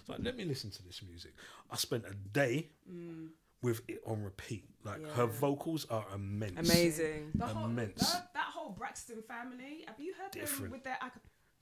[0.06, 1.32] so like, let me listen to this music.
[1.70, 2.68] I spent a day
[3.62, 4.64] with it on repeat.
[4.84, 6.70] Like her vocals are immense.
[6.70, 7.32] Amazing.
[7.34, 8.12] the whole, immense.
[8.12, 10.96] That, that whole Braxton family, have you heard them with their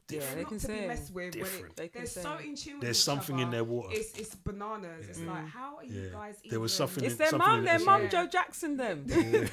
[0.08, 0.20] acapella?
[0.20, 0.88] Yeah, They're not can to be sing.
[0.88, 1.14] messed with.
[1.14, 1.76] when it- Different.
[1.76, 2.48] They can they're so sing.
[2.50, 3.88] in tune with There's each something in their water.
[3.92, 5.08] It's, it's bananas.
[5.08, 5.32] It's Yeah.
[5.32, 6.08] like, how are you Yeah.
[6.10, 8.10] guys There was even- something It's in- their something mum, their mum, song.
[8.10, 9.04] Joe Jackson, them.
[9.06, 9.48] their mum,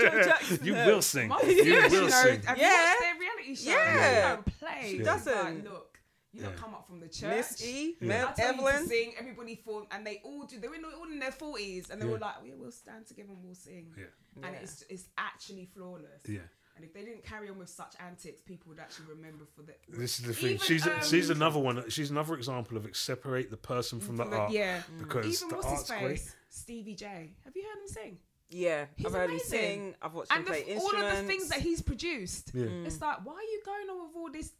[0.00, 0.58] Joe Jackson.
[0.64, 1.28] You will sing.
[1.28, 2.42] Mum, You yeah, will you know, sing.
[2.42, 2.70] Have Yeah.
[2.70, 3.70] you watched their reality show?
[3.70, 3.96] Yeah.
[3.96, 4.82] They don't play.
[4.90, 5.34] She It's doesn't.
[5.44, 5.98] Like, look,
[6.32, 6.56] you don't Yeah.
[6.58, 7.36] come up from the church.
[7.36, 8.08] Miss E, Yeah.
[8.08, 8.86] Mel I tell you to Evelyn.
[8.88, 10.58] sing, everybody thought, and they all do.
[10.60, 12.12] They're in, all in their forties, and they Yeah.
[12.12, 14.04] were like, "We will stand together and we'll sing." Yeah.
[14.42, 14.60] And Yeah.
[14.60, 16.20] it's it's actually flawless.
[16.28, 16.40] Yeah.
[16.76, 19.72] And if they didn't carry on with such antics, people would actually remember for the.
[19.88, 20.54] This is the thing.
[20.54, 21.88] Even, she's um, she's another one.
[21.88, 24.52] She's another example of separate the person from the the- art.
[24.52, 24.82] yeah.
[24.98, 26.08] Because Even the what's his art's great.
[26.18, 27.30] face, Stevie J.
[27.44, 28.18] Have you heard him sing?
[28.48, 29.48] Yeah, He's I've heard him amazing.
[29.48, 29.94] sing.
[30.00, 32.52] I've watched him And the, play all of the things that he's produced.
[32.54, 32.66] Yeah.
[32.84, 34.52] It's like, why are you going on with all this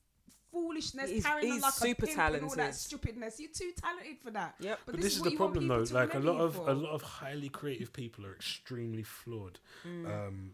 [0.50, 2.74] foolishness, He's- carrying on he's like super a pimp and all that talented.
[2.80, 3.38] stupidness?
[3.40, 4.54] You're too talented for that.
[4.58, 4.80] Yep.
[4.86, 5.84] But this, is the problem though.
[5.92, 6.70] Like a lot of for.
[6.70, 9.60] a lot of highly creative people are extremely flawed.
[9.86, 10.06] Mm.
[10.28, 10.50] Um,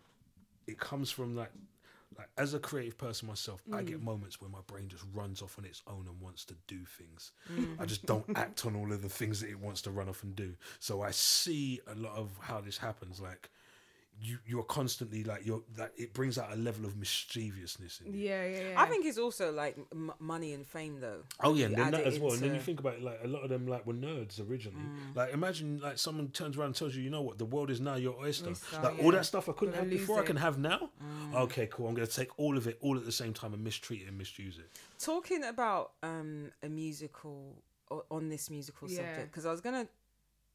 [0.67, 1.53] it comes from like
[2.19, 3.87] like as a creative person myself, I Mm.
[3.87, 6.85] get moments where my brain just runs off on its own and wants to do
[6.85, 7.33] things.
[7.51, 7.81] Mm.
[7.81, 10.23] I just don't act on all of the things that it wants to run off
[10.23, 10.55] and do.
[10.79, 13.19] So I see a lot of how this happens.
[13.19, 13.49] Like
[14.21, 18.29] you, you're constantly like you're that it brings out a level of mischievousness in you.
[18.29, 18.81] Yeah, yeah, yeah.
[18.81, 21.23] I think it's also like m- money and fame, though.
[21.41, 22.33] Oh yeah, and then that as well.
[22.33, 24.83] And then you think about it, like a lot of them like were nerds originally.
[24.83, 25.17] Mm.
[25.17, 27.81] Like imagine like someone turns around and tells you, you know what, the world is
[27.81, 28.51] now your oyster.
[28.51, 29.05] Oyster, like yeah.
[29.05, 30.91] all that stuff I couldn't Gonna have lose before, I can have now.
[31.03, 31.35] Mm.
[31.43, 31.89] Okay, cool.
[31.89, 34.19] I'm gonna take all of it all at the same time and mistreat it and
[34.19, 34.69] misuse it.
[34.99, 37.57] Talking about um, a musical
[38.11, 38.99] on this musical Yeah.
[38.99, 39.89] subject, because I was gonna.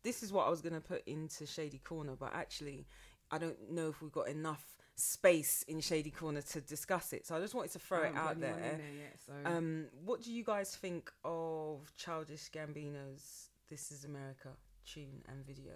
[0.04, 2.86] This is what I was gonna put into Shady Corner, but actually,
[3.32, 4.64] I don't know if we've got enough
[4.96, 7.28] space in Shady Corner to discuss it.
[7.28, 8.54] So I just wanted to throw it out there.
[8.56, 9.34] there yet, so.
[9.46, 14.50] Um, what do you guys think of Childish Gambino's "This Is America"
[14.86, 15.74] tune and video?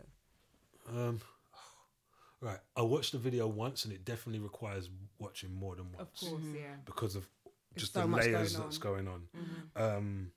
[0.90, 1.22] Um,
[2.42, 6.02] right, I watched the video once, and it definitely requires watching more than once.
[6.02, 6.56] of once course, Mm-hmm.
[6.56, 6.76] yeah.
[6.86, 7.28] because of
[7.76, 9.22] just so the layers going that's going on.
[9.38, 9.84] Mm-hmm.
[9.98, 10.32] Um,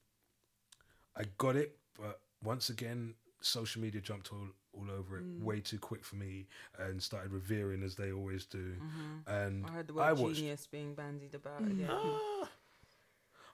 [1.16, 5.42] I got it, but once again, social media jumped all, all over it Mm.
[5.44, 6.46] way too quick for me
[6.78, 8.74] and started revering as they always do.
[9.26, 9.66] And Mm-hmm.
[9.66, 10.36] I heard the I word watched.
[10.36, 11.88] genius being bandied about again.
[11.90, 12.48] Ah,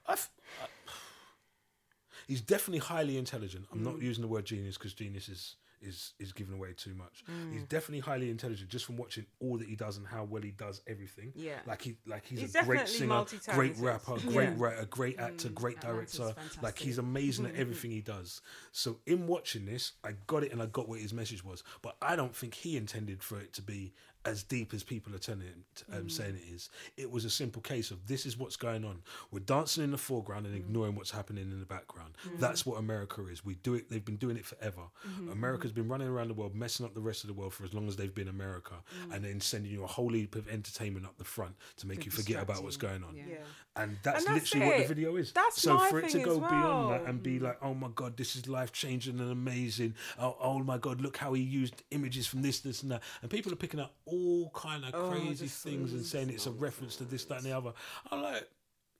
[0.07, 0.29] I've,
[0.61, 0.65] I,
[2.27, 3.67] he's definitely highly intelligent.
[3.71, 3.85] I'm Mm.
[3.85, 7.23] not using the word genius because genius is is is giving away too much.
[7.29, 7.53] Mm.
[7.53, 10.51] He's definitely highly intelligent just from watching all that he does and how well he
[10.51, 11.31] does everything.
[11.35, 11.59] Yeah.
[11.65, 14.55] like he like he's, He's a great singer, great rapper, great Yeah.
[14.57, 16.33] writer, great actor, great director.
[16.61, 18.41] Like he's amazing at everything he does.
[18.71, 21.63] So in watching this, I got it and I got what his message was.
[21.81, 23.93] But I don't think he intended for it to be
[24.25, 26.11] as deep as people are telling it, um, mm.
[26.11, 26.69] saying it is.
[26.97, 29.01] It was a simple case of this is what's going on.
[29.31, 30.59] We're dancing in the foreground and mm.
[30.59, 32.13] ignoring what's happening in the background.
[32.27, 32.39] Mm.
[32.39, 33.43] That's what America is.
[33.43, 33.89] We do it.
[33.89, 34.81] They've been doing it forever.
[35.07, 35.81] Mm-hmm, America's mm-hmm.
[35.81, 37.87] been running around the world, messing up the rest of the world for as long
[37.87, 38.75] as they've been America,
[39.11, 42.05] and then sending you a whole heap of entertainment up the front to make To
[42.05, 43.15] you forget about what's going on.
[43.15, 43.23] Yeah.
[43.29, 43.37] Yeah.
[43.75, 45.31] And that's, And that's literally what the video is.
[45.31, 48.17] That's so for it to go as beyond that and be like, oh my god,
[48.17, 49.95] this is life changing and amazing.
[50.19, 53.01] Oh, oh my god, look how he used images from this, this, and that.
[53.21, 56.45] And people are picking up all kind of Oh, crazy just things and saying it's
[56.47, 57.73] a reference to this, that, and the other.
[58.11, 58.47] I'm like,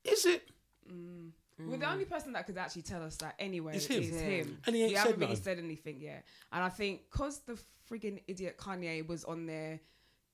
[0.03, 0.47] is it?
[0.91, 1.31] Mm.
[1.59, 4.01] Well, the only person that could actually tell us that anyway It's him.
[4.01, 4.19] is Yeah.
[4.21, 4.57] him.
[4.65, 5.43] And he ain't you haven't really nothing.
[5.43, 6.25] said anything yet.
[6.51, 7.59] And I think because the
[7.89, 9.79] frigging idiot Kanye was on there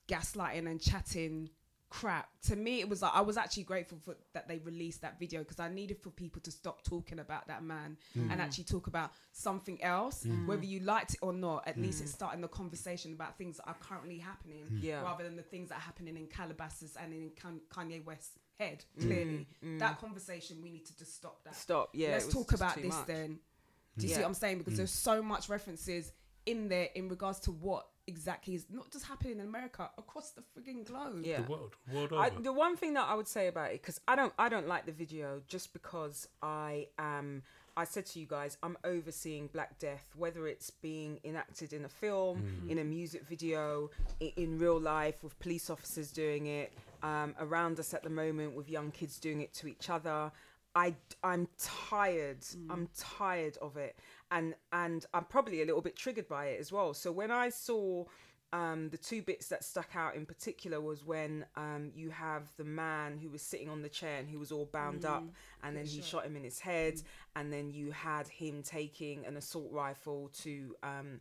[0.07, 1.49] gaslighting and chatting
[1.89, 5.19] crap, to me it was like I was actually grateful for that they released that
[5.19, 8.31] video because I needed for people to stop talking about that man Mm.
[8.31, 11.67] and actually talk about something else, whether you liked it or not.
[11.67, 12.03] At least Mm.
[12.03, 15.01] it's starting the conversation about things that are currently happening, Yeah.
[15.01, 17.31] rather than the things that are happening in Calabasas and in
[17.69, 18.83] Kanye West's head.
[18.97, 19.01] Mm.
[19.01, 19.47] Clearly,
[19.79, 21.55] that conversation we need to just stop that.
[21.55, 21.91] Stop.
[21.93, 22.09] Yeah.
[22.09, 23.07] Let's talk about this much.
[23.07, 23.39] then.
[23.97, 24.15] Do you Yeah.
[24.17, 24.55] see what I'm saying?
[24.57, 24.59] Mm.
[24.59, 26.11] Because there's so much references
[26.45, 30.41] in there in regards to what exactly is not just happening in America, across the
[30.41, 31.23] frigging globe.
[31.25, 31.41] Yeah.
[31.41, 32.41] The world, world I, over.
[32.41, 34.85] the one thing that I would say about it, because I don't, I don't like
[34.85, 37.43] the video, just because I am.
[37.75, 41.89] I said to you guys, I'm overseeing Black Death, whether it's being enacted in a
[41.89, 46.73] film, in a music video, in, in real life with police officers doing it,
[47.03, 50.31] um, around us at the moment with young kids doing it to each other.
[50.73, 52.39] I, I'm tired.
[52.71, 53.95] I'm tired of it,
[54.31, 56.93] and and I'm probably a little bit triggered by it as well.
[56.93, 58.05] So when I saw
[58.53, 62.63] um, the two bits that stuck out in particular was when um, you have the
[62.63, 65.23] man who was sitting on the chair and he was all bound up,
[65.63, 67.01] and then he shot him in his head,
[67.35, 71.19] and then you had him taking an assault rifle to um,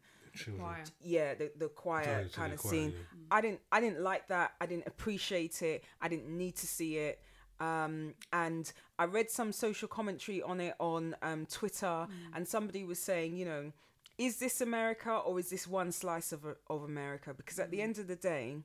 [0.59, 0.85] Choir.
[1.01, 2.91] yeah the the choir Sorry, kind of choir, scene.
[2.91, 3.17] yeah.
[3.31, 4.53] I didn't I didn't like that.
[4.61, 5.83] I didn't appreciate it.
[6.01, 7.21] I didn't need to see it.
[7.61, 12.99] Um, and I read some social commentary on it on um, Twitter, and somebody was
[12.99, 13.73] saying, you know,
[14.19, 17.35] is this America or is this one slice of of America?
[17.35, 18.57] Because at the end of the day,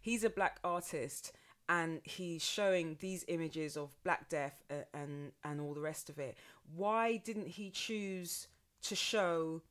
[0.00, 1.32] he's a black artist
[1.68, 6.18] and he's showing these images of black death uh, and and all the rest of
[6.18, 6.36] it.
[6.74, 8.48] Why didn't he choose
[8.82, 9.62] to show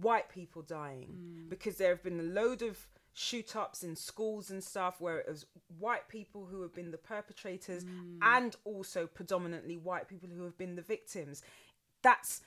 [0.00, 1.08] white people dying?
[1.48, 5.28] Because there have been a load of shoot ups in schools and stuff where it
[5.28, 5.46] was
[5.78, 8.18] white people who have been the perpetrators mm.
[8.22, 11.42] and also predominantly white people who have been the victims.
[12.02, 12.42] That's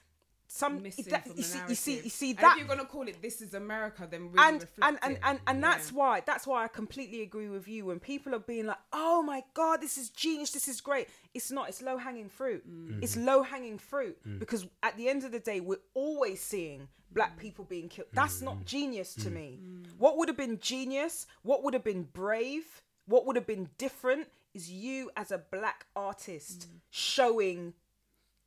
[0.53, 2.67] some Missing that, from you the see you see you see And that if you're
[2.67, 5.19] gonna call it "This is America," then really and reflect and and it.
[5.23, 5.71] and, and Yeah.
[5.71, 9.23] that's why that's why I completely agree with you when people are being like, "Oh
[9.23, 11.69] my god, this is genius, this is great." It's not.
[11.69, 12.69] It's low hanging fruit.
[12.69, 13.01] Mm.
[13.01, 13.25] It's mm-hmm.
[13.25, 14.37] low hanging fruit mm.
[14.37, 17.39] because at the end of the day, we're always seeing black mm.
[17.39, 18.09] people being killed.
[18.13, 18.65] That's not mm.
[18.65, 19.59] genius to me.
[19.97, 21.25] What would have been genius?
[21.41, 22.83] What would have been brave?
[23.07, 24.27] What would have been different?
[24.53, 27.73] Is you as a black artist showing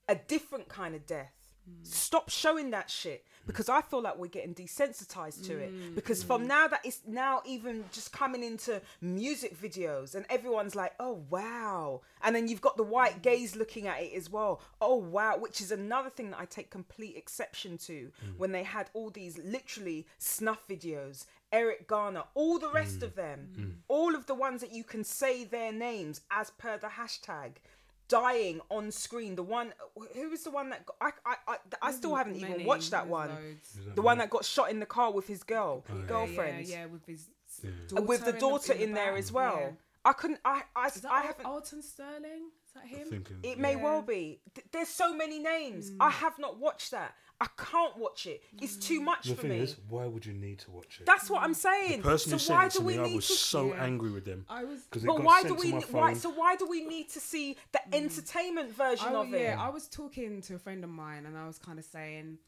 [0.09, 1.33] a different kind of death.
[1.83, 5.73] Stop showing that shit because I feel like we're getting desensitized to it.
[5.73, 5.95] Mm.
[5.95, 6.49] Because from mm.
[6.49, 12.01] now that it's now even just coming into music videos and everyone's like, oh wow.
[12.23, 13.23] And then you've got the white mm.
[13.23, 14.61] gaze looking at it as well.
[14.81, 18.91] Oh wow, which is another thing that I take complete exception to when they had
[18.93, 21.27] all these literally snuff videos.
[21.53, 25.45] Eric Garner, all the rest of them, all of the ones that you can say
[25.45, 27.53] their names as per the hashtag
[28.09, 29.35] dying on screen.
[29.37, 29.73] The one
[30.15, 33.03] who was the one that got, I I I, I still haven't even watched that
[33.03, 33.29] there's one.
[33.31, 33.79] loads.
[33.95, 36.87] The one that got shot in the car with his girl Yeah, girlfriend, Yeah, yeah,
[36.87, 37.29] with his
[37.97, 39.19] and with the in daughter the in, there back.
[39.19, 39.59] as well.
[39.61, 39.71] Yeah.
[40.05, 40.41] I couldn't.
[40.45, 41.47] I I, Is that I Al- haven't.
[41.47, 42.51] Alton Sterling?
[42.67, 43.09] Is that him?
[43.09, 43.83] Thinking, It may Yeah.
[43.83, 44.41] well be.
[44.55, 45.91] Th- There's so many names.
[45.91, 45.97] Mm.
[46.01, 47.15] I have not watched that.
[47.41, 48.43] I can't watch it.
[48.63, 49.59] It's too much the for thing me.
[49.59, 51.07] is, why would you need to watch it?
[51.07, 51.99] That's what I'm saying.
[51.99, 53.33] the person so who why sent it do to we me, I need was to?
[53.35, 54.81] so angry with them I was.
[54.83, 55.73] because it but got why sent do we?
[55.73, 55.79] my.
[55.91, 56.15] Why?
[56.15, 57.95] So why do we need to see the mm.
[58.05, 59.43] entertainment version I, of it?
[59.43, 62.39] yeah, I was talking to a friend of mine and I was kind of saying,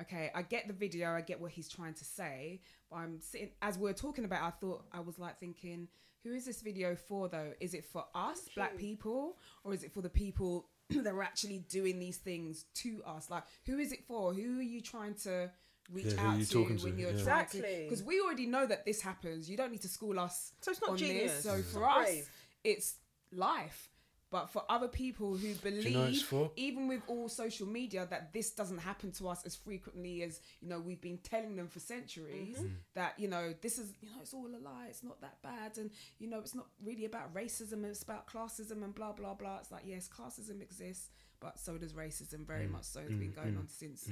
[0.00, 3.50] okay, I get the video, I get what he's trying to say, but I'm sitting
[3.62, 4.42] as we are talking about.
[4.42, 5.88] I thought I was like thinking,
[6.22, 7.52] who is this video for though?
[7.60, 10.68] Is it for us, black people, or is it for the people
[11.04, 13.30] that are actually doing these things to us?
[13.30, 14.32] Like, who is it for?
[14.34, 15.50] Who are you trying to?
[15.92, 16.88] Reach Yeah, out you to when to?
[16.88, 17.22] you're Yeah.
[17.22, 17.84] trying Exactly.
[17.84, 19.48] because we already know that this happens.
[19.48, 20.52] You don't need to school us.
[20.60, 21.34] So it's not on genius.
[21.34, 21.44] This.
[21.44, 22.28] So It's for not us,
[22.64, 22.94] it's
[23.30, 23.88] life.
[24.30, 26.50] But for other people who believe, you know what it's for?
[26.56, 30.68] even with all social media, that this doesn't happen to us as frequently as you
[30.68, 32.56] know we've been telling them for centuries.
[32.56, 32.74] Mm-hmm.
[32.94, 34.86] That you know this is you know it's all a lie.
[34.88, 37.84] It's not that bad, and you know it's not really about racism.
[37.84, 39.58] It's about classism and blah blah blah.
[39.58, 42.40] It's like yes, classism exists, but so does racism.
[42.40, 42.46] Mm.
[42.46, 43.00] Very much so.
[43.00, 44.08] It's been going on since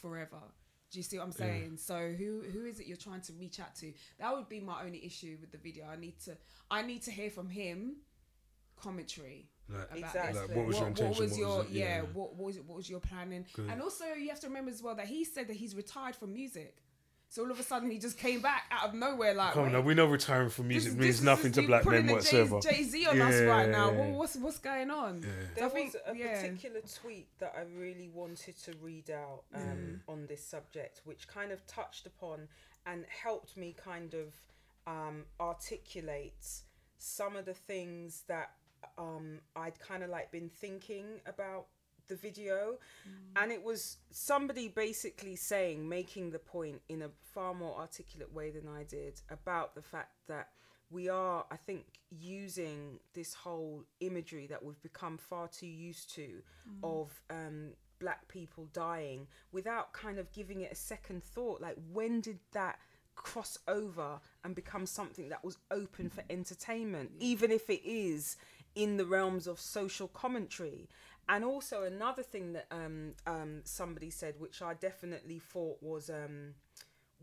[0.00, 0.38] forever.
[0.90, 1.76] Do you see what I'm saying?
[1.76, 3.92] So who who is it you're trying to reach out to?
[4.18, 5.86] That would be my only issue with the video.
[5.86, 6.36] I need to
[6.70, 7.96] I need to hear from him
[8.80, 9.48] commentary.
[9.68, 10.32] Like, about Exactly.
[10.32, 10.48] this.
[10.48, 11.22] Like, what was your intention?
[11.24, 11.72] was What your was it?
[11.72, 12.02] yeah, Yeah.
[12.12, 13.46] What, what was what was your planning?
[13.52, 13.70] Good.
[13.70, 16.32] And also you have to remember as well that he said that he's retired from
[16.32, 16.76] music.
[17.28, 19.66] So all of a sudden he just came back out of nowhere like Come on,
[19.68, 22.08] wait, now we know retiring from music this means is nothing just to black men
[22.08, 22.58] whatsoever.
[22.60, 23.92] Jay-Z on us right now.
[23.92, 23.98] Yeah.
[23.98, 25.22] What, what's what's going on?
[25.22, 25.28] Yeah.
[25.54, 26.34] There So I think- was a yeah.
[26.42, 31.52] particular tweet that I really wanted to read out um, on this subject, which kind
[31.52, 32.48] of touched upon
[32.84, 34.34] and helped me kind of
[34.88, 36.46] um, articulate
[36.98, 38.50] some of the things that
[38.98, 41.66] um, I'd kind of like been thinking about
[42.08, 42.78] the video.
[43.36, 48.50] And it was somebody basically saying, making the point in a far more articulate way
[48.50, 50.48] than I did about the fact that
[50.90, 56.42] we are, I think, using this whole imagery that we've become far too used to
[56.82, 57.70] of um,
[58.00, 61.60] black people dying without kind of giving it a second thought.
[61.60, 62.80] Like, when did that
[63.14, 68.36] cross over and become something that was open for entertainment, even if it is
[68.74, 70.88] in the realms of social commentary?
[71.28, 76.54] And also another thing that um, um, somebody said, which I definitely thought was um,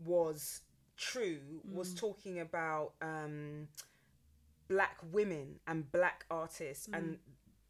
[0.04, 0.62] was
[0.96, 3.68] true, was talking about um,
[4.68, 6.88] black women and black artists.
[6.92, 7.18] And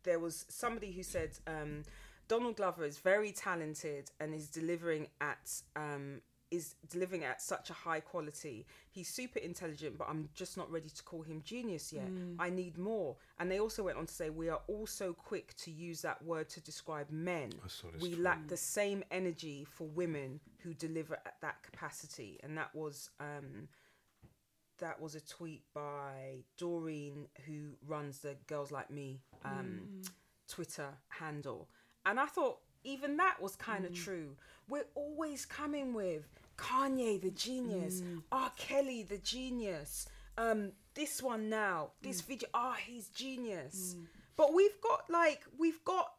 [0.05, 1.83] there was somebody who said um,
[2.29, 7.73] Donald Glover is very talented and is delivering at um, is delivering at such a
[7.73, 8.67] high quality.
[8.91, 12.09] He's super intelligent, but I'm just not ready to call him genius yet.
[12.39, 13.17] I need more.
[13.39, 16.49] And they also went on to say we are also quick to use that word
[16.51, 17.51] to describe men.
[17.65, 18.21] I saw this We tweet.
[18.23, 23.69] lack the same energy for women who deliver at that capacity, and that was um,
[24.79, 30.03] that was a tweet by Doreen, who runs the Girls Like Me um,
[30.49, 31.69] Twitter handle.
[32.07, 34.37] And I thought even that was kind of true.
[34.69, 38.03] We're always coming with Kanye the genius,
[38.33, 38.51] R.
[38.57, 40.07] Kelly the genius,
[40.37, 43.97] um, this one now, this video, ah, he's genius.
[44.37, 46.13] But we've got like, we've got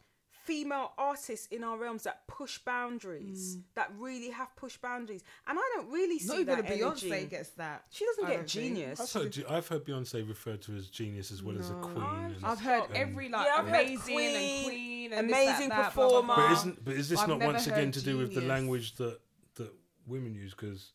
[0.46, 5.24] female artists in our realms that push boundaries, that really have pushed boundaries.
[5.48, 7.26] And I don't really see Not even that Beyonce energy.
[7.28, 7.84] gets that.
[7.92, 9.00] She doesn't I get genius.
[9.00, 11.98] I've heard, I've heard Beyonce referred to as genius as well as a queen.
[12.04, 15.70] I've- and- I've heard Um, every like Yeah, amazing Queen, and queen and amazing this,
[15.70, 16.36] that, that, blah, blah, blah.
[16.36, 16.48] performer.
[16.50, 19.20] but isn't but is this I've not once again to do with the language that
[19.56, 19.72] that
[20.08, 20.52] women use?
[20.54, 20.92] Because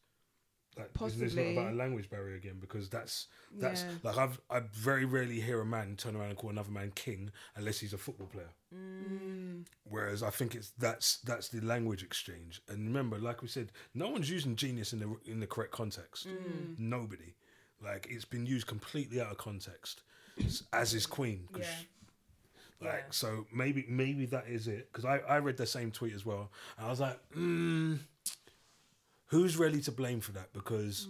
[0.77, 2.57] like, isn't this not about a language barrier again?
[2.61, 3.29] Because that's
[3.59, 3.91] that's Yeah.
[4.03, 7.31] like I've I very rarely hear a man turn around and call another man king
[7.55, 8.51] unless he's a football player.
[8.75, 9.67] Mm.
[9.85, 12.61] Whereas I think it's that's that's the language exchange.
[12.69, 16.27] And remember, like we said, no one's using genius in the in the correct context.
[16.27, 16.79] Mm.
[16.79, 17.35] Nobody.
[17.81, 20.03] Like it's been used completely out of context,
[20.73, 21.47] as is Queen.
[21.53, 21.87] 'cause Yeah.
[22.85, 23.11] Like Yeah.
[23.11, 24.93] so maybe maybe that is it.
[24.93, 27.99] Because I, I read the same tweet as well and I was like mm,
[29.27, 30.53] who's really to blame for that?
[30.53, 31.09] Because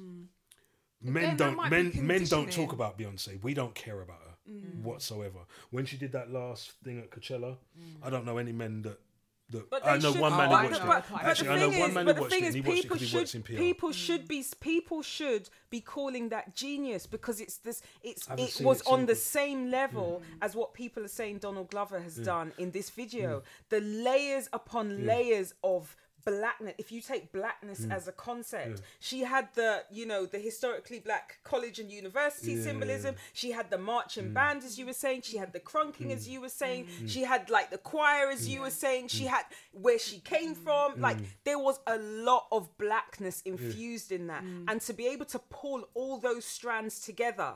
[1.03, 3.43] men don't men men don't talk about Beyonce.
[3.43, 4.53] We don't care about her
[4.83, 5.41] whatsoever.
[5.71, 7.57] When she did that last thing at Coachella
[8.03, 8.99] I don't know any men that
[9.71, 11.05] But I know should- one Oh, man I who watched but- it.
[11.11, 12.83] but the actually I know one is- man who watched it and he watched it
[12.83, 16.55] people because he works should in PR people should be people should be calling that
[16.55, 20.39] genius because it's this it's it was it, on the same level mm.
[20.43, 22.25] as what people are saying Donald Glover has mm.
[22.25, 23.41] done in this video.
[23.41, 23.43] Mm.
[23.71, 27.93] The layers upon layers of blackness if you take blackness Mm.
[27.95, 32.59] as a concept she had the you know the historically black college and university Yeah.
[32.59, 32.65] Mm.
[32.65, 33.15] symbolism.
[33.33, 35.23] She had the marching band as you were saying.
[35.23, 36.87] She had the crunking as you were saying.
[36.87, 37.09] Mm.
[37.11, 39.09] she had like the choir as you were saying.
[39.09, 41.01] She had where she came from.
[41.01, 41.27] Like Mm.
[41.45, 44.43] there was a lot of blackness infused in that.
[44.69, 47.55] And to be able to pull all those strands together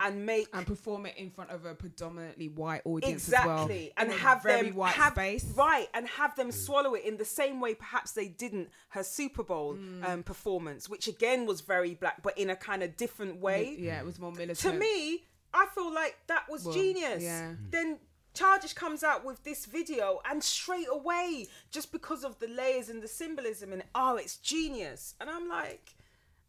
[0.00, 3.64] and make and perform it in front of a predominantly white audience as well.
[3.64, 3.92] exactly.
[3.96, 5.44] And have very them white have, space.
[5.56, 5.88] right.
[5.94, 9.74] And have them swallow it in the same way perhaps they didn't her super bowl
[9.74, 10.08] Mm.
[10.08, 13.98] um, performance which again was very black but in a kind of different way Yeah,
[14.00, 15.24] it was more to me
[15.54, 17.54] i feel like that was Well, genius yeah.
[17.70, 17.98] then
[18.34, 23.02] Charges comes out with this video, and straight away, just because of the layers and
[23.02, 25.14] the symbolism, and oh, it's genius.
[25.20, 25.96] And I'm like,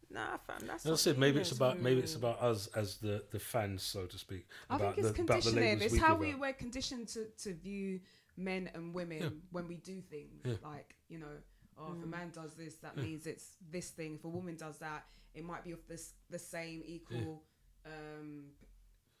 [0.08, 0.84] nah, fam, that's.
[0.84, 3.82] As I not said, maybe it's about maybe it's about us as the the fans,
[3.82, 4.46] so to speak.
[4.68, 5.82] I about think it's the, conditioning.
[5.82, 6.38] It's how we out.
[6.38, 7.98] were conditioned to, to view
[8.40, 9.28] men and women Yeah.
[9.52, 10.40] when we do things.
[10.44, 10.54] Yeah.
[10.62, 11.36] Like, you know,
[11.78, 12.10] oh, if a Mm.
[12.10, 14.14] man does this, that means it's this thing.
[14.16, 17.44] If a woman does that, it might be of this the same equal
[17.86, 18.50] um,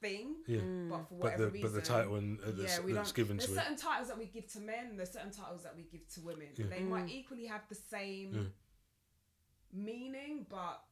[0.00, 0.36] thing.
[0.46, 0.60] Yeah,
[0.90, 3.08] But for but whatever the reason, but the title and uh, that's, yeah, we that's
[3.10, 3.16] don't.
[3.16, 3.58] given there's to it.
[3.62, 4.96] certain titles that we give to men.
[4.96, 6.48] There's certain titles that we give to women.
[6.56, 6.66] Yeah.
[6.66, 8.52] They might equally have the same
[9.72, 10.82] meaning, but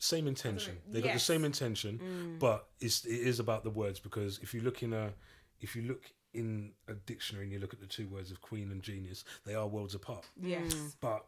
[0.00, 0.78] Same intention.
[0.88, 2.38] They got the same intention, Mm.
[2.38, 5.12] but it's it is about the words because if you look in a
[5.60, 6.04] if you look
[6.34, 9.54] in a dictionary and you look at the two words of queen and genius, they
[9.54, 10.26] are worlds apart.
[10.40, 10.92] yes, mm.
[11.00, 11.24] But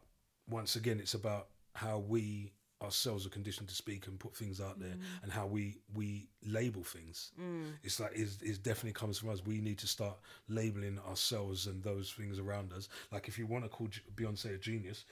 [0.49, 2.51] once again, it's about how we
[2.83, 5.23] ourselves are conditioned to speak and put things out there, mm.
[5.23, 7.31] and how we we label things.
[7.39, 7.73] Mm.
[7.83, 9.45] It's like it's, it definitely comes from us.
[9.45, 10.17] We need to start
[10.49, 12.89] labeling ourselves and those things around us.
[13.11, 15.05] Like if you want to call Beyonce a genius,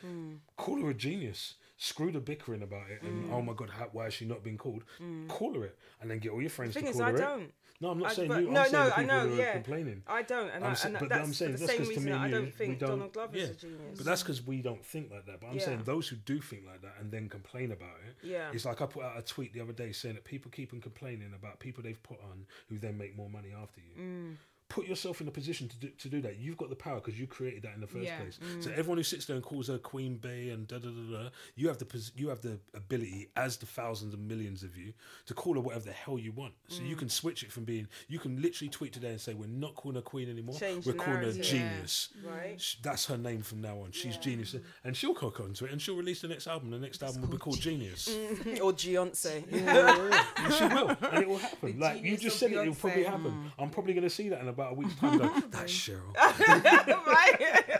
[0.57, 1.56] call her a genius.
[1.81, 4.57] Screw the bickering about it, and oh my god, how, why has she not been
[4.57, 4.84] called?
[5.30, 7.15] Call her it, and then get all your friends Thing to is, call I her
[7.18, 7.22] it.
[7.22, 7.53] don't.
[7.80, 8.35] No, I'm not I- saying you.
[8.35, 9.53] I'm no, saying no, the I know, who are yeah.
[9.53, 10.03] complaining.
[10.06, 12.03] I don't, and, I'm sa- and but that's I'm saying for the that's same reason
[12.03, 13.47] me I don't think don't- Donald Glover's yeah.
[13.47, 13.95] a genius.
[13.95, 15.39] But that's because we don't think like that.
[15.39, 15.64] But I'm Yeah.
[15.64, 18.27] saying those who do think like that and then complain about it.
[18.27, 18.49] Yeah.
[18.51, 20.81] It's like I put out a tweet the other day saying that people keep on
[20.81, 24.03] complaining about people they've put on who then make more money after you.
[24.03, 24.35] Mm.
[24.69, 26.37] Put yourself in a position to do, to do that.
[26.37, 28.19] You've got the power because you created that in the first Yeah.
[28.19, 28.39] place.
[28.39, 28.63] Mm.
[28.63, 31.29] So everyone who sits there and calls her Queen Bey and da da da da,
[31.55, 34.93] you have the pos- you have the ability as the thousands and millions of you
[35.25, 36.53] to call her whatever the hell you want.
[36.67, 36.87] So Mm.
[36.89, 39.73] you can switch it from being you can literally tweet today and say we're not
[39.75, 40.57] calling her Queen anymore.
[40.59, 41.45] Change we're the calling her narrative.
[41.45, 42.09] genius.
[42.23, 42.61] right?
[42.61, 43.91] Sh- That's her name from now on.
[43.91, 44.21] She's Yeah.
[44.21, 46.69] genius, and she'll cock onto it, and she'll release the next album.
[46.69, 48.07] The next album will be called Genius.
[48.61, 49.43] or Beyonce.
[49.51, 51.79] And she will, and it will happen.
[51.79, 53.05] The like you just of said, it will probably Beyonce.
[53.07, 53.51] happen.
[53.57, 55.19] I'm probably going to see that in about a week's time.
[55.19, 56.15] Go, That's Cheryl.
[56.15, 57.64] right?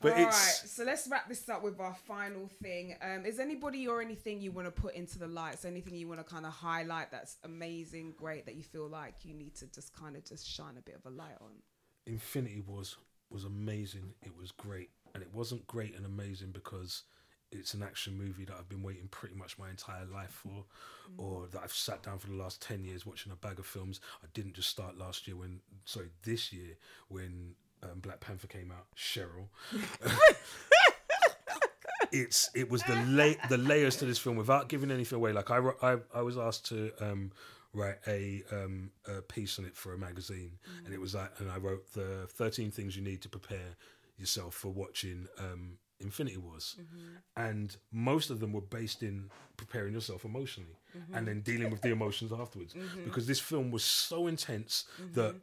[0.00, 2.96] But All right, so let's wrap this up with our final thing.
[3.02, 5.64] Um, is anybody or anything you want to put into the lights?
[5.64, 9.34] Anything you want to kind of highlight that's amazing, great, that you feel like you
[9.34, 11.50] need to just kind of just shine a bit of a light on?
[12.06, 12.96] Infinity was
[13.30, 14.14] was amazing.
[14.22, 17.04] It was great, and it wasn't great and amazing because
[17.52, 20.64] it's an action movie that I've been waiting pretty much my entire life for,
[21.16, 24.00] or that I've sat down for the last ten years watching a bag of films.
[24.22, 26.76] I didn't just start last year when, sorry, this year
[27.08, 28.86] when um, Black Panther came out.
[28.96, 29.48] Cheryl.
[32.12, 35.32] it's it was the la- the layers to this film without giving anything away.
[35.32, 37.32] Like I I, I was asked to um,
[37.72, 40.52] write a, um, a piece on it for a magazine,
[40.84, 43.76] and it was like, and I wrote the thirteen things you need to prepare
[44.18, 47.16] yourself for watching um, Infinity Wars, mm-hmm.
[47.36, 51.14] and most of them were based in preparing yourself emotionally mm-hmm.
[51.14, 53.04] and then dealing with the emotions afterwards, mm-hmm.
[53.04, 54.84] because this film was so intense
[55.14, 55.34] that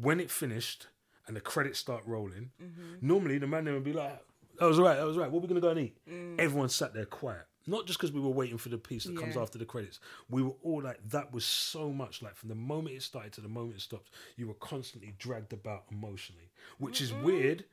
[0.00, 0.88] when it finished
[1.26, 2.50] and the credits start rolling,
[3.00, 4.20] normally the man there would be like,
[4.58, 5.30] "That was right, that was right.
[5.30, 6.38] What are we gonna go and eat?" Mm.
[6.38, 7.46] Everyone sat there quiet.
[7.66, 9.98] Not just because we were waiting for the piece that comes after the credits.
[10.30, 13.40] We were all like, that was so much like from the moment it started to
[13.40, 17.64] the moment it stopped, you were constantly dragged about emotionally, which is weird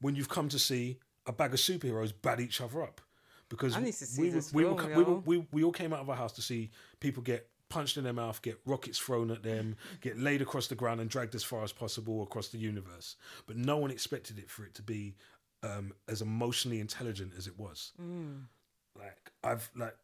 [0.00, 0.98] when you've come to see
[1.28, 3.00] a bag of superheroes bad each other up.
[3.48, 5.92] Because I need to see we, were, we, were, we, were, we, we all came
[5.92, 9.30] out of our house to see people get punched in their mouth, get rockets thrown
[9.30, 12.58] at them, get laid across the ground and dragged as far as possible across the
[12.58, 13.16] universe.
[13.46, 15.14] But no one expected it for it to be
[15.62, 17.92] um, as emotionally intelligent as it was.
[18.98, 19.96] Like I've like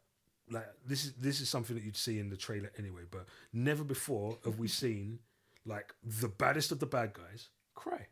[0.50, 3.84] like this is this is something that you'd see in the trailer anyway, but never
[3.84, 5.18] before have we seen
[5.66, 8.06] like the baddest of the bad guys cry.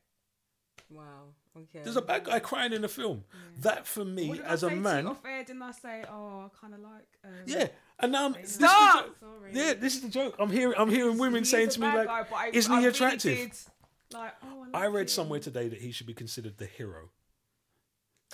[0.91, 1.35] Wow.
[1.57, 1.81] Okay.
[1.85, 3.25] There's a bad guy crying in the film.
[3.61, 5.63] That for me, What did as I a say to you man, off air, didn't
[5.63, 7.07] I say, oh, I kind of like.
[7.25, 7.69] Um, yeah.
[8.01, 9.05] And now I'm, this is the Stop!
[9.07, 9.17] joke.
[9.21, 9.51] Sorry.
[9.53, 10.35] Yeah, this is the joke.
[10.39, 12.77] I'm hearing I'm hearing women He's saying to me bad like, guy, I- "Isn't I
[12.81, 13.53] he really attractive?" did,
[14.19, 15.09] like, oh, I like read him.
[15.09, 17.11] somewhere today that he should be considered the hero.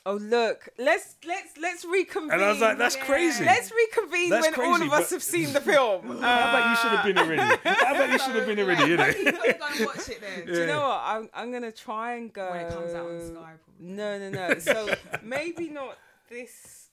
[0.07, 2.33] Oh look, let's let's let's reconvene.
[2.33, 3.05] And I was like, that's Yeah.
[3.05, 3.45] crazy.
[3.45, 6.07] Let's reconvene That's when all of us have seen the film.
[6.21, 7.43] How about you should have been already?
[7.43, 9.25] Uh, How about you should have been already, Like, innit?
[9.25, 10.47] you gotta go watch it then.
[10.47, 11.01] Do you know what?
[11.05, 12.51] I'm I'm gonna try and go.
[12.51, 13.55] When it comes out on Sky, probably.
[13.81, 14.59] No, no, no.
[14.61, 15.97] So maybe not
[16.31, 16.88] this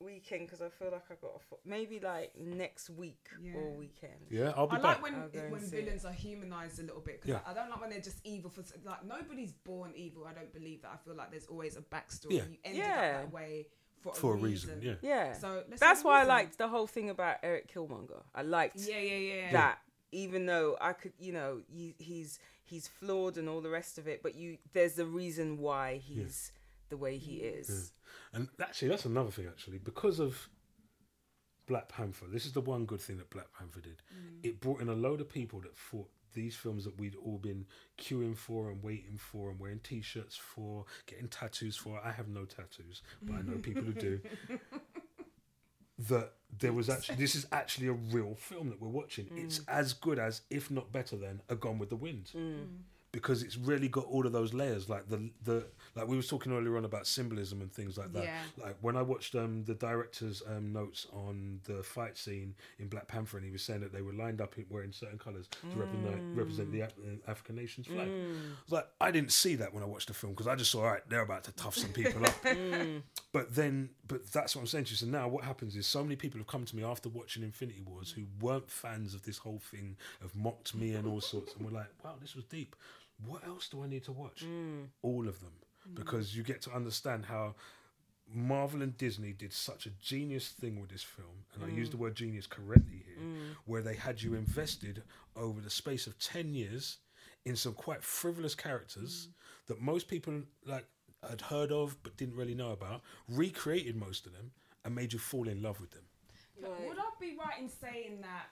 [0.00, 3.54] weekend because I feel like I got a fo- maybe like next week Yeah.
[3.54, 4.12] or weekend.
[4.30, 4.84] Yeah, I'll be I back.
[4.84, 5.84] like when I'll go and when see it.
[5.84, 7.40] villains are humanized a little bit because Yeah.
[7.46, 10.24] I, I don't like when they're just evil for like nobody's born evil.
[10.28, 10.92] I don't believe that.
[10.94, 12.32] I feel like there's always a backstory.
[12.32, 12.42] Yeah.
[12.50, 12.94] You ended Yeah.
[13.16, 13.66] up that way
[14.00, 14.94] for, For a a reason, yeah.
[15.02, 15.32] Yeah.
[15.32, 18.22] So let's That's why I liked the whole thing about Eric Killmonger.
[18.34, 19.52] I liked Yeah, yeah, yeah.
[19.52, 19.78] that
[20.12, 24.06] even though I could, you know, you, he's he's flawed and all the rest of
[24.06, 26.52] it, but you there's a reason why he's
[26.90, 27.92] the way he is.
[28.32, 29.46] And actually, that's another thing.
[29.46, 30.48] Actually, because of
[31.66, 34.02] Black Panther, this is the one good thing that Black Panther did.
[34.12, 34.44] Mm.
[34.44, 37.66] It brought in a load of people that thought these films that we'd all been
[37.98, 42.00] queuing for and waiting for and wearing T-shirts for, getting tattoos for.
[42.04, 44.20] I have no tattoos, but I know people who do.
[46.08, 49.26] That there was actually this is actually a real film that we're watching.
[49.34, 49.64] It's mm.
[49.66, 52.66] as good as, if not better than, A Gone with the Wind mm.
[53.22, 55.66] Because it's really got all of those layers like the the
[55.96, 58.24] like we were talking earlier on about symbolism and things like that.
[58.24, 58.40] Yeah.
[58.64, 63.08] like when i watched um the director's um notes on the fight scene in black
[63.08, 65.76] panther and he was saying that they were lined up in wearing certain colors to
[65.76, 68.08] represent represent the Af- uh, african nation's flag.
[68.08, 68.12] I
[68.66, 70.80] was like i didn't see that when i watched the film because i just saw
[70.84, 72.34] all right they're about to tough some people up.
[73.32, 74.96] But then but that's what i'm saying to you.
[74.96, 77.82] So now what happens is so many people have come to me after watching infinity
[77.86, 81.64] wars who weren't fans of this whole thing have mocked me and all sorts and
[81.64, 82.74] were like wow this was deep
[83.26, 84.44] what else do i need to watch?
[84.44, 84.88] Mm.
[85.02, 85.52] All of them.
[85.94, 87.54] Because you get to understand how
[88.30, 91.96] marvel and disney did such a genius thing with this film and i use the
[91.96, 92.00] mm.
[92.00, 93.56] word genius correctly here mm.
[93.64, 95.02] where they had you invested
[95.34, 96.98] over the space of 10 years
[97.46, 99.28] in some quite frivolous characters
[99.66, 100.84] that most people like
[101.28, 104.50] had heard of but didn't really know about recreated most of them
[104.84, 106.04] and made you fall in love with them.
[106.60, 108.46] But Would I be right in saying that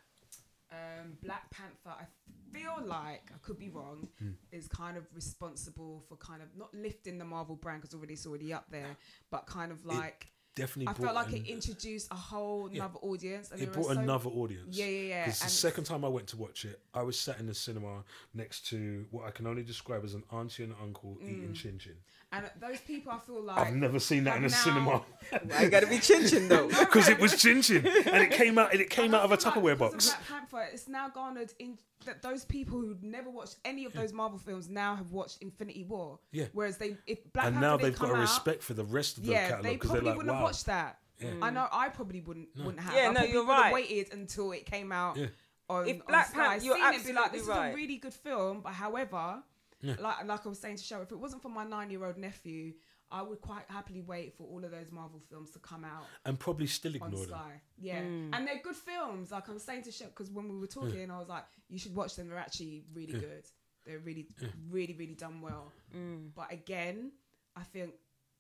[0.71, 1.97] um, Black Panther?
[2.01, 2.05] I
[2.53, 4.09] feel like I could be wrong.
[4.19, 4.31] Hmm.
[4.53, 8.27] Is kind of responsible for kind of not lifting the Marvel brand because already it's
[8.27, 8.97] already up there,
[9.31, 12.85] but kind of like definitely I felt like an- it introduced a whole Yeah.
[12.85, 13.51] another audience.
[13.51, 14.75] And it brought so- another audience.
[14.77, 15.25] Yeah, yeah, yeah.
[15.27, 18.05] Because the second time I went to watch it, I was sat in the cinema
[18.33, 21.97] next to what I can only describe as an auntie and uncle eating chin chin.
[22.37, 24.91] And those people, I feel like I've never seen that in a have cinema
[25.31, 26.69] Why you gotta be chin chin though?
[26.81, 29.33] because it was chin chin and it came out and it came I out of
[29.33, 30.09] a feel like Tupperware of box.
[30.09, 34.13] Black Panther, it's now garnered in that those people who'd never watched any of those
[34.13, 36.19] Marvel films now have watched Infinity War.
[36.33, 36.47] Yeah.
[36.53, 38.85] Whereas they, if Black And Panther now they've got come a out, respect for the
[38.85, 40.35] rest of the yeah, catalog they probably like, wouldn't wow.
[40.35, 40.99] have watched that.
[41.21, 41.31] Yeah.
[41.43, 42.95] I know I probably wouldn't wouldn't have.
[42.95, 43.73] Yeah, I no, you're would have right.
[43.73, 45.17] waited until it came out.
[45.17, 45.27] Yeah.
[45.69, 46.49] On, If on Black Sky.
[46.49, 47.69] Panther- you're Seen it be like, this right.
[47.69, 49.43] is a really good film, but however,
[49.83, 52.17] like like I was saying to show, if it wasn't for my nine year old
[52.17, 52.73] nephew,
[53.11, 56.39] I would quite happily wait for all of those Marvel films to come out And
[56.39, 57.39] probably still ignore them.
[57.79, 58.35] Yeah, Hmm.
[58.35, 59.31] and they're good films.
[59.31, 61.95] Like I'm saying to Shep, because when we were talking, I was like, you should
[61.95, 62.29] watch them.
[62.29, 63.45] They're actually really good.
[63.85, 64.27] They're really,
[64.71, 65.71] really, really done well.
[65.93, 66.29] Hmm.
[66.35, 67.13] But again,
[67.55, 67.93] I think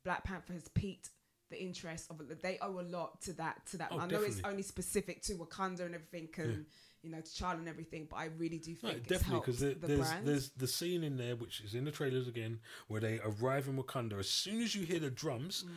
[0.05, 1.11] Black Panther has piqued
[1.51, 2.21] the interest of.
[2.43, 3.65] They owe a lot to that.
[3.67, 3.91] To that.
[3.93, 6.67] Oh, I know it's only specific to Wakanda and everything, and
[7.07, 8.07] you know, T'Challa and everything.
[8.11, 10.27] But I really do No, think it's definitely, because there, the there's brand.
[10.29, 12.59] there's the scene in there which is in the trailers again,
[12.89, 14.19] where they arrive in Wakanda.
[14.19, 15.73] As soon as you hear the drums, Mm.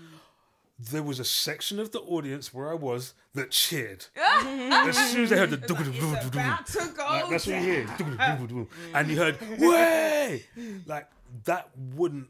[0.91, 4.05] there was a section of the audience where I was that cheered.
[4.17, 7.85] as soon as they heard the It's about to go like, that's what you hear,
[8.17, 8.67] down.
[8.93, 10.45] and you heard way,
[10.85, 11.07] like
[11.45, 12.29] that wouldn't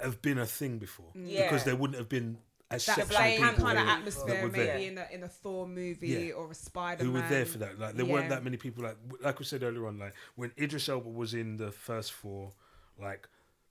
[0.00, 1.44] have been a thing before Yeah.
[1.44, 2.38] because there wouldn't have been
[2.70, 4.78] that exceptional same kind of atmosphere, maybe there.
[4.78, 6.32] in a in a Thor movie Yeah.
[6.34, 7.78] or a Spider who were there for that.
[7.78, 8.84] Like there weren't that many people.
[8.84, 12.52] Like like we said earlier on, like when Idris Elba was in the first Thor,
[13.00, 13.28] like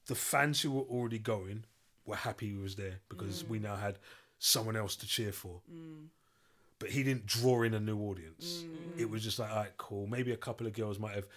[0.07, 1.65] the fans who were already going
[2.05, 3.63] were happy he was there because we mm.
[3.63, 3.97] now had
[4.39, 5.61] someone else to cheer for.
[5.71, 6.07] Mm.
[6.79, 8.65] But he didn't draw in a new audience.
[8.65, 8.99] Mm.
[8.99, 10.05] It was just like, all right, cool.
[10.05, 11.27] Maybe a couple of girls might have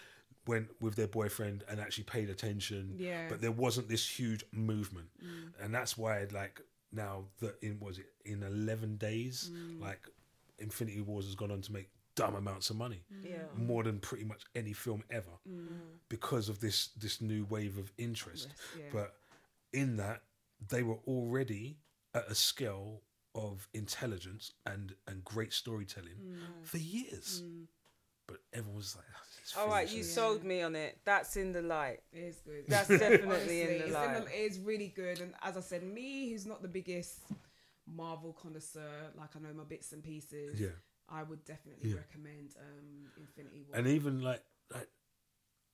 [0.46, 2.94] went with their boyfriend and actually paid attention.
[2.98, 3.28] Yeah.
[3.28, 5.08] But there wasn't this huge movement,
[5.60, 6.60] and that's why like
[6.96, 9.80] now that in was it in eleven days, mm.
[9.80, 10.00] like
[10.58, 13.30] Infinity Wars has gone on to make dumb amounts of money, mm.
[13.30, 13.42] Yeah.
[13.54, 15.68] more than pretty much any film ever, mm.
[16.08, 18.48] because of this this new wave of interest.
[18.76, 18.86] yeah.
[18.92, 19.14] But
[19.72, 20.22] in that,
[20.68, 21.76] they were already
[22.14, 23.02] at a scale
[23.34, 26.18] of intelligence and and great storytelling
[26.62, 27.42] for years.
[28.26, 29.25] But everyone was like, "Oh, it's
[29.56, 30.98] All right, you finished." sold me on it.
[31.04, 32.00] That's in the light.
[32.12, 32.64] It is good.
[32.68, 34.16] That's definitely in the it's light.
[34.34, 35.20] it is really good.
[35.20, 37.20] And as I said, me, who's not the biggest
[37.86, 40.60] Marvel connoisseur, like I know my bits and pieces.
[40.60, 40.68] Yeah.
[41.08, 41.96] I would definitely Yeah.
[41.98, 43.78] recommend um, Infinity War.
[43.78, 44.42] and even like,
[44.74, 44.88] like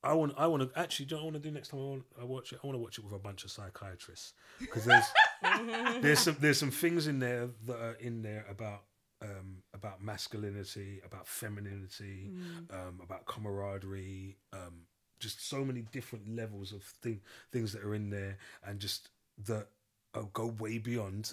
[0.04, 1.68] I want I want to actually do you know what I want to do next
[1.68, 3.50] time I, want, I watch it I want to watch it with a bunch of
[3.50, 5.04] psychiatrists because there's
[6.02, 8.82] there's some there's some things in there that are in there about
[9.22, 12.30] um, about masculinity, about femininity,
[12.70, 14.86] um, about camaraderie, um,
[15.20, 17.20] just so many different levels of thing,
[17.52, 19.08] things that are in there, and just
[19.46, 19.68] that
[20.14, 21.32] uh, go way beyond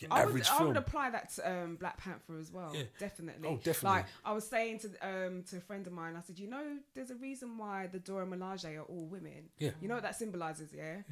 [0.00, 2.72] your I would, average I would apply that to um, Black Panther as well.
[2.74, 2.84] Yeah.
[2.98, 3.48] Definitely.
[3.48, 3.98] Oh, definitely.
[3.98, 6.78] Like I was saying to um, to a friend of mine, I said, you know,
[6.94, 9.50] there's a reason why the Dora Milaje are all women.
[9.58, 9.70] Yeah.
[9.80, 11.02] You know what that symbolizes, yeah?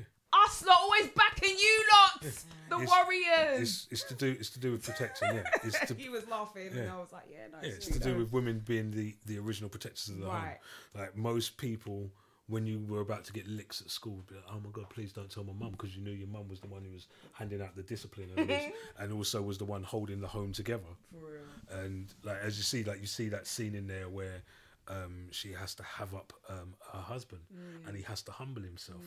[0.44, 3.60] Us lot always backing you lot, the It's- warriors.
[3.62, 5.34] It's, it's to do it's to do with protecting.
[5.34, 8.02] Yeah, it's to he was laughing, and I was like, yeah, no, yeah, it's sweet.
[8.02, 10.58] to do with women being the the original protectors of the Right.
[10.94, 11.00] home.
[11.02, 12.10] Like most people.
[12.46, 14.90] When you were about to get licks at school, would be like, oh my god,
[14.90, 17.06] please don't tell my mum because you knew your mum was the one who was
[17.32, 18.60] handing out the discipline and, was,
[18.98, 20.82] and also was the one holding the home together.
[21.10, 21.80] For real.
[21.80, 24.42] and like as you see like you see that scene in there where
[24.88, 27.88] um, she has to have up um, her husband Mm.
[27.88, 29.02] and he has to humble himself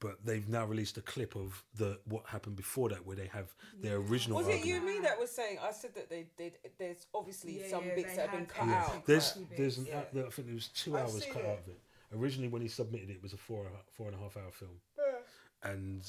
[0.00, 3.54] but they've now released a clip of the what happened before that where they have
[3.80, 5.58] their original Was it you and me that was saying?
[5.62, 6.58] I said that they did.
[6.78, 8.84] There's obviously Yeah, some yeah, bits that have been cut yeah.
[8.84, 9.06] out.
[9.06, 9.96] there's Quite a few there's an bits.
[9.96, 11.46] app that I think it was 2 I've hours cut it.
[11.46, 11.80] out of it
[12.14, 14.78] originally when he submitted it it was a four four and a half hour film
[15.62, 16.02] and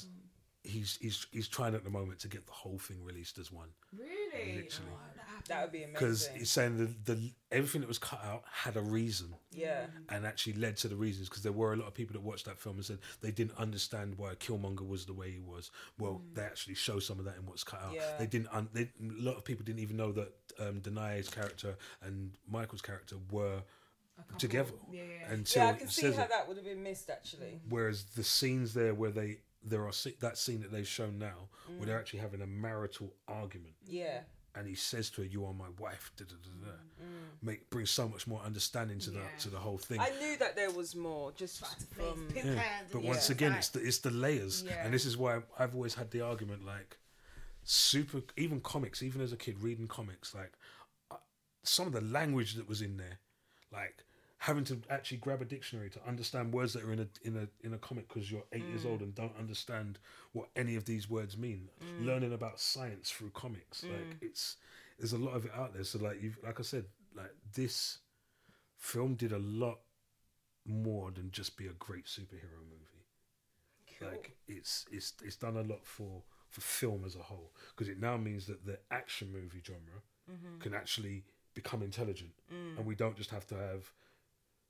[0.62, 3.68] he's he's he's trying at the moment to get the whole thing released as one
[3.96, 4.56] Really?
[4.56, 4.90] Literally.
[4.92, 5.15] Oh,
[5.48, 5.92] that would be amazing.
[5.94, 9.86] because he's saying the, the everything that was cut out had a reason Yeah.
[10.08, 12.46] and actually led to the reasons because there were a lot of people that watched
[12.46, 15.70] that film and said they didn't understand why Killmonger was the way he was.
[15.98, 17.94] Well, they actually show some of that in what's cut out.
[17.94, 18.16] Yeah.
[18.18, 18.48] They didn't.
[18.52, 22.82] Un- they, a lot of people didn't even know that um, Danai's character and Michael's
[22.82, 23.62] character were
[24.38, 25.32] together Yeah, yeah.
[25.32, 26.28] until Yeah, I can see how it.
[26.30, 27.60] that would have been missed actually.
[27.68, 31.86] Whereas the scenes there where they there are that scene that they've shown now where
[31.86, 34.20] they're actually having a marital argument Yeah.
[34.56, 36.72] And he says to her, "You are my wife." Da, da, da, da.
[37.42, 39.20] Make brings so much more understanding to Yeah.
[39.36, 40.00] the to the whole thing.
[40.00, 42.26] I knew that there was more just Tried to from.
[42.28, 44.84] place pimp But and once again, it's the it's the layers, Yeah.
[44.84, 46.98] and this is why I've always had the argument like
[47.62, 50.52] super even comics, even as a kid reading comics, like
[51.10, 51.16] uh,
[51.62, 53.18] some of the language that was in there,
[53.70, 54.04] like
[54.46, 57.66] having to actually grab a dictionary to understand words that are in a in a
[57.66, 58.90] in a comic because you're eight years mm.
[58.90, 59.98] old and don't understand
[60.34, 61.68] what any of these words mean.
[61.82, 62.06] Mm.
[62.06, 63.90] Learning about science through comics, mm.
[63.90, 64.56] like it's
[65.00, 65.82] there's a lot of it out there.
[65.82, 66.84] So like you've like I said,
[67.16, 67.98] like this
[68.78, 69.80] film did a lot
[70.64, 74.12] more than just be a great superhero movie.
[74.12, 77.98] Like it's it's it's done a lot for for film as a whole because it
[77.98, 80.60] now means that the action movie genre mm-hmm.
[80.60, 81.24] can actually
[81.54, 83.90] become intelligent, and we don't just have to have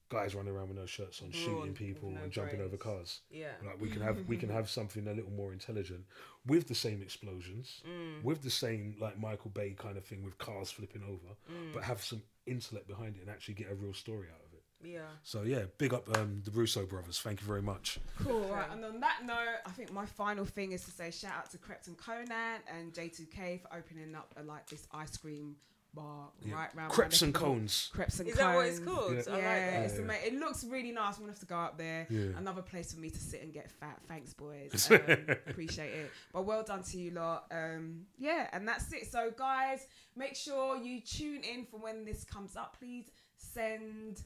[0.09, 3.21] guys running around with no shirts on, shooting Brawn people no and jumping over cars.
[3.31, 3.53] Yeah.
[3.65, 6.05] Like we can have we can have something a little more intelligent
[6.47, 8.23] with the same explosions, mm.
[8.23, 11.73] with the same like Michael Bay kind of thing with cars flipping over, mm.
[11.73, 14.63] but have some intellect behind it and actually get a real story out of it.
[14.85, 15.01] Yeah.
[15.23, 17.19] So yeah, big up um, the Russo brothers.
[17.21, 17.99] Thank you very much.
[18.23, 18.49] Cool.
[18.49, 18.67] Right.
[18.71, 21.59] And on that note, I think my final thing is to say shout out to
[21.59, 25.57] Krept and Konan and J2K for opening up a, like this ice cream
[25.97, 26.55] bar Yeah.
[26.55, 26.89] right round.
[26.91, 27.91] my Crepes and cones.
[27.93, 28.47] Crepes and Is cones.
[28.47, 29.15] that what it's called?
[29.15, 29.23] Yeah.
[29.29, 29.83] I like that.
[29.87, 30.03] it's Yeah.
[30.03, 31.15] ama- it looks really nice.
[31.17, 32.07] I'm gonna have to go up there.
[32.09, 32.37] Yeah.
[32.39, 34.01] Another place for me to sit and get fat.
[34.07, 34.89] Thanks, boys.
[34.93, 35.01] Um,
[35.49, 36.11] appreciate it.
[36.33, 37.47] But well done to you lot.
[37.51, 39.11] Um, yeah, and that's it.
[39.11, 42.77] So, guys, make sure you tune in for when this comes up.
[42.79, 44.23] Please send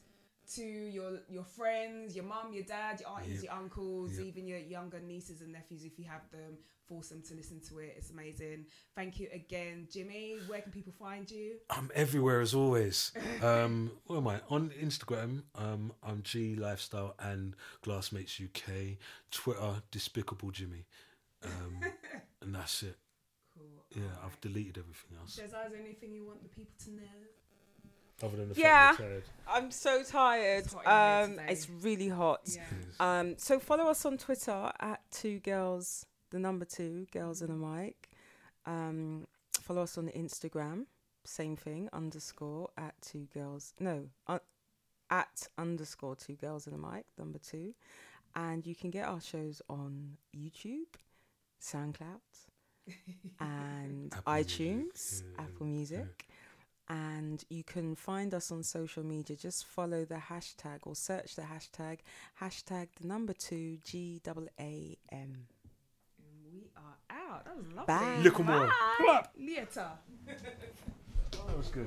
[0.55, 3.43] to your your friends, your mum, your dad, your aunties, Yep.
[3.43, 4.25] your uncles, Yep.
[4.27, 6.57] even your younger nieces and nephews if you have them.
[6.87, 7.93] Force them to listen to it.
[7.97, 8.65] It's amazing.
[8.95, 10.37] Thank you again, Jimmy.
[10.47, 11.59] Where can people find you?
[11.69, 13.11] I'm everywhere as always.
[13.41, 14.41] Um, where am I?
[14.49, 18.97] On Instagram, um, I'm G Lifestyle and Glassmates UK.
[19.31, 20.85] Twitter, Despicable Jimmy.
[21.43, 21.81] Um,
[22.41, 22.97] and that's it.
[23.57, 23.85] Cool.
[23.95, 24.19] Yeah, Alright.
[24.25, 25.37] I've deleted everything else.
[25.39, 27.01] Is there anything you want the people to know?
[28.23, 28.89] Other than the Yeah.
[28.89, 29.23] fact that you're tired.
[29.47, 30.65] I'm so tired.
[30.65, 32.41] It's hot in here Um, it's really hot.
[32.47, 32.65] Yeah.
[32.99, 37.55] Um, so follow us on Twitter at two girls, the number two girls in a
[37.55, 38.09] mic.
[38.65, 39.27] Um,
[39.61, 40.85] follow us on Instagram,
[41.25, 43.73] same thing underscore at two girls.
[43.79, 44.39] No, uh,
[45.09, 47.73] at underscore two girls in a mic, number two,
[48.35, 50.85] and you can get our shows on YouTube,
[51.61, 52.21] SoundCloud,
[53.39, 55.73] and Apple iTunes, yeah, Apple yeah.
[55.73, 56.27] Music.
[56.93, 59.37] And you can find us on social media.
[59.37, 61.99] Just follow the hashtag or search the hashtag
[62.41, 65.47] hashtag the number two G double A M.
[66.19, 67.45] And we are out.
[67.45, 67.85] That was lovely.
[67.87, 68.17] Bye.
[68.21, 68.67] Little more.
[69.07, 69.25] Bye.
[69.39, 69.87] Later.
[71.33, 71.79] Oh, that was good.